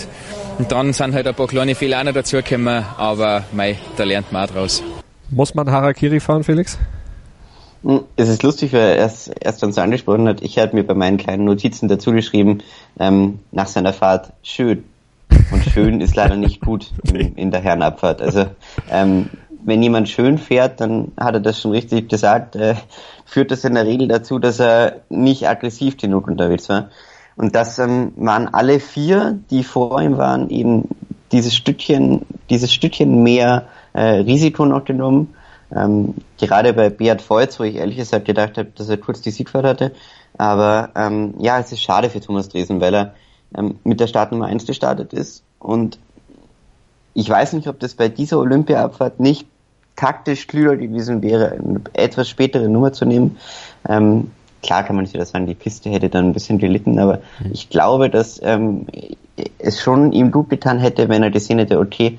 Und 0.57 0.71
dann 0.73 0.91
sind 0.91 1.15
halt 1.15 1.25
ein 1.25 1.35
paar 1.35 1.47
kleine 1.47 1.73
Fehler 1.73 1.99
auch 1.99 2.03
noch 2.03 2.13
dazugekommen, 2.13 2.83
aber 2.97 3.45
mei, 3.53 3.77
da 3.95 4.03
lernt 4.03 4.31
man 4.31 4.43
auch 4.43 4.53
draus. 4.53 4.83
Muss 5.29 5.55
man 5.55 5.71
Harakiri 5.71 6.19
fahren, 6.19 6.43
Felix? 6.43 6.77
Hm, 7.83 8.01
es 8.15 8.29
ist 8.29 8.43
lustig, 8.43 8.73
weil 8.73 8.81
er 8.81 8.95
erst, 8.97 9.31
erst 9.39 9.63
uns 9.63 9.75
so 9.75 9.81
angesprochen 9.81 10.27
hat. 10.27 10.41
Ich 10.41 10.57
hatte 10.57 10.75
mir 10.75 10.83
bei 10.83 10.93
meinen 10.93 11.17
kleinen 11.17 11.45
Notizen 11.45 11.87
dazu 11.87 12.11
geschrieben, 12.11 12.59
ähm, 12.99 13.39
nach 13.51 13.67
seiner 13.67 13.93
Fahrt 13.93 14.33
schön. 14.43 14.83
Und 15.51 15.63
schön 15.63 16.01
ist 16.01 16.15
leider 16.15 16.35
nicht 16.35 16.61
gut 16.61 16.91
in, 17.03 17.35
in 17.35 17.51
der 17.51 17.61
Herrenabfahrt. 17.61 18.21
Also 18.21 18.47
ähm, 18.89 19.29
wenn 19.63 19.81
jemand 19.81 20.09
schön 20.09 20.37
fährt, 20.37 20.81
dann 20.81 21.11
hat 21.17 21.35
er 21.35 21.39
das 21.39 21.61
schon 21.61 21.71
richtig 21.71 22.09
gesagt, 22.09 22.55
äh, 22.55 22.75
führt 23.25 23.51
das 23.51 23.63
in 23.63 23.75
der 23.75 23.85
Regel 23.85 24.07
dazu, 24.07 24.39
dass 24.39 24.59
er 24.59 25.01
nicht 25.09 25.47
aggressiv 25.47 25.97
genug 25.97 26.27
unterwegs 26.27 26.69
war. 26.69 26.89
Und 27.35 27.55
das 27.55 27.79
ähm, 27.79 28.11
waren 28.17 28.53
alle 28.53 28.79
vier, 28.79 29.39
die 29.49 29.63
vor 29.63 30.01
ihm 30.01 30.17
waren, 30.17 30.49
eben 30.49 30.89
dieses 31.31 31.55
Stückchen, 31.55 32.25
dieses 32.49 32.73
Stückchen 32.73 33.23
mehr 33.23 33.67
äh, 33.93 34.01
Risiko 34.01 34.65
noch 34.65 34.83
genommen 34.83 35.33
ähm, 35.75 36.15
gerade 36.39 36.73
bei 36.73 36.89
Beat 36.89 37.27
Voits, 37.29 37.59
wo 37.59 37.63
ich 37.63 37.75
ehrlich 37.75 37.97
gesagt 37.97 38.25
gedacht 38.25 38.57
habe, 38.57 38.69
dass 38.75 38.89
er 38.89 38.97
kurz 38.97 39.21
die 39.21 39.31
Siegfahrt 39.31 39.65
hatte. 39.65 39.91
Aber 40.37 40.89
ähm, 40.95 41.35
ja, 41.39 41.59
es 41.59 41.71
ist 41.71 41.81
schade 41.81 42.09
für 42.09 42.21
Thomas 42.21 42.49
Dresen, 42.49 42.81
weil 42.81 42.93
er 42.93 43.13
ähm, 43.55 43.79
mit 43.83 43.99
der 43.99 44.07
Startnummer 44.07 44.47
1 44.47 44.65
gestartet 44.65 45.13
ist. 45.13 45.43
Und 45.59 45.99
ich 47.13 47.29
weiß 47.29 47.53
nicht, 47.53 47.67
ob 47.67 47.79
das 47.79 47.93
bei 47.93 48.09
dieser 48.09 48.39
Olympia-Abfahrt 48.39 49.19
nicht 49.19 49.47
taktisch 49.95 50.47
klüger 50.47 50.77
gewesen 50.77 51.21
wäre, 51.21 51.51
eine 51.51 51.81
etwas 51.93 52.29
spätere 52.29 52.69
Nummer 52.69 52.93
zu 52.93 53.05
nehmen. 53.05 53.37
Ähm, 53.87 54.31
klar 54.63 54.83
kann 54.83 54.95
man 54.95 55.03
nicht 55.03 55.13
wieder 55.13 55.25
sagen, 55.25 55.45
die 55.45 55.55
Piste 55.55 55.89
hätte 55.89 56.09
dann 56.09 56.27
ein 56.27 56.33
bisschen 56.33 56.57
gelitten, 56.57 56.99
aber 56.99 57.19
mhm. 57.39 57.51
ich 57.51 57.69
glaube, 57.69 58.09
dass 58.09 58.39
ähm, 58.41 58.87
es 59.57 59.81
schon 59.81 60.13
ihm 60.13 60.31
gut 60.31 60.49
getan 60.49 60.79
hätte, 60.79 61.09
wenn 61.09 61.23
er 61.23 61.31
gesehen 61.31 61.59
hätte, 61.59 61.79
okay, 61.79 62.17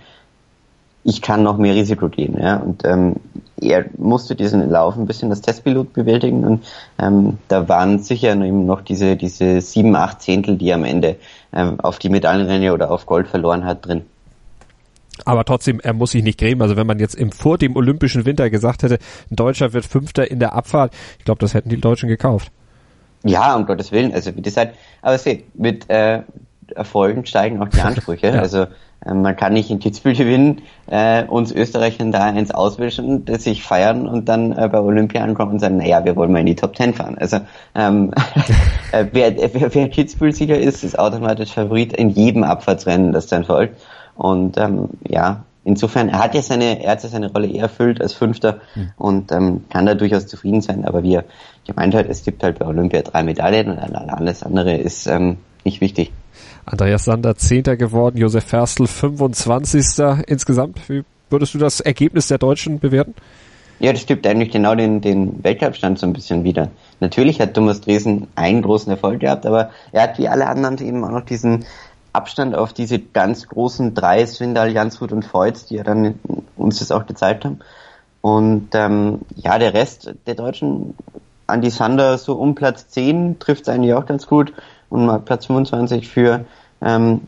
ich 1.04 1.22
kann 1.22 1.42
noch 1.42 1.58
mehr 1.58 1.74
Risiko 1.74 2.08
gehen. 2.08 2.36
Ja? 2.38 2.56
Und 2.56 2.84
ähm, 2.84 3.16
er 3.60 3.86
musste 3.96 4.34
diesen 4.34 4.68
Lauf 4.70 4.96
ein 4.96 5.06
bisschen 5.06 5.30
das 5.30 5.40
Testpilot 5.40 5.92
bewältigen 5.92 6.44
und 6.44 6.64
ähm, 6.98 7.38
da 7.48 7.68
waren 7.68 7.98
sicher 7.98 8.32
eben 8.32 8.66
noch 8.66 8.80
diese, 8.80 9.16
diese 9.16 9.60
sieben, 9.60 9.94
acht 9.96 10.22
Zehntel, 10.22 10.56
die 10.56 10.72
am 10.72 10.84
Ende 10.84 11.16
ähm, 11.52 11.80
auf 11.80 11.98
die 11.98 12.08
Medaillenränge 12.08 12.72
oder 12.72 12.90
auf 12.90 13.06
Gold 13.06 13.28
verloren 13.28 13.64
hat, 13.64 13.86
drin. 13.86 14.02
Aber 15.24 15.44
trotzdem, 15.44 15.80
er 15.80 15.92
muss 15.92 16.12
sich 16.12 16.22
nicht 16.22 16.38
grämen. 16.38 16.62
Also 16.62 16.76
wenn 16.76 16.86
man 16.86 16.98
jetzt 16.98 17.14
im 17.14 17.32
vor 17.32 17.58
dem 17.58 17.76
Olympischen 17.76 18.24
Winter 18.24 18.48
gesagt 18.48 18.82
hätte, 18.82 18.98
ein 19.30 19.36
Deutscher 19.36 19.72
wird 19.74 19.84
Fünfter 19.84 20.30
in 20.30 20.38
der 20.38 20.54
Abfahrt, 20.54 20.94
ich 21.18 21.24
glaube, 21.24 21.40
das 21.40 21.52
hätten 21.52 21.68
die 21.68 21.80
Deutschen 21.80 22.08
gekauft. 22.08 22.50
Ja, 23.22 23.54
um 23.54 23.66
Gottes 23.66 23.92
Willen. 23.92 24.14
Also 24.14 24.34
wie 24.34 24.42
gesagt, 24.42 24.76
aber 25.02 25.18
seht, 25.18 25.58
mit 25.58 25.90
äh, 25.90 26.22
Erfolgen 26.74 27.26
steigen 27.26 27.62
auch 27.62 27.68
die 27.68 27.80
Ansprüche. 27.82 28.28
ja. 28.28 28.40
Also 28.40 28.66
man 29.06 29.34
kann 29.34 29.54
nicht 29.54 29.70
in 29.70 29.78
Kitzbühel 29.78 30.14
gewinnen, 30.14 30.62
äh, 30.86 31.24
uns 31.24 31.52
Österreichern 31.52 32.12
da 32.12 32.24
eins 32.24 32.50
auswischen, 32.50 33.24
das 33.24 33.44
sich 33.44 33.62
feiern 33.62 34.06
und 34.06 34.28
dann 34.28 34.52
äh, 34.52 34.68
bei 34.70 34.80
Olympia 34.80 35.22
ankommen 35.22 35.52
und 35.52 35.58
sagen, 35.58 35.78
naja, 35.78 36.04
wir 36.04 36.16
wollen 36.16 36.32
mal 36.32 36.40
in 36.40 36.46
die 36.46 36.56
Top 36.56 36.74
Ten 36.74 36.92
fahren. 36.92 37.16
Also 37.18 37.40
ähm, 37.74 38.12
äh, 38.92 39.06
wer, 39.12 39.36
wer, 39.36 39.74
wer 39.74 39.88
Kitzbühel-Sieger 39.88 40.58
ist, 40.58 40.84
ist 40.84 40.98
automatisch 40.98 41.52
Favorit 41.52 41.94
in 41.94 42.10
jedem 42.10 42.44
Abfahrtsrennen, 42.44 43.12
das 43.12 43.26
dann 43.26 43.44
folgt. 43.44 43.80
Und 44.16 44.58
ähm, 44.58 44.90
ja, 45.08 45.44
insofern, 45.64 46.10
er 46.10 46.18
hat 46.18 46.34
ja 46.34 46.42
seine, 46.42 46.82
er 46.84 46.92
hat 46.92 47.02
ja 47.02 47.08
seine 47.08 47.32
Rolle 47.32 47.48
eher 47.48 47.62
erfüllt 47.62 48.02
als 48.02 48.12
Fünfter 48.12 48.60
mhm. 48.74 48.92
und 48.98 49.32
ähm, 49.32 49.64
kann 49.70 49.86
da 49.86 49.94
durchaus 49.94 50.26
zufrieden 50.26 50.60
sein, 50.60 50.84
aber 50.84 51.02
wie 51.02 51.14
er 51.14 51.24
gemeint 51.66 51.94
hat, 51.94 52.06
es 52.06 52.22
gibt 52.22 52.42
halt 52.42 52.58
bei 52.58 52.66
Olympia 52.66 53.00
drei 53.00 53.22
Medaillen 53.22 53.70
und 53.70 53.78
alles 53.78 54.42
andere 54.42 54.76
ist 54.76 55.06
ähm, 55.06 55.38
nicht 55.64 55.80
wichtig. 55.80 56.12
Andreas 56.70 57.04
Sander 57.04 57.34
Zehnter 57.36 57.76
geworden, 57.76 58.16
Josef 58.16 58.44
Ferstl 58.44 58.86
25. 58.86 59.84
Insgesamt, 60.28 60.88
wie 60.88 61.02
würdest 61.28 61.54
du 61.54 61.58
das 61.58 61.80
Ergebnis 61.80 62.28
der 62.28 62.38
Deutschen 62.38 62.78
bewerten? 62.78 63.14
Ja, 63.80 63.92
das 63.92 64.02
stimmt 64.02 64.24
eigentlich 64.26 64.52
genau 64.52 64.76
den, 64.76 65.00
den 65.00 65.42
Weltcup-Stand 65.42 65.98
so 65.98 66.06
ein 66.06 66.12
bisschen 66.12 66.44
wieder. 66.44 66.70
Natürlich 67.00 67.40
hat 67.40 67.54
Thomas 67.54 67.80
Dresen 67.80 68.28
einen 68.36 68.62
großen 68.62 68.90
Erfolg 68.90 69.20
gehabt, 69.20 69.46
aber 69.46 69.70
er 69.90 70.02
hat 70.02 70.18
wie 70.18 70.28
alle 70.28 70.46
anderen 70.46 70.78
eben 70.78 71.02
auch 71.02 71.10
noch 71.10 71.24
diesen 71.24 71.64
Abstand 72.12 72.54
auf 72.54 72.72
diese 72.72 73.00
ganz 73.00 73.48
großen 73.48 73.94
drei, 73.94 74.24
Swindal, 74.26 74.70
Jansrud 74.70 75.12
und 75.12 75.24
Feutz, 75.24 75.66
die 75.66 75.76
ja 75.76 75.82
dann 75.82 76.20
uns 76.56 76.78
das 76.78 76.92
auch 76.92 77.06
gezeigt 77.06 77.44
haben. 77.44 77.60
Und 78.20 78.68
ähm, 78.74 79.20
ja, 79.34 79.58
der 79.58 79.74
Rest 79.74 80.14
der 80.26 80.34
Deutschen, 80.34 80.94
Andy 81.48 81.70
Sander 81.70 82.18
so 82.18 82.34
um 82.34 82.54
Platz 82.54 82.88
10 82.88 83.40
trifft 83.40 83.62
es 83.62 83.68
eigentlich 83.68 83.94
auch 83.94 84.06
ganz 84.06 84.26
gut 84.26 84.52
und 84.88 85.06
mal 85.06 85.20
Platz 85.20 85.46
25 85.46 86.06
für 86.08 86.44
ähm, 86.82 87.22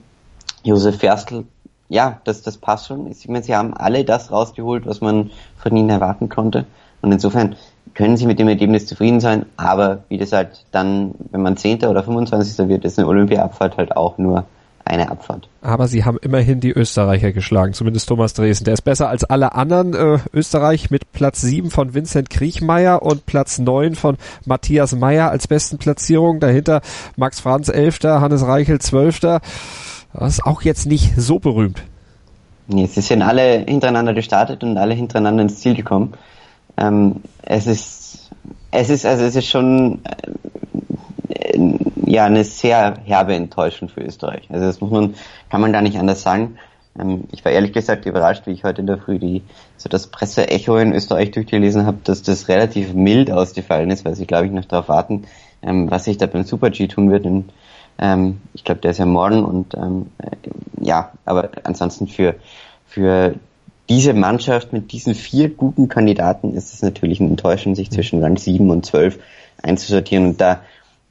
Josef 0.63 0.99
Ferstl. 0.99 1.45
Ja, 1.89 2.21
das, 2.25 2.43
das 2.43 2.57
passt 2.57 2.87
schon. 2.87 3.11
Ich 3.11 3.29
meine, 3.29 3.45
sie 3.45 3.55
haben 3.55 3.75
alle 3.75 4.05
das 4.05 4.31
rausgeholt, 4.31 4.87
was 4.87 5.01
man 5.01 5.31
von 5.57 5.77
ihnen 5.77 5.91
erwarten 5.91 6.29
konnte. 6.29 6.65
Und 7.03 7.13
insofern 7.13 7.57
können 7.95 8.17
sie 8.17 8.27
mit 8.27 8.39
dem 8.39 8.49
Ergebnis 8.49 8.87
zufrieden 8.87 9.21
sein. 9.21 9.47
Aber 9.57 10.05
wie 10.09 10.17
gesagt, 10.17 10.65
dann, 10.71 11.15
wenn 11.31 11.43
man 11.43 11.57
Zehnter 11.57 11.91
oder 11.91 12.03
25. 12.03 12.69
wird, 12.69 12.85
ist 12.85 12.99
eine 12.99 13.09
Olympia-Abfahrt 13.09 13.77
halt 13.77 13.97
auch 13.97 14.17
nur 14.19 14.47
eine 14.85 15.11
Abfahrt. 15.11 15.49
Aber 15.61 15.89
sie 15.89 16.05
haben 16.05 16.19
immerhin 16.21 16.61
die 16.61 16.73
Österreicher 16.73 17.33
geschlagen, 17.33 17.73
zumindest 17.73 18.09
Thomas 18.09 18.35
Dresden. 18.35 18.65
Der 18.65 18.75
ist 18.75 18.83
besser 18.83 19.09
als 19.09 19.25
alle 19.25 19.55
anderen. 19.55 19.95
Äh, 19.95 20.19
Österreich 20.33 20.91
mit 20.91 21.13
Platz 21.13 21.41
7 21.41 21.71
von 21.71 21.95
Vincent 21.95 22.31
Kriechmeier 22.31 23.03
und 23.03 23.27
Platz 23.27 23.59
9 23.59 23.95
von 23.95 24.17
Matthias 24.45 24.95
Meyer 24.95 25.31
als 25.31 25.47
besten 25.47 25.79
Platzierung. 25.79 26.41
Dahinter 26.41 26.81
Max 27.17 27.41
Franz 27.41 27.69
11., 27.69 28.01
Hannes 28.05 28.47
Reichel 28.47 28.81
12. 28.81 29.21
Das 29.21 29.41
ist 30.15 30.45
auch 30.45 30.63
jetzt 30.63 30.87
nicht 30.87 31.15
so 31.17 31.39
berühmt. 31.39 31.83
Nee, 32.69 32.87
sie 32.87 33.01
sind 33.01 33.23
alle 33.23 33.65
hintereinander 33.67 34.15
gestartet 34.15 34.63
und 34.63 34.79
alle 34.79 34.95
hintereinander 34.95 35.43
ins 35.43 35.61
Ziel 35.61 35.75
gekommen. 35.75 36.15
Ähm, 36.77 37.17
es 37.43 37.67
ist, 37.67 38.31
es 38.71 38.91
ist, 38.91 39.05
also 39.05 39.25
es 39.25 39.37
ist 39.37 39.49
schon 39.49 40.01
äh, 41.29 41.59
ja 42.13 42.27
eine 42.27 42.45
sehr 42.45 42.99
herbe 43.05 43.35
Enttäuschung 43.35 43.89
für 43.89 44.03
Österreich. 44.03 44.47
Also 44.51 44.67
das 44.67 44.81
muss 44.81 44.91
man, 44.91 45.15
kann 45.51 45.61
man 45.61 45.73
gar 45.73 45.81
nicht 45.81 45.99
anders 45.99 46.23
sagen. 46.23 46.59
Ähm, 46.99 47.25
ich 47.33 47.45
war 47.45 47.53
ehrlich 47.53 47.73
gesagt 47.73 48.05
überrascht, 48.05 48.47
wie 48.47 48.51
ich 48.51 48.65
heute 48.65 48.83
in 48.83 48.87
der 48.87 48.99
Früh 48.99 49.19
die, 49.19 49.43
so 49.79 49.89
das 49.89 50.09
Presseecho 50.09 50.77
in 50.77 50.93
Österreich 50.93 51.31
durchgelesen 51.31 51.87
habe, 51.87 51.99
dass 52.05 52.23
das 52.23 52.49
relativ 52.49 52.93
mild 52.93 53.31
ausgefallen 53.31 53.91
ist, 53.91 54.05
weil 54.05 54.15
sie, 54.15 54.27
glaube 54.27 54.47
ich, 54.47 54.53
noch 54.53 54.67
darauf 54.67 54.89
warten, 54.89 55.25
ähm, 55.63 55.91
was 55.91 56.05
sich 56.05 56.19
da 56.19 56.27
beim 56.27 56.45
Super 56.45 56.69
G 56.69 56.87
tun 56.87 57.11
wird. 57.11 57.25
Und, 57.25 57.51
ähm, 57.99 58.43
ich 58.53 58.65
glaube, 58.65 58.83
der 58.83 58.91
ist 58.91 58.99
ja 58.99 59.07
morgen 59.07 59.45
und 59.45 59.75
ähm, 59.75 60.11
äh, 60.19 60.37
ja, 60.85 61.13
aber 61.25 61.49
ansonsten 61.65 62.09
für, 62.09 62.35
für 62.87 63.37
diese 63.89 64.13
Mannschaft 64.13 64.75
mit 64.75 64.93
diesen 64.93 65.15
vier 65.15 65.49
guten 65.49 65.89
Kandidaten 65.89 66.55
ist 66.55 66.75
es 66.75 66.83
natürlich 66.83 67.21
ein 67.21 67.31
Enttäuschung, 67.31 67.75
sich 67.75 67.91
zwischen 67.91 68.23
Rang 68.23 68.37
7 68.37 68.69
und 68.71 68.85
12 68.85 69.19
einzusortieren 69.63 70.27
und 70.27 70.41
da 70.41 70.61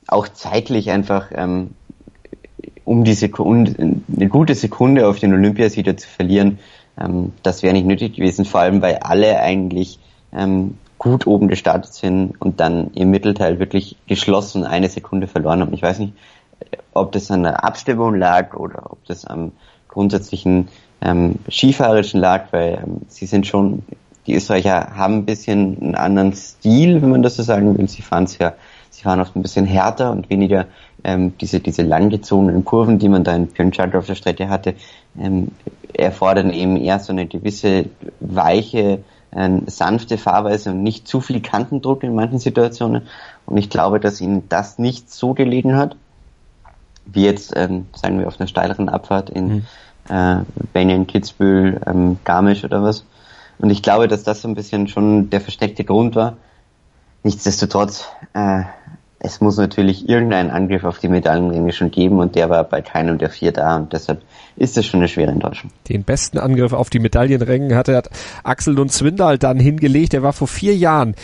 auch 0.07 0.27
zeitlich 0.27 0.91
einfach 0.91 1.31
ähm, 1.33 1.71
um 2.85 3.03
die 3.03 3.13
Sekunde, 3.13 3.75
eine 3.79 4.27
gute 4.27 4.55
Sekunde 4.55 5.07
auf 5.07 5.19
den 5.19 5.33
Olympiasieger 5.33 5.95
zu 5.97 6.07
verlieren, 6.07 6.59
ähm, 6.99 7.33
das 7.43 7.63
wäre 7.63 7.73
nicht 7.73 7.85
nötig 7.85 8.15
gewesen, 8.15 8.45
vor 8.45 8.61
allem 8.61 8.81
weil 8.81 8.97
alle 8.97 9.39
eigentlich 9.39 9.99
ähm, 10.33 10.77
gut 10.97 11.25
oben 11.25 11.47
gestartet 11.47 11.93
sind 11.93 12.39
und 12.39 12.59
dann 12.59 12.91
im 12.93 13.09
Mittelteil 13.09 13.59
wirklich 13.59 13.97
geschlossen 14.07 14.65
eine 14.65 14.89
Sekunde 14.89 15.27
verloren 15.27 15.61
haben. 15.61 15.73
Ich 15.73 15.81
weiß 15.81 15.99
nicht, 15.99 16.13
ob 16.93 17.11
das 17.11 17.31
an 17.31 17.43
der 17.43 17.63
Abstimmung 17.63 18.15
lag 18.15 18.53
oder 18.55 18.91
ob 18.91 19.03
das 19.05 19.25
am 19.25 19.51
grundsätzlichen 19.87 20.67
ähm, 21.01 21.35
Skifahrerischen 21.49 22.19
lag, 22.19 22.51
weil 22.51 22.81
ähm, 22.83 23.01
sie 23.07 23.25
sind 23.25 23.47
schon, 23.47 23.83
die 24.27 24.35
Österreicher 24.35 24.95
haben 24.95 25.15
ein 25.15 25.25
bisschen 25.25 25.81
einen 25.81 25.95
anderen 25.95 26.33
Stil, 26.33 27.01
wenn 27.01 27.09
man 27.09 27.23
das 27.23 27.35
so 27.35 27.43
sagen 27.43 27.77
will. 27.77 27.89
Sie 27.89 28.01
fahren 28.01 28.27
ja, 28.39 28.53
sie 28.91 29.03
fahren 29.03 29.19
oft 29.19 29.35
ein 29.35 29.41
bisschen 29.41 29.65
härter 29.65 30.11
und 30.11 30.29
weniger 30.29 30.67
ähm, 31.03 31.35
diese, 31.39 31.59
diese 31.59 31.81
langgezogenen 31.81 32.63
Kurven, 32.63 32.99
die 32.99 33.09
man 33.09 33.23
da 33.23 33.35
in 33.35 33.47
Pyeongchang 33.47 33.93
auf 33.95 34.05
der 34.05 34.15
Strecke 34.15 34.49
hatte, 34.49 34.75
ähm, 35.17 35.47
erfordern 35.93 36.51
eben 36.51 36.77
eher 36.77 36.99
so 36.99 37.11
eine 37.11 37.25
gewisse 37.25 37.85
weiche, 38.19 39.03
äh, 39.31 39.49
sanfte 39.65 40.17
Fahrweise 40.17 40.71
und 40.71 40.83
nicht 40.83 41.07
zu 41.07 41.21
viel 41.21 41.41
Kantendruck 41.41 42.03
in 42.03 42.13
manchen 42.13 42.39
Situationen. 42.39 43.03
Und 43.45 43.57
ich 43.57 43.69
glaube, 43.69 43.99
dass 43.99 44.21
ihnen 44.21 44.47
das 44.49 44.77
nicht 44.77 45.11
so 45.11 45.33
gelegen 45.33 45.75
hat, 45.75 45.95
wie 47.05 47.25
jetzt, 47.25 47.53
ähm, 47.55 47.87
sagen 47.95 48.19
wir, 48.19 48.27
auf 48.27 48.39
einer 48.39 48.47
steileren 48.47 48.89
Abfahrt 48.89 49.29
in 49.29 49.47
mhm. 49.47 49.65
äh, 50.09 50.37
Benjen, 50.73 51.07
Kitzbühel, 51.07 51.81
ähm, 51.87 52.19
Garmisch 52.23 52.63
oder 52.63 52.83
was. 52.83 53.05
Und 53.57 53.69
ich 53.69 53.81
glaube, 53.81 54.07
dass 54.07 54.23
das 54.23 54.41
so 54.41 54.47
ein 54.47 54.55
bisschen 54.55 54.87
schon 54.87 55.29
der 55.29 55.41
versteckte 55.41 55.83
Grund 55.83 56.15
war. 56.15 56.37
Nichtsdestotrotz, 57.23 58.07
äh, 58.33 58.63
es 59.23 59.39
muss 59.39 59.57
natürlich 59.57 60.09
irgendeinen 60.09 60.49
Angriff 60.49 60.83
auf 60.83 60.97
die 60.97 61.07
Medaillenringe 61.07 61.71
schon 61.71 61.91
geben 61.91 62.19
und 62.19 62.35
der 62.35 62.49
war 62.49 62.63
bei 62.63 62.81
keinem 62.81 63.19
der 63.19 63.29
vier 63.29 63.51
da 63.51 63.75
und 63.75 63.93
deshalb 63.93 64.23
ist 64.55 64.77
das 64.77 64.85
schon 64.85 64.99
eine 64.99 65.07
schwere 65.07 65.31
Enttäuschung. 65.31 65.69
Den 65.89 66.03
besten 66.03 66.39
Angriff 66.39 66.73
auf 66.73 66.89
die 66.89 66.99
Medaillenränge 66.99 67.75
hatte 67.75 68.01
Axel 68.43 68.79
und 68.79 68.91
Zwindal 68.91 69.37
dann 69.37 69.59
hingelegt. 69.59 70.15
Er 70.15 70.23
war 70.23 70.33
vor 70.33 70.47
vier 70.47 70.75
Jahren 70.75 71.15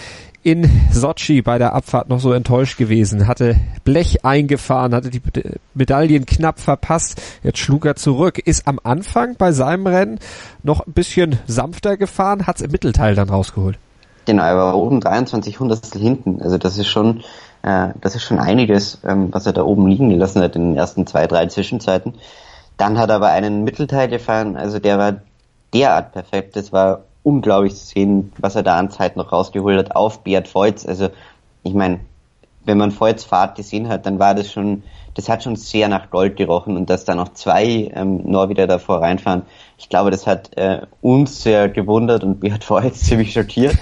in 0.44 0.70
Sochi 0.92 1.42
bei 1.42 1.58
der 1.58 1.74
Abfahrt 1.74 2.08
noch 2.08 2.20
so 2.20 2.34
enttäuscht 2.34 2.78
gewesen, 2.78 3.28
hatte 3.28 3.56
Blech 3.84 4.24
eingefahren, 4.24 4.94
hatte 4.94 5.10
die 5.10 5.22
Medaillen 5.74 6.28
knapp 6.28 6.60
verpasst. 6.60 7.20
Jetzt 7.42 7.58
schlug 7.58 7.86
er 7.86 7.96
zurück, 7.96 8.38
ist 8.38 8.68
am 8.68 8.80
Anfang 8.84 9.36
bei 9.38 9.52
seinem 9.52 9.88
Rennen 9.88 10.20
noch 10.62 10.86
ein 10.86 10.94
bisschen 10.94 11.40
sanfter 11.48 11.98
gefahren, 11.98 12.46
hat 12.46 12.58
es 12.58 12.62
im 12.62 12.72
Mittelteil 12.72 13.16
dann 13.16 13.30
rausgeholt. 13.30 13.80
Genau, 14.28 14.44
er 14.44 14.58
war 14.58 14.76
oben 14.76 15.00
23 15.00 15.60
Hundertstel 15.60 16.02
hinten. 16.02 16.42
Also 16.42 16.58
das 16.58 16.78
ist 16.78 16.88
schon 16.88 17.24
äh, 17.64 17.90
das 18.02 18.16
ist 18.16 18.24
schon 18.24 18.40
einiges, 18.40 19.00
ähm, 19.06 19.30
was 19.32 19.46
er 19.46 19.54
da 19.54 19.64
oben 19.64 19.88
liegen 19.88 20.10
gelassen 20.10 20.42
hat 20.42 20.56
in 20.56 20.70
den 20.72 20.78
ersten 20.78 21.08
zwei, 21.08 21.28
drei 21.28 21.48
Zwischenzeiten. 21.48 22.14
Dann 22.78 22.98
hat 22.98 23.10
er 23.10 23.16
aber 23.18 23.30
einen 23.30 23.64
Mittelteil 23.64 24.08
gefahren, 24.08 24.56
also 24.56 24.80
der 24.80 24.98
war 25.00 25.16
derart 25.74 26.14
perfekt. 26.14 26.56
Das 26.56 26.72
war 26.72 27.04
unglaublich 27.24 27.76
zu 27.76 27.86
sehen, 27.86 28.32
was 28.38 28.56
er 28.56 28.64
da 28.64 28.78
an 28.78 28.92
Zeit 28.92 29.18
noch 29.18 29.32
rausgeholt 29.32 29.78
hat 29.78 29.96
auf 29.96 30.24
Beat 30.24 30.54
Voits. 30.54 30.86
Also 30.86 31.10
ich 31.64 31.74
meine, 31.74 32.00
wenn 32.66 32.78
man 32.78 32.98
Voits 32.98 33.24
Fahrt 33.24 33.56
gesehen 33.56 33.90
hat, 33.90 34.06
dann 34.06 34.20
war 34.20 34.36
das 34.36 34.52
schon, 34.52 34.84
das 35.16 35.28
hat 35.30 35.44
schon 35.44 35.56
sehr 35.56 35.88
nach 35.88 36.10
Gold 36.10 36.36
gerochen 36.36 36.78
und 36.78 36.90
dass 36.90 37.06
da 37.06 37.16
noch 37.16 37.34
zwei 37.34 37.92
ähm, 37.94 38.22
Norweger 38.30 38.68
davor 38.68 39.02
reinfahren, 39.02 39.44
ich 39.78 39.90
glaube, 39.90 40.12
das 40.12 40.28
hat 40.28 40.56
äh, 40.58 40.82
uns 41.02 41.44
sehr 41.44 41.70
gewundert 41.70 42.24
und 42.24 42.40
Beat 42.40 42.70
Voits 42.70 43.02
ziemlich 43.06 43.34
schockiert. 43.34 43.78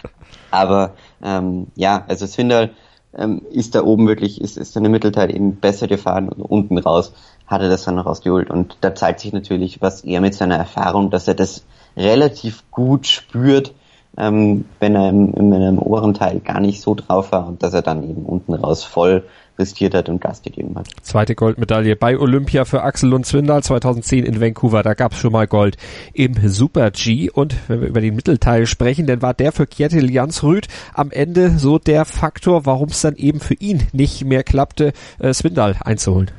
Aber 0.50 0.92
ähm, 1.22 1.66
ja, 1.74 2.04
also 2.08 2.26
Swindal 2.26 2.70
ähm, 3.16 3.42
ist 3.50 3.74
da 3.74 3.82
oben 3.82 4.06
wirklich, 4.08 4.40
ist, 4.40 4.56
ist 4.56 4.76
im 4.76 4.90
Mittelteil 4.90 5.34
eben 5.34 5.56
besser 5.56 5.86
gefahren 5.86 6.28
und 6.28 6.42
unten 6.42 6.78
raus 6.78 7.12
hat 7.46 7.62
er 7.62 7.68
das 7.68 7.84
dann 7.84 7.96
noch 7.96 8.06
rausgeholt. 8.06 8.50
Und 8.50 8.78
da 8.80 8.94
zeigt 8.94 9.20
sich 9.20 9.32
natürlich, 9.32 9.80
was 9.80 10.02
er 10.02 10.20
mit 10.20 10.34
seiner 10.34 10.56
Erfahrung, 10.56 11.10
dass 11.10 11.28
er 11.28 11.34
das 11.34 11.64
relativ 11.96 12.64
gut 12.70 13.06
spürt, 13.06 13.72
ähm, 14.16 14.64
wenn 14.80 14.94
er 14.94 15.08
im, 15.08 15.32
in 15.34 15.52
einem 15.52 15.78
oberen 15.78 16.14
Teil 16.14 16.40
gar 16.40 16.60
nicht 16.60 16.80
so 16.80 16.94
drauf 16.94 17.32
war 17.32 17.46
und 17.46 17.62
dass 17.62 17.74
er 17.74 17.82
dann 17.82 18.02
eben 18.02 18.24
unten 18.24 18.54
raus 18.54 18.84
voll 18.84 19.24
riskiert 19.58 19.94
hat 19.94 20.08
und 20.08 20.20
Gas 20.20 20.42
gegeben 20.42 20.74
hat. 20.76 20.88
Zweite 21.02 21.34
Goldmedaille 21.34 21.96
bei 21.96 22.18
Olympia 22.18 22.64
für 22.64 22.82
Axel 22.82 23.14
und 23.14 23.24
Zwindal 23.24 23.62
2010 23.62 24.24
in 24.24 24.40
Vancouver. 24.40 24.82
Da 24.82 24.94
gab 24.94 25.12
es 25.12 25.18
schon 25.18 25.32
mal 25.32 25.46
Gold 25.46 25.76
im 26.12 26.34
Super 26.48 26.90
G. 26.90 27.30
Und 27.30 27.56
wenn 27.68 27.80
wir 27.80 27.88
über 27.88 28.00
den 28.00 28.14
Mittelteil 28.14 28.66
sprechen, 28.66 29.06
dann 29.06 29.22
war 29.22 29.34
der 29.34 29.52
für 29.52 29.66
Kjetil 29.66 30.10
Jansrud 30.10 30.66
am 30.94 31.10
Ende 31.10 31.58
so 31.58 31.78
der 31.78 32.04
Faktor, 32.04 32.66
warum 32.66 32.88
es 32.88 33.00
dann 33.00 33.16
eben 33.16 33.40
für 33.40 33.54
ihn 33.54 33.86
nicht 33.92 34.24
mehr 34.24 34.42
klappte, 34.42 34.92
äh, 35.18 35.32
Swindal 35.32 35.76
einzuholen. 35.80 36.30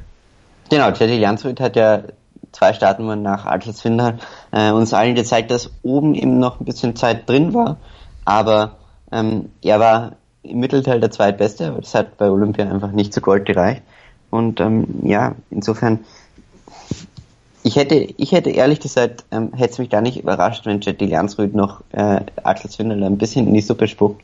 Genau, 0.70 0.92
Kjetil 0.92 1.20
Jansrud 1.20 1.60
hat 1.60 1.76
ja 1.76 2.04
zwei 2.52 2.74
Starten 2.74 3.22
nach 3.22 3.46
Axel 3.46 3.74
Swindal 3.74 4.18
äh, 4.52 4.72
uns 4.72 4.94
allen 4.94 5.16
gezeigt, 5.16 5.52
dass 5.52 5.72
oben 5.84 6.16
eben 6.16 6.40
noch 6.40 6.60
ein 6.60 6.66
bisschen 6.66 6.96
Zeit 6.96 7.30
drin 7.30 7.54
war. 7.54 7.78
Aber 8.26 8.78
ähm, 9.12 9.50
er 9.62 9.80
war 9.80 10.12
im 10.50 10.60
Mittelteil 10.60 11.00
der 11.00 11.12
zweitbeste, 11.12 11.68
aber 11.68 11.82
das 11.82 11.94
hat 11.94 12.18
bei 12.18 12.30
Olympia 12.30 12.70
einfach 12.70 12.92
nicht 12.92 13.14
zu 13.14 13.22
Gold 13.22 13.46
gereicht. 13.46 13.82
Und 14.30 14.60
ähm, 14.60 14.88
ja, 15.04 15.36
insofern, 15.50 16.00
ich 17.64 17.76
hätte, 17.76 17.96
ich 17.96 18.32
hätte 18.32 18.50
ehrlich 18.50 18.80
gesagt, 18.80 19.26
ähm, 19.32 19.54
hätte 19.54 19.74
es 19.74 19.80
mich 19.80 19.90
gar 19.90 20.02
nicht 20.02 20.18
überrascht, 20.18 20.66
wenn 20.66 20.82
Jetty 20.82 21.06
Jansrud 21.06 21.54
noch 21.54 21.82
äh, 21.92 22.22
Axel 22.44 22.70
Swindler 22.70 23.06
ein 23.06 23.18
bisschen 23.18 23.48
in 23.48 23.54
die 23.54 23.62
Suppe 23.62 23.88
spuckt, 23.88 24.22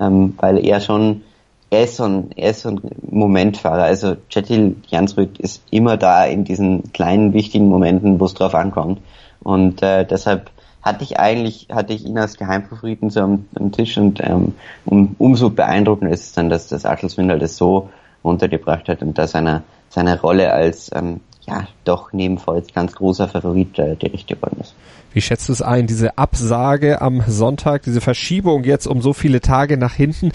ähm, 0.00 0.34
weil 0.38 0.64
er 0.64 0.80
schon, 0.80 1.22
er 1.70 1.84
ist 1.84 1.96
so 1.96 2.04
ein, 2.04 2.30
er 2.36 2.50
ist 2.50 2.62
so 2.62 2.70
ein 2.70 2.80
Momentfahrer. 3.10 3.84
Also 3.84 4.16
Jetty 4.30 4.76
Jansrud 4.88 5.38
ist 5.38 5.62
immer 5.70 5.96
da 5.96 6.24
in 6.24 6.44
diesen 6.44 6.92
kleinen 6.92 7.32
wichtigen 7.32 7.68
Momenten, 7.68 8.18
wo 8.20 8.24
es 8.24 8.34
drauf 8.34 8.54
ankommt. 8.54 9.00
Und 9.42 9.82
äh, 9.82 10.04
deshalb 10.04 10.50
hatte 10.84 11.02
ich 11.02 11.18
eigentlich, 11.18 11.68
hatte 11.72 11.94
ich 11.94 12.04
ihn 12.04 12.18
als 12.18 12.36
Geheimfavoriten 12.36 13.08
so 13.08 13.20
am, 13.20 13.46
am 13.54 13.72
Tisch 13.72 13.96
und 13.96 14.20
ähm, 14.22 14.54
um, 14.84 15.16
umso 15.18 15.48
beeindruckender 15.48 16.12
ist 16.12 16.26
es 16.26 16.32
dann, 16.32 16.50
dass 16.50 16.68
das 16.68 16.84
Axel 16.84 17.08
Swindler 17.08 17.38
das 17.38 17.56
so 17.56 17.88
runtergebracht 18.22 18.88
hat 18.88 19.00
und 19.02 19.16
da 19.16 19.26
seine, 19.26 19.62
seine 19.88 20.20
Rolle 20.20 20.52
als 20.52 20.90
ähm, 20.94 21.20
ja 21.46 21.66
doch 21.84 22.12
nebenfalls 22.12 22.72
ganz 22.72 22.94
großer 22.94 23.28
Favorit 23.28 23.78
äh, 23.78 23.96
gerecht 23.96 24.28
geworden 24.28 24.58
ist. 24.60 24.74
Wie 25.14 25.20
schätzt 25.20 25.48
du 25.48 25.52
es 25.52 25.62
ein, 25.62 25.86
diese 25.86 26.18
Absage 26.18 27.00
am 27.00 27.22
Sonntag, 27.28 27.82
diese 27.82 28.00
Verschiebung 28.00 28.64
jetzt 28.64 28.86
um 28.86 29.00
so 29.00 29.12
viele 29.12 29.40
Tage 29.40 29.76
nach 29.78 29.94
hinten, 29.94 30.32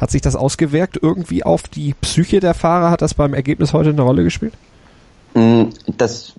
hat 0.00 0.10
sich 0.10 0.20
das 0.20 0.36
ausgewirkt 0.36 0.98
irgendwie 1.00 1.44
auf 1.44 1.62
die 1.68 1.94
Psyche 2.00 2.40
der 2.40 2.54
Fahrer? 2.54 2.90
Hat 2.90 3.02
das 3.02 3.14
beim 3.14 3.34
Ergebnis 3.34 3.72
heute 3.72 3.90
eine 3.90 4.02
Rolle 4.02 4.24
gespielt? 4.24 4.54
Mm, 5.34 5.66
das 5.96 6.32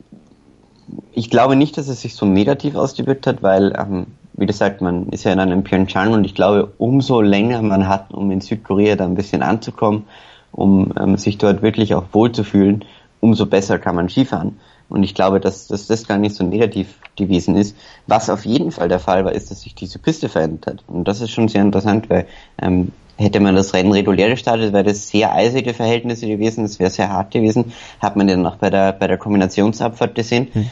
ich 1.14 1.30
glaube 1.30 1.56
nicht, 1.56 1.78
dass 1.78 1.88
es 1.88 2.02
sich 2.02 2.16
so 2.16 2.26
negativ 2.26 2.76
ausgewirkt 2.76 3.28
hat, 3.28 3.44
weil, 3.44 3.74
ähm, 3.78 4.08
wie 4.34 4.46
gesagt, 4.46 4.82
man 4.82 5.10
ist 5.10 5.24
ja 5.24 5.34
in 5.34 5.40
einem 5.40 5.64
Pyeongchang 5.64 6.14
und 6.14 6.24
ich 6.24 6.36
glaube, 6.36 6.74
umso 6.78 7.22
länger 7.22 7.62
man 7.62 7.88
hat, 7.88 8.14
um 8.14 8.30
in 8.32 8.42
Südkorea 8.42 8.96
da 8.96 9.06
ein 9.06 9.16
bisschen 9.16 9.42
anzukommen, 9.42 10.06
um 10.52 10.94
ähm, 11.00 11.18
sich 11.18 11.38
dort 11.38 11.62
wirklich 11.62 11.96
auch 11.96 12.06
wohlzufühlen, 12.12 12.86
umso 13.20 13.46
besser 13.46 13.80
kann 13.80 13.96
man 13.96 14.10
Skifahren. 14.10 14.60
Und 14.90 15.04
ich 15.04 15.16
glaube, 15.16 15.40
dass, 15.40 15.68
dass 15.68 15.88
das 15.88 16.08
gar 16.08 16.18
nicht 16.18 16.36
so 16.36 16.46
negativ 16.46 17.00
gewesen 17.18 17.56
ist. 17.56 17.76
Was 18.06 18.30
auf 18.30 18.46
jeden 18.46 18.72
Fall 18.72 18.88
der 18.88 19.00
Fall 19.00 19.26
war, 19.26 19.34
ist, 19.34 19.52
dass 19.52 19.62
sich 19.62 19.76
diese 19.76 20.00
Piste 20.00 20.30
verändert 20.30 20.68
hat. 20.68 20.84
Und 20.88 21.08
das 21.08 21.20
ist 21.20 21.32
schon 21.32 21.50
sehr 21.50 21.62
interessant, 21.62 22.10
weil 22.10 22.26
ähm, 22.62 22.94
Hätte 23.18 23.40
man 23.40 23.56
das 23.56 23.74
Rennen 23.74 23.92
regulär 23.92 24.30
gestartet, 24.30 24.74
wäre 24.74 24.84
das 24.84 25.10
sehr 25.10 25.34
eisige 25.34 25.74
Verhältnisse 25.74 26.28
gewesen, 26.28 26.64
das 26.64 26.80
wäre 26.80 26.92
sehr 26.92 27.10
hart 27.10 27.32
gewesen. 27.32 27.74
Hat 28.00 28.16
man 28.16 28.28
dann 28.28 28.46
auch 28.46 28.58
bei 28.58 28.70
der, 28.70 28.94
bei 28.94 29.08
der 29.08 29.18
Kombinationsabfahrt 29.18 30.16
gesehen. 30.16 30.48
Hm. 30.54 30.72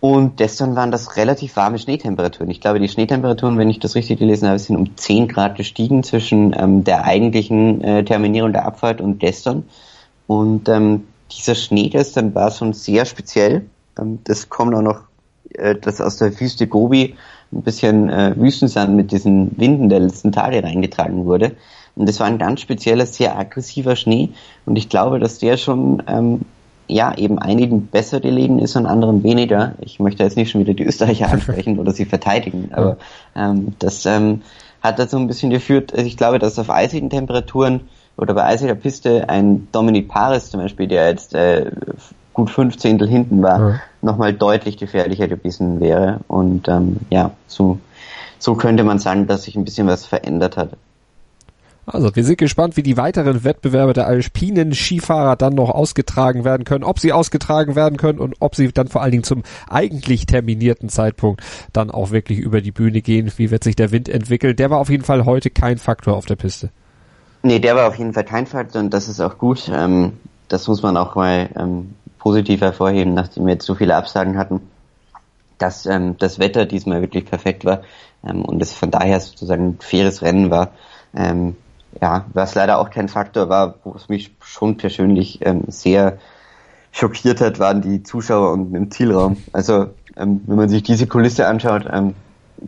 Und 0.00 0.38
gestern 0.38 0.74
waren 0.76 0.90
das 0.90 1.16
relativ 1.16 1.56
warme 1.56 1.78
Schneetemperaturen. 1.78 2.50
Ich 2.50 2.60
glaube, 2.60 2.80
die 2.80 2.88
Schneetemperaturen, 2.88 3.58
wenn 3.58 3.68
ich 3.68 3.78
das 3.78 3.94
richtig 3.94 4.18
gelesen 4.18 4.48
habe, 4.48 4.58
sind 4.58 4.76
um 4.76 4.96
10 4.96 5.28
Grad 5.28 5.56
gestiegen 5.56 6.02
zwischen 6.02 6.56
ähm, 6.58 6.84
der 6.84 7.04
eigentlichen 7.04 7.84
äh, 7.84 8.04
Terminierung 8.04 8.52
der 8.52 8.64
Abfahrt 8.64 9.00
und 9.00 9.18
gestern. 9.18 9.64
Und 10.26 10.68
ähm, 10.68 11.04
dieser 11.30 11.54
Schnee 11.54 11.90
gestern 11.90 12.34
war 12.34 12.50
schon 12.50 12.72
sehr 12.72 13.04
speziell. 13.04 13.66
Ähm, 13.98 14.20
das 14.24 14.48
kommt 14.48 14.74
auch 14.74 14.82
noch 14.82 15.02
äh, 15.54 15.74
dass 15.74 16.00
aus 16.00 16.16
der 16.16 16.38
Wüste 16.40 16.66
Gobi 16.66 17.16
ein 17.52 17.62
bisschen 17.62 18.08
äh, 18.08 18.34
Wüstensand 18.36 18.94
mit 18.94 19.12
diesen 19.12 19.58
Winden 19.58 19.88
der 19.88 20.00
letzten 20.00 20.32
Tage 20.32 20.62
reingetragen 20.62 21.24
wurde. 21.24 21.52
Und 21.96 22.08
das 22.08 22.20
war 22.20 22.26
ein 22.26 22.38
ganz 22.38 22.60
spezieller, 22.60 23.06
sehr 23.06 23.38
aggressiver 23.38 23.96
Schnee. 23.96 24.30
Und 24.66 24.76
ich 24.76 24.88
glaube, 24.88 25.18
dass 25.18 25.38
der 25.38 25.56
schon 25.56 26.02
ähm, 26.06 26.42
ja 26.86 27.16
eben 27.16 27.38
einigen 27.38 27.86
besser 27.86 28.20
gelegen 28.20 28.58
ist 28.58 28.76
und 28.76 28.86
anderen 28.86 29.22
weniger. 29.22 29.74
Ich 29.80 30.00
möchte 30.00 30.22
jetzt 30.22 30.36
nicht 30.36 30.50
schon 30.50 30.60
wieder 30.60 30.74
die 30.74 30.84
Österreicher 30.84 31.28
ansprechen 31.32 31.78
oder 31.78 31.92
sie 31.92 32.04
verteidigen, 32.04 32.70
aber 32.72 32.98
ähm, 33.34 33.74
das 33.78 34.06
ähm, 34.06 34.42
hat 34.82 34.98
dazu 34.98 35.16
ein 35.16 35.26
bisschen 35.26 35.50
geführt. 35.50 35.92
Also 35.92 36.06
ich 36.06 36.16
glaube, 36.16 36.38
dass 36.38 36.58
auf 36.58 36.70
eisigen 36.70 37.10
Temperaturen 37.10 37.82
oder 38.16 38.34
bei 38.34 38.44
eisiger 38.44 38.74
Piste 38.74 39.28
ein 39.28 39.68
Dominic 39.72 40.08
Paris 40.08 40.50
zum 40.50 40.60
Beispiel, 40.60 40.88
der 40.88 41.08
jetzt 41.08 41.34
äh, 41.34 41.70
gut 42.40 42.50
fünf 42.50 42.78
Zehntel 42.78 43.06
hinten 43.06 43.42
war, 43.42 43.60
ja. 43.60 43.80
nochmal 44.00 44.32
deutlich 44.32 44.78
gefährlicher 44.78 45.28
gewesen 45.28 45.78
wäre. 45.78 46.20
Und 46.26 46.68
ähm, 46.68 46.96
ja, 47.10 47.32
so, 47.46 47.78
so 48.38 48.54
könnte 48.54 48.82
man 48.82 48.98
sagen, 48.98 49.26
dass 49.26 49.42
sich 49.42 49.56
ein 49.56 49.64
bisschen 49.64 49.86
was 49.86 50.06
verändert 50.06 50.56
hat. 50.56 50.70
Also 51.84 52.14
wir 52.14 52.24
sind 52.24 52.38
gespannt, 52.38 52.76
wie 52.76 52.82
die 52.82 52.96
weiteren 52.96 53.42
Wettbewerbe 53.44 53.92
der 53.92 54.06
alpinen 54.06 54.72
Skifahrer 54.72 55.36
dann 55.36 55.54
noch 55.54 55.70
ausgetragen 55.70 56.44
werden 56.44 56.64
können, 56.64 56.84
ob 56.84 56.98
sie 56.98 57.12
ausgetragen 57.12 57.74
werden 57.74 57.98
können 57.98 58.20
und 58.20 58.36
ob 58.38 58.54
sie 58.54 58.72
dann 58.72 58.88
vor 58.88 59.02
allen 59.02 59.10
Dingen 59.10 59.24
zum 59.24 59.42
eigentlich 59.68 60.24
terminierten 60.24 60.88
Zeitpunkt 60.88 61.42
dann 61.72 61.90
auch 61.90 62.10
wirklich 62.10 62.38
über 62.38 62.60
die 62.60 62.70
Bühne 62.70 63.02
gehen. 63.02 63.30
Wie 63.36 63.50
wird 63.50 63.64
sich 63.64 63.76
der 63.76 63.90
Wind 63.90 64.08
entwickeln? 64.08 64.56
Der 64.56 64.70
war 64.70 64.78
auf 64.78 64.88
jeden 64.88 65.04
Fall 65.04 65.24
heute 65.24 65.50
kein 65.50 65.78
Faktor 65.78 66.16
auf 66.16 66.26
der 66.26 66.36
Piste. 66.36 66.70
Nee, 67.42 67.58
der 67.58 67.74
war 67.74 67.88
auf 67.88 67.96
jeden 67.96 68.12
Fall 68.12 68.24
kein 68.24 68.46
Faktor 68.46 68.80
und 68.80 68.94
das 68.94 69.08
ist 69.08 69.20
auch 69.20 69.36
gut. 69.36 69.70
Ähm, 69.74 70.12
das 70.50 70.66
muss 70.68 70.82
man 70.82 70.96
auch 70.96 71.14
mal 71.14 71.48
ähm, 71.56 71.94
positiv 72.20 72.60
hervorheben, 72.60 73.14
nachdem 73.14 73.46
wir 73.46 73.54
jetzt 73.54 73.66
so 73.66 73.74
viele 73.74 73.96
Absagen 73.96 74.38
hatten, 74.38 74.60
dass 75.58 75.86
ähm, 75.86 76.16
das 76.18 76.38
Wetter 76.38 76.66
diesmal 76.66 77.00
wirklich 77.00 77.24
perfekt 77.24 77.64
war 77.64 77.82
ähm, 78.24 78.44
und 78.44 78.62
es 78.62 78.72
von 78.72 78.90
daher 78.90 79.18
sozusagen 79.20 79.70
ein 79.70 79.78
faires 79.80 80.22
Rennen 80.22 80.50
war. 80.50 80.70
Ähm, 81.14 81.56
ja, 82.00 82.24
was 82.32 82.54
leider 82.54 82.78
auch 82.78 82.90
kein 82.90 83.08
Faktor 83.08 83.48
war, 83.48 83.74
wo 83.82 83.94
es 83.96 84.08
mich 84.08 84.30
schon 84.42 84.76
persönlich 84.76 85.40
ähm, 85.42 85.64
sehr 85.68 86.18
schockiert 86.92 87.40
hat, 87.40 87.58
waren 87.58 87.82
die 87.82 88.02
Zuschauer 88.02 88.52
und 88.52 88.74
im 88.74 88.90
Zielraum. 88.90 89.38
Also 89.52 89.86
ähm, 90.16 90.42
wenn 90.46 90.56
man 90.56 90.68
sich 90.68 90.82
diese 90.82 91.06
Kulisse 91.06 91.46
anschaut, 91.46 91.86
ähm, 91.92 92.14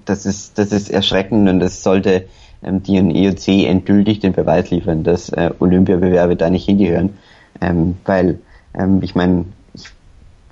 das 0.04 0.26
ist 0.26 0.58
das 0.58 0.72
ist 0.72 0.90
erschreckend 0.90 1.48
und 1.48 1.60
das 1.60 1.82
sollte 1.82 2.26
ähm, 2.62 2.82
die 2.82 2.96
IOC 2.96 3.68
endgültig 3.68 4.20
den 4.20 4.32
Beweis 4.32 4.70
liefern, 4.70 5.04
dass 5.04 5.28
äh, 5.28 5.50
Olympiabewerbe 5.58 6.36
da 6.36 6.50
nicht 6.50 6.64
hingehören, 6.64 7.18
ähm, 7.60 7.96
weil 8.04 8.40
ähm, 8.74 9.00
ich 9.02 9.14
meine, 9.14 9.46
ich 9.74 9.90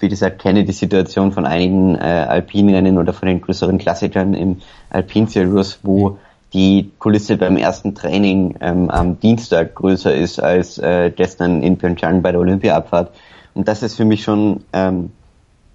wie 0.01 0.09
gesagt 0.09 0.41
kenne 0.41 0.65
die 0.65 0.73
Situation 0.73 1.33
von 1.33 1.47
einigen 1.47 1.95
äh, 1.95 1.99
Alpinrennen 1.99 2.99
oder 2.99 3.13
von 3.13 3.29
den 3.29 3.41
größeren 3.41 3.79
Klassikern 3.79 4.35
im 4.35 4.59
Alpinzirkus, 4.91 5.81
wo 5.83 6.19
die 6.53 6.91
Kulisse 6.99 7.37
beim 7.37 7.57
ersten 7.57 7.95
Training 7.95 8.57
ähm, 8.61 8.91
am 8.91 9.21
Dienstag 9.21 9.75
größer 9.75 10.15
ist 10.15 10.43
als 10.43 10.79
äh, 10.79 11.13
gestern 11.15 11.63
in 11.63 11.79
Pyeongchang 11.79 12.23
bei 12.23 12.33
der 12.33 12.41
Olympiaabfahrt. 12.41 13.13
Und 13.55 13.69
das 13.69 13.83
ist 13.83 13.97
für 13.97 14.05
mich 14.05 14.23
schon 14.23 14.65
ähm, 14.73 15.13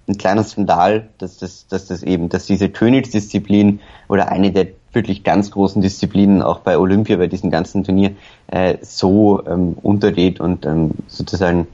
ein 0.08 0.18
kleiner 0.18 0.44
Skandal, 0.44 1.08
dass 1.18 1.38
das, 1.38 1.66
dass 1.66 1.86
das 1.86 2.02
eben, 2.02 2.28
dass 2.28 2.46
diese 2.46 2.68
Königsdisziplin 2.68 3.80
oder 4.08 4.30
eine 4.30 4.52
der 4.52 4.68
wirklich 4.92 5.24
ganz 5.24 5.50
großen 5.50 5.82
Disziplinen 5.82 6.42
auch 6.42 6.60
bei 6.60 6.78
Olympia, 6.78 7.16
bei 7.16 7.26
diesem 7.26 7.50
ganzen 7.50 7.84
Turnier, 7.84 8.12
äh, 8.46 8.78
so 8.82 9.44
ähm, 9.46 9.76
untergeht 9.82 10.40
und 10.40 10.64
ähm, 10.64 10.92
sozusagen 11.06 11.66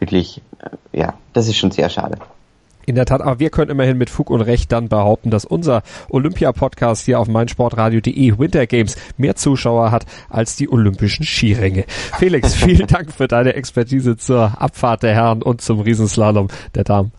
wirklich, 0.00 0.42
äh, 0.58 0.98
ja, 0.98 1.14
das 1.32 1.48
ist 1.48 1.56
schon 1.56 1.70
sehr 1.70 1.88
schade. 1.88 2.18
In 2.86 2.94
der 2.96 3.04
Tat, 3.04 3.20
aber 3.20 3.38
wir 3.38 3.50
können 3.50 3.70
immerhin 3.70 3.98
mit 3.98 4.10
Fug 4.10 4.30
und 4.30 4.40
Recht 4.40 4.72
dann 4.72 4.88
behaupten, 4.88 5.30
dass 5.30 5.44
unser 5.44 5.82
Olympia-Podcast 6.08 7.04
hier 7.04 7.20
auf 7.20 7.28
meinsportradio.de 7.28 8.38
Winter 8.38 8.66
Games 8.66 8.96
mehr 9.16 9.36
Zuschauer 9.36 9.92
hat 9.92 10.06
als 10.28 10.56
die 10.56 10.68
olympischen 10.68 11.24
Skiränge. 11.24 11.84
Felix, 12.18 12.54
vielen 12.56 12.86
Dank 12.86 13.12
für 13.12 13.28
deine 13.28 13.54
Expertise 13.54 14.16
zur 14.16 14.60
Abfahrt 14.60 15.02
der 15.02 15.14
Herren 15.14 15.42
und 15.42 15.60
zum 15.60 15.80
Riesenslalom 15.80 16.48
der 16.74 16.84
Damen. 16.84 17.12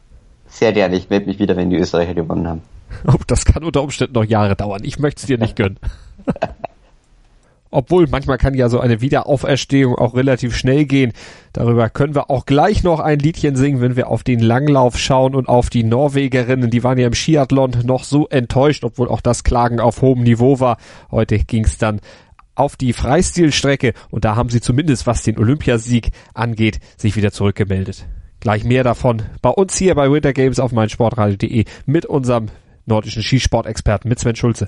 Sehr 0.48 0.74
gerne, 0.74 0.98
ich 0.98 1.10
melde 1.10 1.28
mich 1.28 1.40
wieder, 1.40 1.56
wenn 1.56 1.70
die 1.70 1.78
Österreicher 1.78 2.16
gewonnen 2.16 2.48
haben. 2.48 2.62
Oh, 3.08 3.16
das 3.28 3.46
kann 3.46 3.64
unter 3.64 3.82
Umständen 3.84 4.16
noch 4.16 4.26
Jahre 4.26 4.56
dauern. 4.56 4.82
Ich 4.84 5.00
möchte 5.00 5.22
es 5.22 5.28
dir 5.28 5.38
nicht 5.38 5.56
gönnen. 5.56 5.80
Obwohl 7.72 8.08
manchmal 8.08 8.38
kann 8.38 8.54
ja 8.54 8.70
so 8.70 8.80
eine 8.80 9.02
Wiederauferstehung 9.02 9.96
auch 9.96 10.14
relativ 10.14 10.56
schnell 10.56 10.86
gehen. 10.86 11.14
Darüber 11.54 11.90
können 11.90 12.14
wir 12.14 12.30
auch 12.30 12.46
gleich 12.46 12.84
noch 12.84 13.00
ein 13.00 13.20
Liedchen 13.20 13.56
singen, 13.56 13.82
wenn 13.82 13.96
wir 13.96 14.10
auf 14.10 14.24
den 14.24 14.40
Langlauf 14.40 14.98
schauen 14.98 15.36
und 15.36 15.48
auf 15.48 15.70
die 15.70 15.84
Norwegerinnen. 15.84 16.70
Die 16.70 16.84
waren 16.84 16.98
ja 16.98 17.08
im 17.08 17.14
Skiathlon 17.14 17.78
noch 17.86 18.04
so 18.04 18.28
enttäuscht, 18.28 18.84
obwohl 18.84 19.08
auch 19.08 19.22
das 19.22 19.44
Klagen 19.44 19.80
auf 19.80 20.02
hohem 20.02 20.24
Niveau 20.24 20.60
war. 20.60 20.78
Heute 21.10 21.40
ging 21.40 21.64
es 21.64 21.78
dann 21.78 22.02
auf 22.56 22.76
die 22.76 22.94
Freistilstrecke 22.94 23.94
und 24.10 24.26
da 24.26 24.36
haben 24.36 24.50
sie 24.50 24.60
zumindest, 24.60 25.08
was 25.08 25.24
den 25.24 25.40
Olympiasieg 25.40 26.10
angeht, 26.34 26.80
sich 26.98 27.16
wieder 27.16 27.32
zurückgemeldet. 27.32 28.06
Gleich 28.42 28.64
mehr 28.64 28.84
davon 28.84 29.22
bei 29.42 29.50
uns 29.50 29.78
hier 29.78 29.96
bei 29.96 30.12
Winter 30.12 30.34
Games 30.34 30.60
auf 30.60 30.72
meinsportradio.de 30.72 31.66
mit 31.86 32.06
unserem 32.06 32.48
nordischen 32.86 33.24
Skisportexperten 33.24 34.10
mit 34.10 34.20
Sven 34.20 34.36
Schulze. 34.36 34.68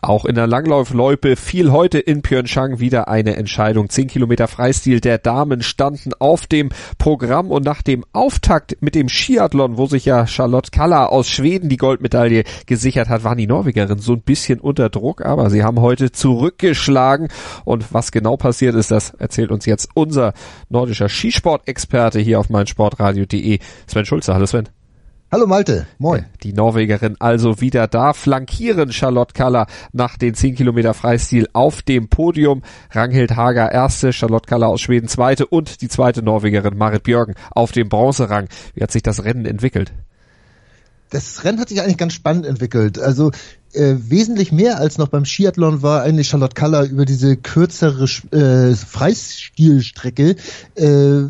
Auch 0.00 0.24
in 0.24 0.36
der 0.36 0.46
Langlaufloipe 0.46 1.34
fiel 1.34 1.72
heute 1.72 1.98
in 1.98 2.22
Pyeongchang 2.22 2.78
wieder 2.78 3.08
eine 3.08 3.36
Entscheidung. 3.36 3.88
Zehn 3.88 4.06
Kilometer 4.06 4.46
Freistil 4.46 5.00
der 5.00 5.18
Damen 5.18 5.62
standen 5.62 6.12
auf 6.18 6.46
dem 6.46 6.70
Programm 6.98 7.50
und 7.50 7.64
nach 7.64 7.82
dem 7.82 8.04
Auftakt 8.12 8.76
mit 8.80 8.94
dem 8.94 9.08
Skiathlon, 9.08 9.76
wo 9.76 9.86
sich 9.86 10.04
ja 10.04 10.26
Charlotte 10.26 10.70
Kalla 10.70 11.06
aus 11.06 11.28
Schweden 11.28 11.68
die 11.68 11.76
Goldmedaille 11.76 12.44
gesichert 12.66 13.08
hat, 13.08 13.24
waren 13.24 13.38
die 13.38 13.48
Norwegerinnen 13.48 13.98
so 13.98 14.12
ein 14.12 14.22
bisschen 14.22 14.60
unter 14.60 14.88
Druck, 14.88 15.24
aber 15.24 15.50
sie 15.50 15.64
haben 15.64 15.80
heute 15.80 16.12
zurückgeschlagen 16.12 17.28
und 17.64 17.92
was 17.92 18.12
genau 18.12 18.36
passiert 18.36 18.76
ist, 18.76 18.90
das 18.92 19.10
erzählt 19.14 19.50
uns 19.50 19.66
jetzt 19.66 19.88
unser 19.94 20.32
nordischer 20.68 21.08
Skisportexperte 21.08 22.20
hier 22.20 22.38
auf 22.38 22.50
meinsportradio.de, 22.50 23.58
Sven 23.86 24.04
Schulze. 24.04 24.34
Hallo 24.34 24.46
Sven. 24.46 24.77
Hallo 25.30 25.46
Malte, 25.46 25.86
moin. 25.98 26.24
Die 26.42 26.54
Norwegerin 26.54 27.16
also 27.18 27.60
wieder 27.60 27.86
da, 27.86 28.14
flankieren 28.14 28.92
Charlotte 28.92 29.34
Kaller 29.34 29.66
nach 29.92 30.16
den 30.16 30.32
10 30.32 30.54
Kilometer 30.54 30.94
Freistil 30.94 31.46
auf 31.52 31.82
dem 31.82 32.08
Podium. 32.08 32.62
Ranghild 32.92 33.36
Hager 33.36 33.70
erste, 33.70 34.14
Charlotte 34.14 34.46
Kaller 34.46 34.68
aus 34.68 34.80
Schweden 34.80 35.06
zweite 35.06 35.46
und 35.46 35.82
die 35.82 35.88
zweite 35.88 36.22
Norwegerin 36.22 36.78
Marit 36.78 37.02
Björgen 37.02 37.34
auf 37.50 37.72
dem 37.72 37.90
Bronzerang. 37.90 38.48
Wie 38.72 38.82
hat 38.82 38.90
sich 38.90 39.02
das 39.02 39.22
Rennen 39.22 39.44
entwickelt? 39.44 39.92
Das 41.10 41.44
Rennen 41.44 41.60
hat 41.60 41.68
sich 41.68 41.82
eigentlich 41.82 41.98
ganz 41.98 42.14
spannend 42.14 42.46
entwickelt. 42.46 42.98
Also 42.98 43.30
äh, 43.74 43.96
wesentlich 43.98 44.50
mehr 44.50 44.78
als 44.78 44.96
noch 44.96 45.08
beim 45.08 45.26
Skiathlon 45.26 45.82
war 45.82 46.04
eigentlich 46.04 46.28
Charlotte 46.28 46.54
Kaller 46.54 46.84
über 46.84 47.04
diese 47.04 47.36
kürzere 47.36 48.04
äh, 48.30 48.74
Freistilstrecke 48.74 50.36
äh, 50.74 51.24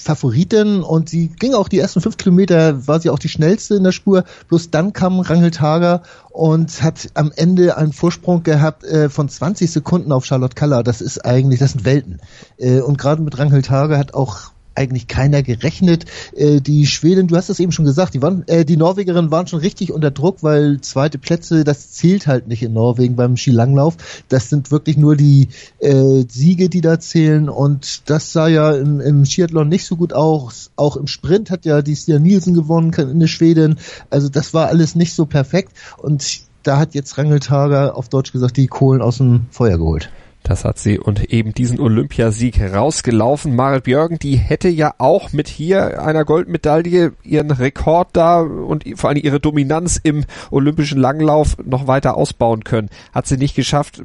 Favoritin 0.00 0.82
und 0.82 1.10
sie 1.10 1.28
ging 1.28 1.54
auch 1.54 1.68
die 1.68 1.78
ersten 1.78 2.00
fünf 2.00 2.16
Kilometer, 2.16 2.86
war 2.86 3.00
sie 3.00 3.10
auch 3.10 3.18
die 3.18 3.28
schnellste 3.28 3.74
in 3.74 3.84
der 3.84 3.92
Spur. 3.92 4.24
Bloß 4.48 4.70
dann 4.70 4.92
kam 4.92 5.20
Rangel 5.20 5.50
Hager 5.60 6.02
und 6.30 6.82
hat 6.82 7.10
am 7.14 7.30
Ende 7.36 7.76
einen 7.76 7.92
Vorsprung 7.92 8.42
gehabt 8.42 8.84
äh, 8.84 9.10
von 9.10 9.28
20 9.28 9.70
Sekunden 9.70 10.12
auf 10.12 10.24
Charlotte 10.24 10.54
Kaller. 10.54 10.82
Das 10.82 11.00
ist 11.00 11.24
eigentlich, 11.24 11.60
das 11.60 11.72
sind 11.72 11.84
Welten. 11.84 12.20
Äh, 12.56 12.80
und 12.80 12.96
gerade 12.96 13.20
mit 13.20 13.38
Rangel 13.38 13.62
Hager 13.68 13.98
hat 13.98 14.14
auch 14.14 14.52
eigentlich 14.80 15.06
keiner 15.06 15.42
gerechnet. 15.42 16.06
Äh, 16.34 16.60
die 16.60 16.86
Schweden, 16.86 17.28
du 17.28 17.36
hast 17.36 17.50
es 17.50 17.60
eben 17.60 17.70
schon 17.70 17.84
gesagt, 17.84 18.14
die 18.14 18.22
waren, 18.22 18.48
äh, 18.48 18.64
die 18.64 18.76
Norwegerinnen 18.76 19.30
waren 19.30 19.46
schon 19.46 19.60
richtig 19.60 19.92
unter 19.92 20.10
Druck, 20.10 20.42
weil 20.42 20.80
zweite 20.80 21.18
Plätze, 21.18 21.64
das 21.64 21.92
zählt 21.92 22.26
halt 22.26 22.48
nicht 22.48 22.62
in 22.62 22.72
Norwegen 22.72 23.14
beim 23.14 23.36
Skilanglauf. 23.36 23.96
Das 24.28 24.48
sind 24.48 24.70
wirklich 24.70 24.96
nur 24.96 25.16
die 25.16 25.48
äh, 25.78 26.24
Siege, 26.28 26.68
die 26.68 26.80
da 26.80 26.98
zählen 26.98 27.48
und 27.48 28.08
das 28.08 28.32
sah 28.32 28.48
ja 28.48 28.72
im, 28.72 29.00
im 29.00 29.24
Skiathlon 29.24 29.68
nicht 29.68 29.84
so 29.84 29.96
gut 29.96 30.12
aus. 30.12 30.70
Auch 30.76 30.96
im 30.96 31.06
Sprint 31.06 31.50
hat 31.50 31.66
ja 31.66 31.82
die 31.82 31.96
Stia 31.96 32.18
Nielsen 32.18 32.54
gewonnen 32.54 32.92
in 32.92 33.20
der 33.20 33.26
Schweden. 33.26 33.78
Also 34.08 34.28
das 34.28 34.54
war 34.54 34.68
alles 34.68 34.94
nicht 34.94 35.14
so 35.14 35.26
perfekt 35.26 35.72
und 35.98 36.40
da 36.62 36.78
hat 36.78 36.94
jetzt 36.94 37.16
Rangeltager 37.18 37.96
auf 37.96 38.08
Deutsch 38.08 38.32
gesagt 38.32 38.56
die 38.56 38.66
Kohlen 38.66 39.02
aus 39.02 39.18
dem 39.18 39.46
Feuer 39.50 39.78
geholt. 39.78 40.10
Das 40.50 40.64
hat 40.64 40.80
sie 40.80 40.98
und 40.98 41.32
eben 41.32 41.54
diesen 41.54 41.78
Olympiasieg 41.78 42.60
rausgelaufen. 42.60 43.54
Marit 43.54 43.84
Björgen, 43.84 44.18
die 44.18 44.34
hätte 44.34 44.68
ja 44.68 44.94
auch 44.98 45.32
mit 45.32 45.46
hier 45.46 46.02
einer 46.02 46.24
Goldmedaille 46.24 47.12
ihren 47.22 47.52
Rekord 47.52 48.08
da 48.14 48.40
und 48.40 48.82
vor 48.96 49.10
allem 49.10 49.22
ihre 49.22 49.38
Dominanz 49.38 50.00
im 50.02 50.24
olympischen 50.50 50.98
Langlauf 50.98 51.56
noch 51.64 51.86
weiter 51.86 52.16
ausbauen 52.16 52.64
können. 52.64 52.88
Hat 53.14 53.28
sie 53.28 53.36
nicht 53.36 53.54
geschafft. 53.54 54.02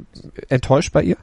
Enttäuscht 0.48 0.92
bei 0.92 1.02
ihr? 1.02 1.16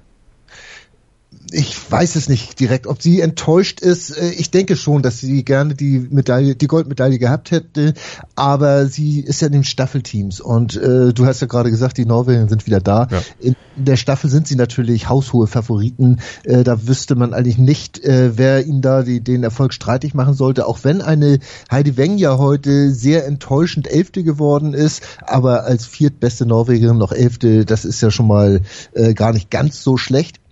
Ich 1.51 1.75
weiß 1.91 2.15
es 2.15 2.29
nicht 2.29 2.59
direkt, 2.59 2.87
ob 2.87 3.01
sie 3.01 3.21
enttäuscht 3.21 3.79
ist. 3.79 4.17
Äh, 4.17 4.31
ich 4.31 4.51
denke 4.51 4.75
schon, 4.75 5.01
dass 5.01 5.19
sie 5.19 5.43
gerne 5.43 5.75
die 5.75 6.07
Medaille, 6.09 6.55
die 6.55 6.67
Goldmedaille 6.67 7.19
gehabt 7.19 7.51
hätte, 7.51 7.93
aber 8.35 8.87
sie 8.87 9.19
ist 9.19 9.41
ja 9.41 9.47
in 9.47 9.53
den 9.53 9.63
Staffelteams 9.63 10.39
und 10.39 10.75
äh, 10.75 11.13
du 11.13 11.25
hast 11.25 11.41
ja 11.41 11.47
gerade 11.47 11.69
gesagt, 11.69 11.97
die 11.97 12.05
Norweger 12.05 12.47
sind 12.47 12.65
wieder 12.65 12.79
da. 12.79 13.07
Ja. 13.11 13.21
In 13.39 13.55
der 13.75 13.97
Staffel 13.97 14.29
sind 14.29 14.47
sie 14.47 14.55
natürlich 14.55 15.09
haushohe 15.09 15.47
Favoriten. 15.47 16.19
Äh, 16.43 16.63
da 16.63 16.87
wüsste 16.87 17.15
man 17.15 17.33
eigentlich 17.33 17.57
nicht, 17.57 18.03
äh, 18.03 18.37
wer 18.37 18.65
ihnen 18.65 18.81
da 18.81 19.03
die, 19.03 19.21
den 19.21 19.43
Erfolg 19.43 19.73
streitig 19.73 20.13
machen 20.13 20.33
sollte, 20.33 20.67
auch 20.67 20.79
wenn 20.83 21.01
eine 21.01 21.39
Heidi 21.71 21.97
Weng 21.97 22.17
ja 22.17 22.37
heute 22.37 22.91
sehr 22.93 23.25
enttäuschend 23.25 23.87
Elfte 23.87 24.23
geworden 24.23 24.73
ist, 24.73 25.01
aber 25.21 25.65
als 25.65 25.85
viertbeste 25.85 26.45
Norwegerin 26.45 26.97
noch 26.97 27.11
Elfte, 27.11 27.65
das 27.65 27.85
ist 27.85 28.01
ja 28.01 28.11
schon 28.11 28.27
mal 28.27 28.61
äh, 28.93 29.13
gar 29.13 29.33
nicht 29.33 29.49
ganz 29.49 29.83
so 29.83 29.97
schlecht. 29.97 30.42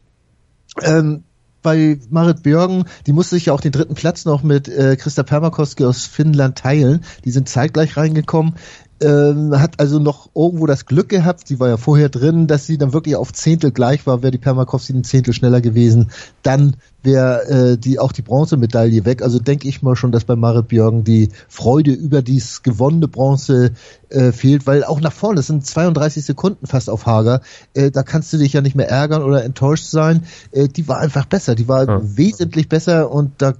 Ähm, 0.81 1.23
bei 1.61 1.99
Marit 2.09 2.43
Björgen, 2.43 2.85
die 3.05 3.13
musste 3.13 3.35
sich 3.35 3.47
ja 3.47 3.53
auch 3.53 3.61
den 3.61 3.71
dritten 3.71 3.93
Platz 3.93 4.25
noch 4.25 4.41
mit 4.41 4.67
äh, 4.67 4.95
Christa 4.95 5.23
Permakoski 5.23 5.85
aus 5.85 6.05
Finnland 6.05 6.57
teilen. 6.57 7.03
Die 7.23 7.31
sind 7.31 7.49
zeitgleich 7.49 7.97
reingekommen 7.97 8.55
ähm, 9.01 9.59
hat 9.59 9.79
also 9.79 9.99
noch 9.99 10.29
irgendwo 10.35 10.65
das 10.65 10.85
Glück 10.85 11.09
gehabt, 11.09 11.47
sie 11.47 11.59
war 11.59 11.69
ja 11.69 11.77
vorher 11.77 12.09
drin, 12.09 12.47
dass 12.47 12.65
sie 12.65 12.77
dann 12.77 12.93
wirklich 12.93 13.15
auf 13.15 13.33
Zehntel 13.33 13.71
gleich 13.71 14.05
war, 14.05 14.21
wäre 14.21 14.31
die 14.31 14.37
Permakowski 14.37 14.93
ein 14.93 15.03
Zehntel 15.03 15.33
schneller 15.33 15.61
gewesen, 15.61 16.11
dann 16.43 16.75
wäre 17.03 17.47
äh, 17.47 17.77
die 17.77 17.99
auch 17.99 18.11
die 18.11 18.21
Bronzemedaille 18.21 19.05
weg. 19.05 19.23
Also 19.23 19.39
denke 19.39 19.67
ich 19.67 19.81
mal 19.81 19.95
schon, 19.95 20.11
dass 20.11 20.25
bei 20.25 20.35
Marit 20.35 20.67
Björgen 20.67 21.03
die 21.03 21.29
Freude 21.47 21.91
über 21.91 22.21
dies 22.21 22.61
gewonnene 22.63 23.07
Bronze 23.07 23.71
äh, 24.09 24.31
fehlt, 24.31 24.67
weil 24.67 24.83
auch 24.83 25.01
nach 25.01 25.13
vorne, 25.13 25.37
das 25.37 25.47
sind 25.47 25.65
32 25.65 26.23
Sekunden 26.23 26.67
fast 26.67 26.89
auf 26.89 27.05
Hager, 27.05 27.41
äh, 27.73 27.91
da 27.91 28.03
kannst 28.03 28.31
du 28.33 28.37
dich 28.37 28.53
ja 28.53 28.61
nicht 28.61 28.75
mehr 28.75 28.89
ärgern 28.89 29.23
oder 29.23 29.43
enttäuscht 29.43 29.85
sein. 29.85 30.23
Äh, 30.51 30.67
die 30.67 30.87
war 30.87 30.99
einfach 30.99 31.25
besser, 31.25 31.55
die 31.55 31.67
war 31.67 31.87
ja. 31.87 32.01
wesentlich 32.03 32.69
besser 32.69 33.11
und 33.11 33.31
da 33.39 33.53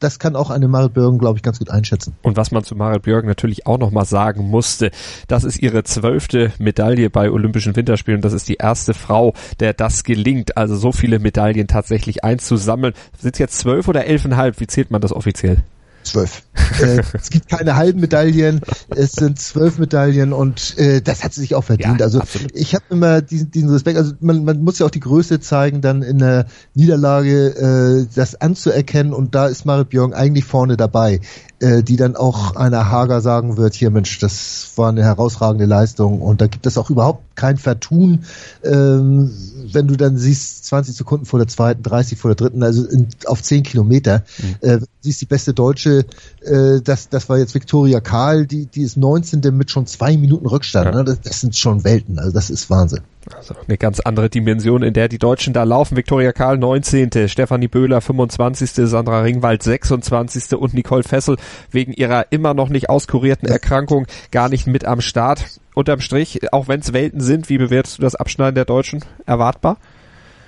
das 0.00 0.18
kann 0.18 0.36
auch 0.36 0.50
eine 0.50 0.68
Marit 0.68 0.94
Björgen, 0.94 1.18
glaube 1.18 1.38
ich, 1.38 1.42
ganz 1.42 1.58
gut 1.58 1.70
einschätzen. 1.70 2.14
Und 2.22 2.36
was 2.36 2.50
man 2.50 2.64
zu 2.64 2.74
Marit 2.74 3.02
Björgen 3.02 3.28
natürlich 3.28 3.66
auch 3.66 3.78
nochmal 3.78 4.04
sagen 4.04 4.48
musste, 4.48 4.90
das 5.28 5.44
ist 5.44 5.58
ihre 5.58 5.84
zwölfte 5.84 6.52
Medaille 6.58 7.10
bei 7.10 7.30
Olympischen 7.30 7.76
Winterspielen. 7.76 8.20
Das 8.20 8.32
ist 8.32 8.48
die 8.48 8.56
erste 8.56 8.94
Frau, 8.94 9.34
der 9.60 9.72
das 9.72 10.04
gelingt. 10.04 10.56
Also 10.56 10.76
so 10.76 10.92
viele 10.92 11.18
Medaillen 11.18 11.66
tatsächlich 11.66 12.24
einzusammeln. 12.24 12.94
Sind 13.18 13.34
es 13.34 13.38
jetzt 13.38 13.58
zwölf 13.58 13.88
oder 13.88 14.06
elfeinhalb? 14.06 14.60
Wie 14.60 14.66
zählt 14.66 14.90
man 14.90 15.00
das 15.00 15.12
offiziell? 15.12 15.62
Zwölf. 16.06 16.42
äh, 16.80 17.02
es 17.12 17.30
gibt 17.30 17.48
keine 17.48 17.76
halben 17.76 18.00
Medaillen, 18.00 18.60
es 18.88 19.12
sind 19.12 19.38
zwölf 19.38 19.78
Medaillen 19.78 20.32
und 20.32 20.78
äh, 20.78 21.00
das 21.02 21.24
hat 21.24 21.34
sie 21.34 21.40
sich 21.40 21.54
auch 21.54 21.64
verdient. 21.64 22.00
Ja, 22.00 22.06
also 22.06 22.20
absolut. 22.20 22.50
ich 22.54 22.74
habe 22.74 22.84
immer 22.90 23.20
diesen, 23.22 23.50
diesen 23.50 23.70
Respekt, 23.70 23.98
also 23.98 24.12
man, 24.20 24.44
man 24.44 24.62
muss 24.62 24.78
ja 24.78 24.86
auch 24.86 24.90
die 24.90 25.00
Größe 25.00 25.40
zeigen, 25.40 25.80
dann 25.80 26.02
in 26.02 26.18
der 26.18 26.46
Niederlage 26.74 28.06
äh, 28.06 28.06
das 28.14 28.40
anzuerkennen 28.40 29.12
und 29.12 29.34
da 29.34 29.46
ist 29.46 29.64
Marit 29.64 29.90
Björn 29.90 30.12
eigentlich 30.12 30.44
vorne 30.44 30.76
dabei, 30.76 31.20
äh, 31.60 31.82
die 31.82 31.96
dann 31.96 32.16
auch 32.16 32.56
einer 32.56 32.90
Hager 32.90 33.20
sagen 33.20 33.56
wird, 33.56 33.74
hier 33.74 33.90
Mensch, 33.90 34.18
das 34.18 34.72
war 34.76 34.90
eine 34.90 35.02
herausragende 35.04 35.66
Leistung 35.66 36.20
und 36.20 36.40
da 36.40 36.46
gibt 36.46 36.66
es 36.66 36.78
auch 36.78 36.90
überhaupt 36.90 37.36
kein 37.36 37.56
Vertun, 37.58 38.24
ähm, 38.64 39.30
wenn 39.72 39.86
du 39.86 39.96
dann 39.96 40.16
siehst, 40.16 40.66
20 40.66 40.94
Sekunden 40.94 41.26
vor 41.26 41.38
der 41.38 41.48
zweiten, 41.48 41.82
30 41.82 42.18
vor 42.18 42.34
der 42.34 42.36
dritten, 42.36 42.62
also 42.62 42.84
in, 42.86 43.08
auf 43.26 43.42
10 43.42 43.62
Kilometer, 43.62 44.22
mhm. 44.38 44.68
äh, 44.68 44.78
siehst 45.06 45.20
die 45.20 45.26
beste 45.26 45.54
Deutsche, 45.54 46.04
äh, 46.42 46.80
das, 46.82 47.08
das 47.08 47.28
war 47.28 47.38
jetzt 47.38 47.54
Viktoria 47.54 48.00
Karl, 48.00 48.46
die, 48.46 48.66
die 48.66 48.82
ist 48.82 48.96
19. 48.96 49.40
mit 49.56 49.70
schon 49.70 49.86
zwei 49.86 50.16
Minuten 50.16 50.46
Rückstand. 50.46 50.86
Ja. 50.86 50.92
Ne? 50.92 51.04
Das, 51.04 51.20
das 51.20 51.40
sind 51.40 51.56
schon 51.56 51.84
Welten, 51.84 52.18
also 52.18 52.32
das 52.32 52.50
ist 52.50 52.68
Wahnsinn. 52.70 53.00
Also 53.34 53.54
eine 53.66 53.76
ganz 53.76 53.98
andere 54.00 54.30
Dimension, 54.30 54.82
in 54.82 54.94
der 54.94 55.08
die 55.08 55.18
Deutschen 55.18 55.52
da 55.52 55.64
laufen. 55.64 55.96
Viktoria 55.96 56.32
Karl 56.32 56.58
19., 56.58 57.28
Stefanie 57.28 57.66
Böhler 57.66 58.00
25., 58.00 58.88
Sandra 58.88 59.20
Ringwald 59.20 59.62
26. 59.62 60.54
und 60.54 60.74
Nicole 60.74 61.02
Fessel 61.02 61.36
wegen 61.70 61.92
ihrer 61.92 62.30
immer 62.30 62.54
noch 62.54 62.68
nicht 62.68 62.88
auskurierten 62.88 63.48
Erkrankung 63.48 64.06
gar 64.30 64.48
nicht 64.48 64.66
mit 64.66 64.84
am 64.84 65.00
Start. 65.00 65.60
Unterm 65.74 66.00
Strich, 66.00 66.52
auch 66.52 66.68
wenn 66.68 66.80
es 66.80 66.92
Welten 66.92 67.20
sind, 67.20 67.48
wie 67.48 67.58
bewertest 67.58 67.98
du 67.98 68.02
das 68.02 68.14
Abschneiden 68.14 68.54
der 68.54 68.64
Deutschen? 68.64 69.04
Erwartbar? 69.26 69.78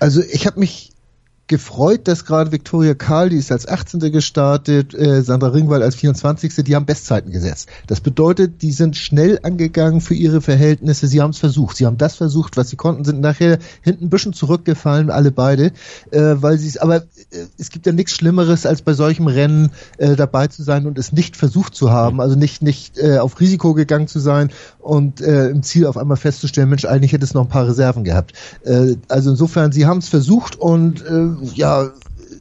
Also 0.00 0.22
ich 0.22 0.46
habe 0.46 0.60
mich 0.60 0.92
gefreut, 1.48 2.06
dass 2.06 2.24
gerade 2.24 2.52
Viktoria 2.52 2.94
Karl, 2.94 3.30
die 3.30 3.36
ist 3.36 3.50
als 3.50 3.66
18. 3.66 4.12
gestartet, 4.12 4.94
äh, 4.94 5.22
Sandra 5.22 5.48
Ringwald 5.48 5.82
als 5.82 5.96
24. 5.96 6.54
Die 6.64 6.76
haben 6.76 6.86
Bestzeiten 6.86 7.32
gesetzt. 7.32 7.68
Das 7.86 8.00
bedeutet, 8.00 8.62
die 8.62 8.72
sind 8.72 8.96
schnell 8.96 9.40
angegangen 9.42 10.00
für 10.00 10.14
ihre 10.14 10.40
Verhältnisse. 10.40 11.08
Sie 11.08 11.20
haben 11.20 11.30
es 11.30 11.38
versucht. 11.38 11.76
Sie 11.76 11.86
haben 11.86 11.96
das 11.98 12.16
versucht, 12.16 12.56
was 12.56 12.68
sie 12.68 12.76
konnten, 12.76 13.04
sind 13.04 13.20
nachher 13.20 13.58
hinten 13.82 14.04
ein 14.04 14.10
bisschen 14.10 14.34
zurückgefallen, 14.34 15.10
alle 15.10 15.32
beide, 15.32 15.72
äh, 16.10 16.36
weil 16.36 16.58
sie 16.58 16.68
es, 16.68 16.76
aber 16.76 16.96
äh, 16.96 17.02
es 17.58 17.70
gibt 17.70 17.86
ja 17.86 17.92
nichts 17.92 18.12
Schlimmeres, 18.12 18.66
als 18.66 18.82
bei 18.82 18.92
solchem 18.92 19.26
Rennen 19.26 19.70
äh, 19.96 20.16
dabei 20.16 20.48
zu 20.48 20.62
sein 20.62 20.86
und 20.86 20.98
es 20.98 21.12
nicht 21.12 21.36
versucht 21.36 21.74
zu 21.74 21.90
haben, 21.90 22.20
also 22.20 22.36
nicht, 22.36 22.62
nicht 22.62 22.98
äh, 22.98 23.18
auf 23.18 23.40
Risiko 23.40 23.74
gegangen 23.74 24.06
zu 24.06 24.20
sein 24.20 24.50
und 24.78 25.20
äh, 25.20 25.48
im 25.48 25.62
Ziel 25.62 25.86
auf 25.86 25.96
einmal 25.96 26.16
festzustellen, 26.16 26.68
Mensch, 26.68 26.84
eigentlich 26.84 27.12
hätte 27.12 27.24
es 27.24 27.34
noch 27.34 27.42
ein 27.42 27.48
paar 27.48 27.66
Reserven 27.66 28.04
gehabt. 28.04 28.32
Äh, 28.64 28.96
also 29.08 29.30
insofern, 29.30 29.72
sie 29.72 29.86
haben 29.86 29.98
es 29.98 30.08
versucht 30.08 30.56
und 30.56 31.00
äh, 31.02 31.37
ja, 31.42 31.92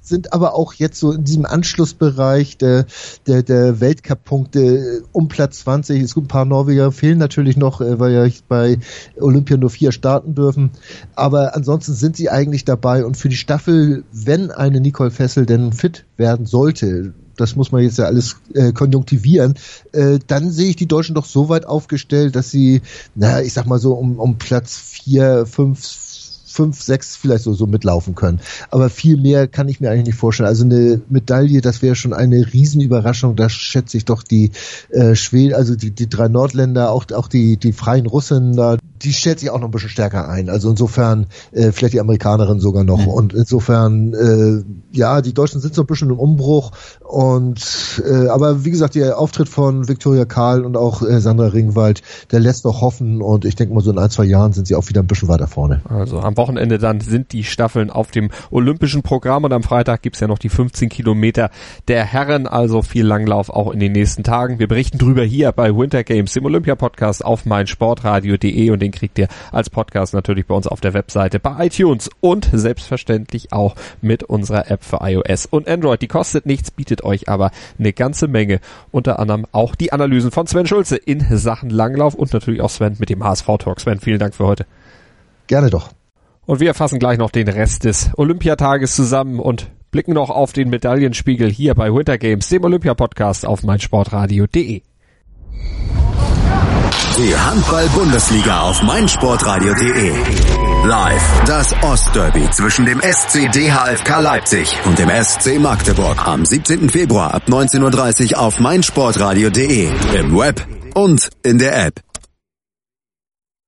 sind 0.02 0.34
aber 0.34 0.56
auch 0.56 0.74
jetzt 0.74 1.00
so 1.00 1.12
in 1.12 1.24
diesem 1.24 1.46
Anschlussbereich 1.46 2.58
der, 2.58 2.86
der, 3.26 3.44
der 3.44 3.80
Weltcup-Punkte 3.80 5.04
um 5.12 5.28
Platz 5.28 5.60
20. 5.60 6.02
Es 6.02 6.16
gibt 6.16 6.26
ein 6.26 6.30
paar 6.30 6.46
Norweger, 6.46 6.92
fehlen 6.92 7.18
natürlich 7.18 7.58
noch, 7.58 7.82
äh, 7.82 8.00
weil 8.00 8.14
ja 8.14 8.28
bei 8.48 8.80
Olympia 9.20 9.58
nur 9.58 9.70
vier 9.70 9.92
starten 9.92 10.36
dürfen. 10.36 10.72
Aber 11.16 11.56
ansonsten 11.56 11.94
sind 11.94 12.16
sie 12.16 12.30
eigentlich 12.30 12.66
dabei 12.66 13.06
und 13.06 13.18
für 13.18 13.30
die 13.30 13.38
Staffel, 13.38 14.04
wenn 14.12 14.52
eine 14.52 14.80
Nicole 14.80 15.12
Fessel 15.12 15.46
denn 15.46 15.74
fit 15.74 16.06
werden 16.18 16.46
sollte, 16.46 17.14
das 17.38 17.56
muss 17.56 17.72
man 17.72 17.84
jetzt 17.84 18.00
ja 18.00 18.06
alles 18.06 18.38
äh, 18.54 18.72
konjunktivieren, 18.74 19.54
äh, 19.94 20.20
dann 20.26 20.52
sehe 20.52 20.70
ich 20.70 20.76
die 20.76 20.88
Deutschen 20.88 21.16
doch 21.16 21.26
so 21.26 21.50
weit 21.50 21.66
aufgestellt, 21.66 22.36
dass 22.36 22.50
sie, 22.50 22.82
na, 23.16 23.42
ich 23.42 23.54
sag 23.54 23.68
mal 23.68 23.80
so 23.80 23.94
um, 23.94 24.20
um 24.20 24.38
Platz 24.38 24.76
vier, 24.76 25.46
fünf, 25.46 25.78
fünf, 26.58 26.82
sechs 26.82 27.16
vielleicht 27.16 27.44
so, 27.44 27.54
so 27.54 27.68
mitlaufen 27.68 28.16
können. 28.16 28.40
Aber 28.72 28.90
viel 28.90 29.16
mehr 29.16 29.48
kann 29.48 29.70
ich 29.70 29.80
mir 29.80 29.92
eigentlich 29.92 30.08
nicht 30.08 30.18
vorstellen. 30.18 30.50
Also 30.50 30.66
eine 30.66 31.02
Medaille, 31.08 31.62
das 31.62 31.84
wäre 31.84 31.96
schon 31.96 32.14
eine 32.14 32.52
Riesenüberraschung. 32.52 33.36
Da 33.36 33.48
schätze 33.48 33.96
ich 33.96 34.06
doch 34.06 34.24
die 34.24 34.52
äh, 34.90 35.14
Schweden, 35.14 35.54
also 35.54 35.76
die, 35.76 35.92
die 35.92 36.10
drei 36.10 36.30
Nordländer, 36.30 36.92
auch, 36.92 37.06
auch 37.14 37.28
die, 37.28 37.58
die 37.58 37.74
freien 37.74 38.08
Russen, 38.08 38.56
da, 38.56 38.78
die 39.04 39.14
stellt 39.14 39.40
sich 39.40 39.52
auch 39.52 39.60
noch 39.60 39.68
ein 39.68 39.72
bisschen 39.72 39.90
stärker 39.90 40.28
ein. 40.30 40.50
Also 40.50 40.72
insofern 40.72 41.28
äh, 41.52 41.72
vielleicht 41.72 41.94
die 41.94 42.00
Amerikanerin 42.00 42.60
sogar 42.60 42.84
noch. 42.84 43.06
Mhm. 43.06 43.08
Und 43.08 43.34
insofern, 43.34 44.14
äh, 44.16 44.98
ja, 44.98 45.22
die 45.22 45.36
Deutschen 45.36 45.62
sind 45.62 45.76
so 45.76 45.84
ein 45.84 45.88
bisschen 45.88 46.10
im 46.10 46.18
Umbruch. 46.18 46.72
Und 47.08 48.02
äh, 48.04 48.30
aber 48.30 48.66
wie 48.66 48.72
gesagt, 48.72 48.96
der 48.96 49.20
Auftritt 49.20 49.48
von 49.48 49.88
Viktoria 49.88 50.26
Karl 50.26 50.66
und 50.66 50.76
auch 50.76 51.04
äh, 51.04 51.22
Sandra 51.22 51.50
Ringwald, 51.50 52.02
der 52.32 52.40
lässt 52.40 52.66
doch 52.66 52.82
hoffen. 52.82 53.22
Und 53.22 53.46
ich 53.46 53.56
denke 53.56 53.76
mal, 53.76 53.82
so 53.82 53.92
in 53.92 54.00
ein, 54.00 54.10
zwei 54.10 54.26
Jahren 54.26 54.54
sind 54.54 54.66
sie 54.66 54.76
auch 54.76 54.90
wieder 54.90 55.04
ein 55.04 55.08
bisschen 55.08 55.28
weiter 55.28 55.48
vorne. 55.48 55.82
Also 55.88 56.20
am 56.20 56.36
Wochenende 56.36 56.47
dann 56.56 57.02
sind 57.02 57.34
die 57.34 57.44
Staffeln 57.44 57.90
auf 57.90 58.12
dem 58.12 58.30
olympischen 58.52 59.02
Programm 59.02 59.44
und 59.44 59.54
am 59.54 59.64
Freitag 59.64 60.02
gibt's 60.02 60.20
ja 60.20 60.28
noch 60.28 60.40
die 60.40 60.50
15 60.50 60.90
Kilometer 60.90 61.50
der 61.88 62.06
Herren. 62.06 62.48
Also 62.48 62.82
viel 62.82 63.06
Langlauf 63.06 63.50
auch 63.50 63.72
in 63.72 63.80
den 63.80 63.92
nächsten 63.92 64.24
Tagen. 64.24 64.60
Wir 64.60 64.68
berichten 64.68 64.98
drüber 64.98 65.24
hier 65.24 65.52
bei 65.52 65.76
Winter 65.76 66.04
Games, 66.04 66.36
im 66.36 66.46
Olympia-Podcast 66.46 67.26
auf 67.26 67.46
meinsportradio.de 67.46 68.70
und 68.70 68.82
den 68.82 68.92
kriegt 68.92 69.20
ihr 69.20 69.28
als 69.52 69.70
Podcast 69.70 70.14
natürlich 70.14 70.46
bei 70.46 70.56
uns 70.56 70.68
auf 70.68 70.82
der 70.82 70.94
Webseite, 70.94 71.40
bei 71.40 71.68
iTunes 71.68 72.10
und 72.22 72.50
selbstverständlich 72.52 73.52
auch 73.52 73.76
mit 74.02 74.24
unserer 74.24 74.72
App 74.72 74.84
für 74.84 75.00
iOS 75.02 75.46
und 75.46 75.68
Android. 75.68 76.02
Die 76.02 76.08
kostet 76.08 76.46
nichts, 76.46 76.72
bietet 76.72 77.04
euch 77.04 77.30
aber 77.30 77.52
eine 77.78 77.94
ganze 77.94 78.28
Menge. 78.28 78.60
Unter 78.92 79.20
anderem 79.20 79.46
auch 79.52 79.76
die 79.76 79.92
Analysen 79.92 80.32
von 80.32 80.48
Sven 80.48 80.68
Schulze 80.68 80.98
in 80.98 81.26
Sachen 81.38 81.70
Langlauf 81.70 82.16
und 82.16 82.34
natürlich 82.34 82.62
auch 82.62 82.70
Sven 82.70 82.96
mit 83.00 83.10
dem 83.10 83.24
HSV-Talk. 83.24 83.80
Sven, 83.80 84.00
vielen 84.00 84.20
Dank 84.20 84.36
für 84.36 84.46
heute. 84.46 84.66
Gerne 85.48 85.70
doch. 85.70 85.97
Und 86.48 86.62
wir 86.62 86.74
fassen 86.74 86.98
gleich 86.98 87.18
noch 87.18 87.30
den 87.30 87.50
Rest 87.50 87.84
des 87.84 88.10
Olympiatages 88.16 88.96
zusammen 88.96 89.40
und 89.40 89.70
blicken 89.92 90.14
noch 90.14 90.30
auf 90.30 90.54
den 90.54 90.70
Medaillenspiegel 90.70 91.52
hier 91.52 91.76
bei 91.76 91.94
Winter 91.94 92.18
Games, 92.18 92.48
dem 92.48 92.64
Olympia-Podcast 92.64 93.46
auf 93.46 93.64
meinsportradio.de. 93.64 94.82
Die 97.18 97.36
Handball-Bundesliga 97.36 98.62
auf 98.62 98.82
meinsportradio.de. 98.82 100.14
Live 100.86 101.44
das 101.46 101.76
Ostderby 101.84 102.50
zwischen 102.52 102.86
dem 102.86 103.02
SC 103.02 103.52
DHFK 103.52 104.22
Leipzig 104.22 104.78
und 104.86 104.98
dem 105.00 105.10
SC 105.10 105.60
Magdeburg 105.60 106.26
am 106.26 106.46
17. 106.46 106.90
Februar 106.90 107.34
ab 107.34 107.44
19.30 107.50 108.36
Uhr 108.36 108.40
auf 108.40 108.62
meinsportradio.de, 108.62 109.90
im 110.18 110.38
Web 110.38 110.66
und 110.94 111.30
in 111.44 111.58
der 111.58 111.88
App. 111.88 112.07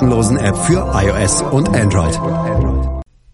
App 0.00 0.56
für 0.56 0.92
iOS 0.94 1.42
und 1.42 1.68
Android. 1.70 2.20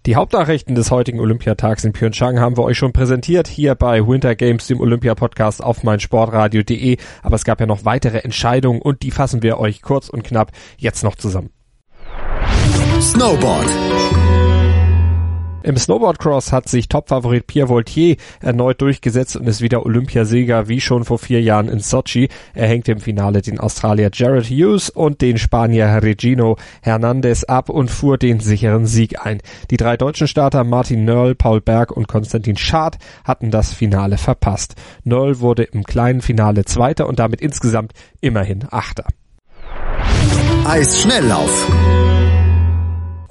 Die 0.07 0.17
Hauptnachrichten 0.17 0.75
des 0.75 0.91
heutigen 0.91 1.21
Olympiatags 1.21 1.85
in 1.85 1.93
Pyeongchang 1.93 2.41
haben 2.41 2.57
wir 2.57 2.65
euch 2.65 2.79
schon 2.79 2.93
präsentiert 2.95 3.49
hier 3.49 3.75
bei 3.75 4.07
Winter 4.07 4.35
Games, 4.35 4.67
dem 4.67 4.81
Olympia-Podcast 4.81 5.62
auf 5.62 5.83
meinsportradio.de. 5.83 6.97
Aber 7.23 7.37
es 7.37 7.45
gab 7.45 7.61
ja 7.61 7.67
noch 7.67 7.85
weitere 7.85 8.19
Entscheidungen 8.19 8.81
und 8.81 9.03
die 9.03 9.11
fassen 9.11 9.43
wir 9.43 9.59
euch 9.59 9.83
kurz 9.83 10.09
und 10.09 10.25
knapp 10.25 10.53
jetzt 10.79 11.05
noch 11.05 11.17
zusammen. 11.17 11.51
Snowboard. 13.01 13.71
Im 15.65 15.79
Snowboardcross 15.79 16.53
hat 16.53 16.69
sich 16.69 16.91
Topfavorit 16.91 17.47
Pierre 17.47 17.71
Voltier 17.71 18.17
erneut 18.43 18.83
durchgesetzt 18.83 19.35
und 19.35 19.47
ist 19.47 19.62
wieder 19.62 19.87
Olympiasieger 19.87 20.69
wie 20.69 20.79
schon 20.79 21.07
vor 21.07 21.19
vier 21.19 21.41
Jahren 21.41 21.71
in 21.71 21.81
Sochi. 21.81 22.29
Er 22.53 22.69
hängt 22.69 22.87
im 22.91 23.01
Finale 23.01 23.41
den 23.41 23.59
Australier 23.59 24.11
Jared 24.12 24.45
Hughes 24.45 24.91
und 24.91 25.23
den 25.23 25.39
Spanier 25.39 26.03
Regino 26.03 26.59
Hernandez 26.83 27.45
ab 27.45 27.71
und 27.71 27.91
fuhr 27.91 28.19
den 28.19 28.41
sicheren 28.41 28.85
Sieg 28.85 29.25
ein. 29.25 29.41
Die 29.71 29.79
drei 29.79 29.97
deutschen 29.97 30.29
Starter 30.29 30.65
Martin 30.65 31.07
Nörl, 31.07 31.35
Paul 31.35 31.62
Berg 31.62 31.93
und 31.93 32.09
Konstantin 32.09 32.59
Schad 32.59 32.99
hatten 33.25 33.51
das 33.51 33.73
Finale 33.73 34.19
verpasst. 34.19 34.75
Nörl 35.03 35.41
wurde 35.41 35.62
im 35.62 35.85
kleinen 35.85 36.21
Finale 36.21 36.67
Zweiter 36.67 37.09
und 37.09 37.19
damit 37.19 37.41
insgesamt 37.41 37.95
immerhin 38.21 38.67
Achter. 38.71 39.07
Eisschnelllauf. 40.67 41.71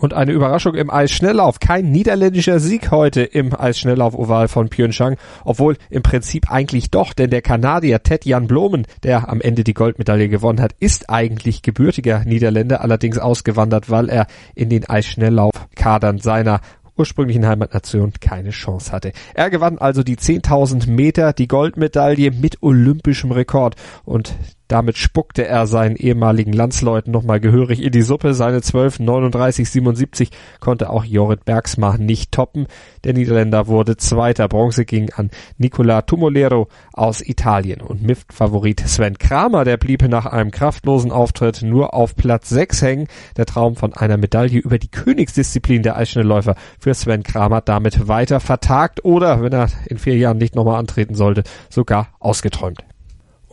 Und 0.04 0.14
eine 0.14 0.34
Überraschung 0.34 0.76
im 0.76 0.90
Eisschnelllauf. 0.90 1.62
Kein 1.62 1.90
niederländischer 1.90 2.60
Sieg 2.60 2.92
heute 2.92 3.22
im 3.22 3.58
Eisschnelllauf-Oval 3.58 4.50
von 4.50 4.68
Pyeongchang. 4.68 5.16
Obwohl 5.46 5.78
im 5.90 6.04
Prinzip 6.04 6.52
eigentlich 6.52 6.92
doch, 6.92 7.14
denn 7.14 7.30
der 7.30 7.42
Kanadier 7.42 8.04
Ted 8.04 8.26
Jan 8.26 8.48
Blomen, 8.48 8.86
der 9.04 9.30
am 9.30 9.40
Ende 9.40 9.64
die 9.64 9.74
Goldmedaille 9.74 10.28
gewonnen 10.28 10.60
hat, 10.60 10.76
ist 10.82 11.10
eigentlich 11.10 11.62
gebürtiger 11.62 12.26
Niederländer, 12.26 12.82
allerdings 12.82 13.18
ausgewandert, 13.18 13.90
weil 13.90 14.10
er 14.10 14.28
in 14.56 14.68
den 14.68 14.90
Eisschnelllaufkadern 14.90 16.20
seiner 16.20 16.60
ursprünglichen 16.98 17.48
Heimatnation 17.48 18.12
keine 18.20 18.50
Chance 18.50 18.92
hatte. 18.92 19.14
Er 19.34 19.50
gewann 19.50 19.78
also 19.78 20.04
die 20.04 20.18
10.000 20.18 20.90
Meter, 20.90 21.32
die 21.32 21.48
Goldmedaille 21.48 22.32
mit 22.32 22.62
olympischem 22.62 23.32
Rekord 23.32 23.76
und 24.04 24.36
damit 24.74 24.98
spuckte 24.98 25.46
er 25.46 25.68
seinen 25.68 25.96
ehemaligen 25.96 26.52
Landsleuten 26.52 27.14
nochmal 27.14 27.40
gehörig 27.40 27.80
in 27.84 27.92
die 27.92 28.02
Suppe. 28.02 28.34
Seine 28.34 28.64
12, 28.64 29.02
39, 29.02 29.70
77 29.70 30.32
konnte 30.60 30.90
auch 30.90 31.06
Jorrit 31.06 31.46
Bergsma 31.46 31.98
nicht 31.98 32.32
toppen. 32.32 32.66
Der 33.04 33.14
Niederländer 33.14 33.68
wurde 33.68 33.98
Zweiter. 33.98 34.48
Bronze 34.48 34.86
ging 34.86 35.12
an 35.16 35.30
Nicola 35.60 36.02
Tumolero 36.02 36.70
aus 36.92 37.22
Italien. 37.22 37.82
Und 37.82 38.02
MIFT-Favorit 38.02 38.80
Sven 38.80 39.20
Kramer, 39.20 39.64
der 39.64 39.78
blieb 39.78 40.02
nach 40.08 40.26
einem 40.26 40.50
kraftlosen 40.50 41.12
Auftritt 41.12 41.62
nur 41.62 41.94
auf 41.94 42.16
Platz 42.16 42.50
6 42.50 42.82
hängen. 42.82 43.08
Der 43.38 43.46
Traum 43.46 43.76
von 43.76 43.94
einer 43.94 44.18
Medaille 44.18 44.58
über 44.58 44.80
die 44.80 44.90
Königsdisziplin 44.90 45.84
der 45.84 45.98
Eisschnellläufer 45.98 46.56
für 46.80 46.96
Sven 46.96 47.22
Kramer 47.22 47.62
damit 47.62 48.08
weiter 48.08 48.40
vertagt 48.40 49.06
oder, 49.06 49.44
wenn 49.44 49.54
er 49.54 49.70
in 49.86 50.00
vier 50.00 50.18
Jahren 50.18 50.40
nicht 50.40 50.56
nochmal 50.56 50.80
antreten 50.80 51.14
sollte, 51.14 51.44
sogar 51.70 52.08
ausgeträumt. 52.20 52.84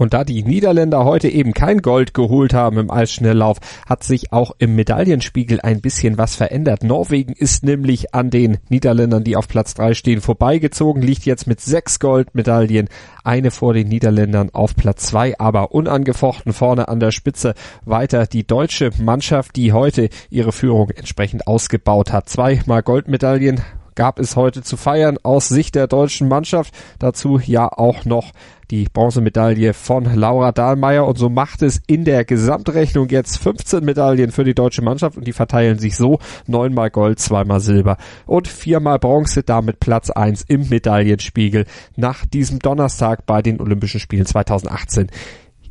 Und 0.00 0.14
da 0.14 0.24
die 0.24 0.42
Niederländer 0.42 1.04
heute 1.04 1.28
eben 1.28 1.52
kein 1.52 1.82
Gold 1.82 2.14
geholt 2.14 2.54
haben 2.54 2.78
im 2.78 2.90
Eisschnelllauf, 2.90 3.58
hat 3.86 4.02
sich 4.02 4.32
auch 4.32 4.52
im 4.56 4.74
Medaillenspiegel 4.74 5.60
ein 5.60 5.82
bisschen 5.82 6.16
was 6.16 6.36
verändert. 6.36 6.82
Norwegen 6.82 7.34
ist 7.34 7.64
nämlich 7.64 8.14
an 8.14 8.30
den 8.30 8.56
Niederländern, 8.70 9.24
die 9.24 9.36
auf 9.36 9.46
Platz 9.46 9.74
drei 9.74 9.92
stehen, 9.92 10.22
vorbeigezogen, 10.22 11.02
liegt 11.02 11.26
jetzt 11.26 11.46
mit 11.46 11.60
sechs 11.60 12.00
Goldmedaillen, 12.00 12.88
eine 13.24 13.50
vor 13.50 13.74
den 13.74 13.88
Niederländern 13.88 14.48
auf 14.54 14.74
Platz 14.74 15.08
zwei, 15.08 15.38
aber 15.38 15.72
unangefochten 15.72 16.54
vorne 16.54 16.88
an 16.88 16.98
der 16.98 17.10
Spitze 17.10 17.52
weiter 17.84 18.26
die 18.26 18.46
deutsche 18.46 18.92
Mannschaft, 19.02 19.54
die 19.56 19.74
heute 19.74 20.08
ihre 20.30 20.52
Führung 20.52 20.88
entsprechend 20.88 21.46
ausgebaut 21.46 22.10
hat. 22.10 22.30
Zweimal 22.30 22.82
Goldmedaillen 22.82 23.60
gab 24.00 24.18
es 24.18 24.34
heute 24.34 24.62
zu 24.62 24.78
feiern 24.78 25.18
aus 25.24 25.50
Sicht 25.50 25.74
der 25.74 25.86
deutschen 25.86 26.26
Mannschaft. 26.26 26.72
Dazu 26.98 27.38
ja 27.38 27.68
auch 27.70 28.06
noch 28.06 28.32
die 28.70 28.86
Bronzemedaille 28.90 29.74
von 29.74 30.06
Laura 30.14 30.52
Dahlmeier 30.52 31.06
und 31.06 31.18
so 31.18 31.28
macht 31.28 31.60
es 31.60 31.82
in 31.86 32.06
der 32.06 32.24
Gesamtrechnung 32.24 33.10
jetzt 33.10 33.36
15 33.36 33.84
Medaillen 33.84 34.32
für 34.32 34.44
die 34.44 34.54
deutsche 34.54 34.80
Mannschaft 34.80 35.18
und 35.18 35.26
die 35.26 35.34
verteilen 35.34 35.78
sich 35.78 35.98
so 35.98 36.18
neunmal 36.46 36.88
Gold, 36.88 37.18
zweimal 37.18 37.60
Silber 37.60 37.98
und 38.24 38.48
viermal 38.48 38.98
Bronze, 38.98 39.42
damit 39.42 39.80
Platz 39.80 40.08
eins 40.08 40.46
im 40.48 40.70
Medaillenspiegel 40.70 41.66
nach 41.96 42.24
diesem 42.24 42.58
Donnerstag 42.58 43.26
bei 43.26 43.42
den 43.42 43.60
Olympischen 43.60 44.00
Spielen 44.00 44.24
2018 44.24 45.08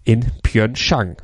in 0.03 0.27
Pyeongchang. 0.43 1.17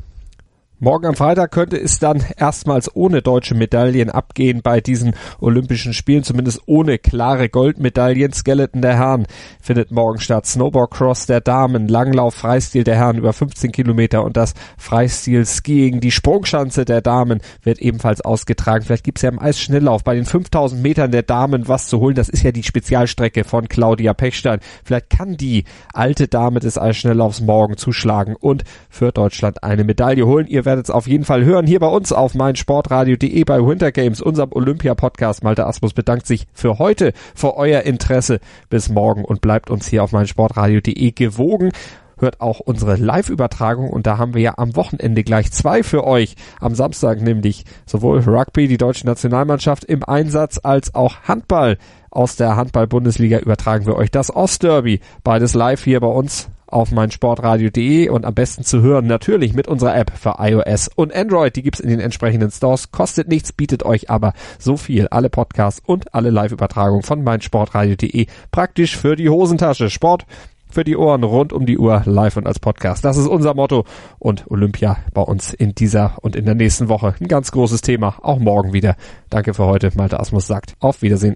Morgen 0.80 1.06
am 1.06 1.16
Freitag 1.16 1.52
könnte 1.52 1.78
es 1.78 2.00
dann 2.00 2.22
erstmals 2.36 2.94
ohne 2.94 3.22
deutsche 3.22 3.56
Medaillen 3.56 4.10
abgehen 4.10 4.60
bei 4.62 4.82
diesen 4.82 5.16
Olympischen 5.40 5.94
Spielen, 5.94 6.24
zumindest 6.24 6.64
ohne 6.66 6.98
klare 6.98 7.48
Goldmedaillen. 7.48 8.34
Skeleton 8.34 8.82
der 8.82 8.98
Herren 8.98 9.26
findet 9.62 9.92
morgen 9.92 10.20
statt. 10.20 10.46
Snowboard 10.46 10.92
Cross 10.92 11.28
der 11.28 11.40
Damen, 11.40 11.88
Langlauf, 11.88 12.36
Freistil 12.36 12.84
der 12.84 12.98
Herren 12.98 13.18
über 13.18 13.32
15 13.32 13.72
Kilometer 13.72 14.26
und 14.26 14.36
das 14.36 14.54
Freistil 14.78 15.46
Skiing. 15.46 16.02
Die 16.02 16.12
Sprungschanze 16.12 16.84
der 16.84 17.00
Damen 17.00 17.40
wird 17.64 17.80
ebenfalls 17.80 18.20
ausgetragen. 18.20 18.84
Vielleicht 18.84 19.06
gibt's 19.06 19.22
ja 19.22 19.30
im 19.30 19.40
Eisschnelllauf 19.40 20.04
bei 20.04 20.16
den 20.16 20.26
5000 20.26 20.84
Metern 20.84 21.12
der 21.12 21.24
Damen 21.24 21.70
was 21.70 21.88
zu 21.88 22.02
holen. 22.02 22.16
Das 22.16 22.28
ist 22.28 22.44
ja 22.44 22.52
die 22.52 22.64
Spezialstrecke 22.64 23.46
von 23.46 23.70
Claudia 23.70 24.14
Pechstein. 24.14 24.60
Vielleicht 24.84 25.10
kann 25.10 25.38
die 25.38 25.64
alte 25.94 26.28
Dame 26.28 26.60
des 26.60 26.78
Eisschnelllaufs 26.78 27.40
morgen 27.40 27.78
zuschlagen 27.78 28.36
und 28.36 28.66
für 28.90 29.14
Deutschland 29.14 29.64
eine 29.64 29.86
Medaille 29.86 30.26
holen. 30.26 30.48
Ihr 30.48 30.65
werdet 30.66 30.86
es 30.86 30.92
auf 30.92 31.08
jeden 31.08 31.24
Fall 31.24 31.46
hören 31.46 31.68
hier 31.68 31.80
bei 31.80 31.88
uns 31.88 32.12
auf 32.12 32.34
meinsportradio.de 32.34 33.44
bei 33.44 33.66
Winter 33.66 33.92
Games, 33.92 34.22
unserem 34.22 34.52
Olympia-Podcast. 34.52 35.44
Malte 35.44 35.66
Asmus 35.66 35.94
bedankt 35.94 36.28
sich 36.28 36.48
für 36.54 36.80
heute, 36.80 37.14
für 37.34 37.56
euer 37.56 37.82
Interesse. 37.82 38.40
Bis 38.70 38.90
morgen 38.90 39.24
und 39.24 39.42
bleibt 39.42 39.70
uns 39.70 39.88
hier 39.88 40.04
auf 40.04 40.12
meinsportradio.de 40.12 41.12
gewogen 41.12 41.72
hört 42.18 42.42
auch 42.42 42.60
unsere 42.60 42.96
Live-Übertragung 42.96 43.90
und 43.90 44.08
da 44.08 44.18
haben 44.18 44.34
wir 44.34 44.42
ja 44.42 44.54
am 44.58 44.76
Wochenende 44.76 45.24
gleich 45.24 45.52
zwei 45.52 45.84
für 45.84 46.06
euch. 46.06 46.36
Am 46.60 46.76
Samstag 46.76 47.22
nämlich 47.22 47.66
sowohl 47.86 48.20
Rugby, 48.20 48.68
die 48.68 48.78
deutsche 48.78 49.06
Nationalmannschaft 49.06 49.84
im 49.84 50.04
Einsatz, 50.04 50.60
als 50.64 50.96
auch 50.96 51.24
Handball. 51.24 51.78
Aus 52.16 52.38
der 52.38 52.56
Handball-Bundesliga 52.56 53.40
übertragen 53.40 53.86
wir 53.86 53.98
euch 53.98 54.10
das 54.10 54.34
Ostderby. 54.34 55.02
Beides 55.26 55.54
live 55.54 55.84
hier 55.84 56.00
bei 56.00 56.08
uns 56.08 56.50
auf 56.66 56.92
meinsportradio.de 56.92 58.08
und 58.08 58.26
am 58.26 58.34
besten 58.34 58.64
zu 58.64 58.82
hören 58.82 59.06
natürlich 59.06 59.54
mit 59.54 59.68
unserer 59.68 59.98
App 59.98 60.14
für 60.18 60.36
iOS 60.40 60.90
und 60.96 61.14
Android. 61.14 61.58
Die 61.58 61.62
gibt's 61.62 61.82
in 61.82 61.90
den 61.90 62.00
entsprechenden 62.00 62.52
Stores. 62.52 62.92
Kostet 62.92 63.28
nichts, 63.28 63.52
bietet 63.52 63.84
euch 63.84 64.10
aber 64.10 64.32
so 64.60 64.78
viel. 64.78 65.10
Alle 65.10 65.30
Podcasts 65.30 65.82
und 65.86 66.14
alle 66.16 66.30
Live-Übertragungen 66.30 67.04
von 67.04 67.22
meinsportradio.de 67.22 68.28
praktisch 68.50 68.96
für 68.96 69.18
die 69.18 69.30
Hosentasche. 69.30 69.90
Sport 69.90 70.26
für 70.70 70.86
die 70.86 70.96
Ohren 70.96 71.24
rund 71.24 71.52
um 71.52 71.66
die 71.66 71.78
Uhr 71.78 72.02
live 72.06 72.38
und 72.38 72.48
als 72.48 72.60
Podcast. 72.60 73.04
Das 73.04 73.18
ist 73.18 73.28
unser 73.28 73.56
Motto 73.56 73.84
und 74.20 74.50
Olympia 74.50 74.98
bei 75.14 75.22
uns 75.22 75.54
in 75.54 75.76
dieser 75.76 76.18
und 76.22 76.38
in 76.38 76.46
der 76.46 76.56
nächsten 76.56 76.88
Woche 76.88 77.14
ein 77.20 77.28
ganz 77.28 77.52
großes 77.52 77.82
Thema. 77.82 78.16
Auch 78.22 78.40
morgen 78.40 78.72
wieder. 78.72 78.96
Danke 79.30 79.54
für 79.54 79.66
heute. 79.66 79.92
Malte 79.96 80.18
Asmus 80.18 80.48
sagt 80.48 80.76
auf 80.80 81.02
Wiedersehen. 81.02 81.36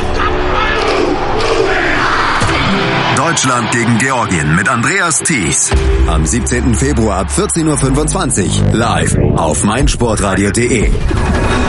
Deutschland 3.31 3.71
gegen 3.71 3.97
Georgien 3.97 4.57
mit 4.57 4.67
Andreas 4.67 5.19
Thies. 5.19 5.71
Am 6.05 6.25
17. 6.25 6.75
Februar 6.75 7.19
ab 7.19 7.29
14.25 7.29 8.61
Uhr 8.61 8.73
live 8.73 9.17
auf 9.37 9.63
meinsportradio.de. 9.63 10.91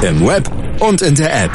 Im 0.02 0.26
Web 0.26 0.50
und 0.80 1.02
in 1.02 1.14
der 1.14 1.44
App. 1.44 1.52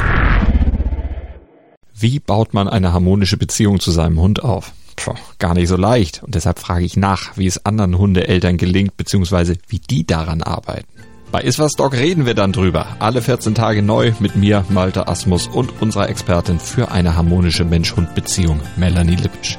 Wie 1.94 2.20
baut 2.20 2.54
man 2.54 2.68
eine 2.68 2.94
harmonische 2.94 3.36
Beziehung 3.36 3.80
zu 3.80 3.90
seinem 3.90 4.18
Hund 4.18 4.42
auf? 4.42 4.72
Puh, 4.96 5.12
gar 5.38 5.52
nicht 5.52 5.68
so 5.68 5.76
leicht. 5.76 6.22
Und 6.22 6.34
deshalb 6.34 6.58
frage 6.58 6.86
ich 6.86 6.96
nach, 6.96 7.36
wie 7.36 7.46
es 7.46 7.66
anderen 7.66 7.98
Hundeeltern 7.98 8.56
gelingt, 8.56 8.96
beziehungsweise 8.96 9.58
wie 9.68 9.78
die 9.78 10.06
daran 10.06 10.42
arbeiten. 10.42 10.88
Bei 11.30 11.42
Iswas 11.42 11.72
Dog 11.72 11.92
reden 11.92 12.24
wir 12.24 12.32
dann 12.32 12.52
drüber. 12.52 12.86
Alle 12.98 13.20
14 13.20 13.54
Tage 13.54 13.82
neu 13.82 14.14
mit 14.20 14.36
mir, 14.36 14.64
Malte 14.70 15.06
Asmus 15.06 15.48
und 15.48 15.82
unserer 15.82 16.08
Expertin 16.08 16.58
für 16.58 16.90
eine 16.90 17.14
harmonische 17.14 17.66
Mensch-Hund-Beziehung, 17.66 18.60
Melanie 18.78 19.16
Lippisch. 19.16 19.58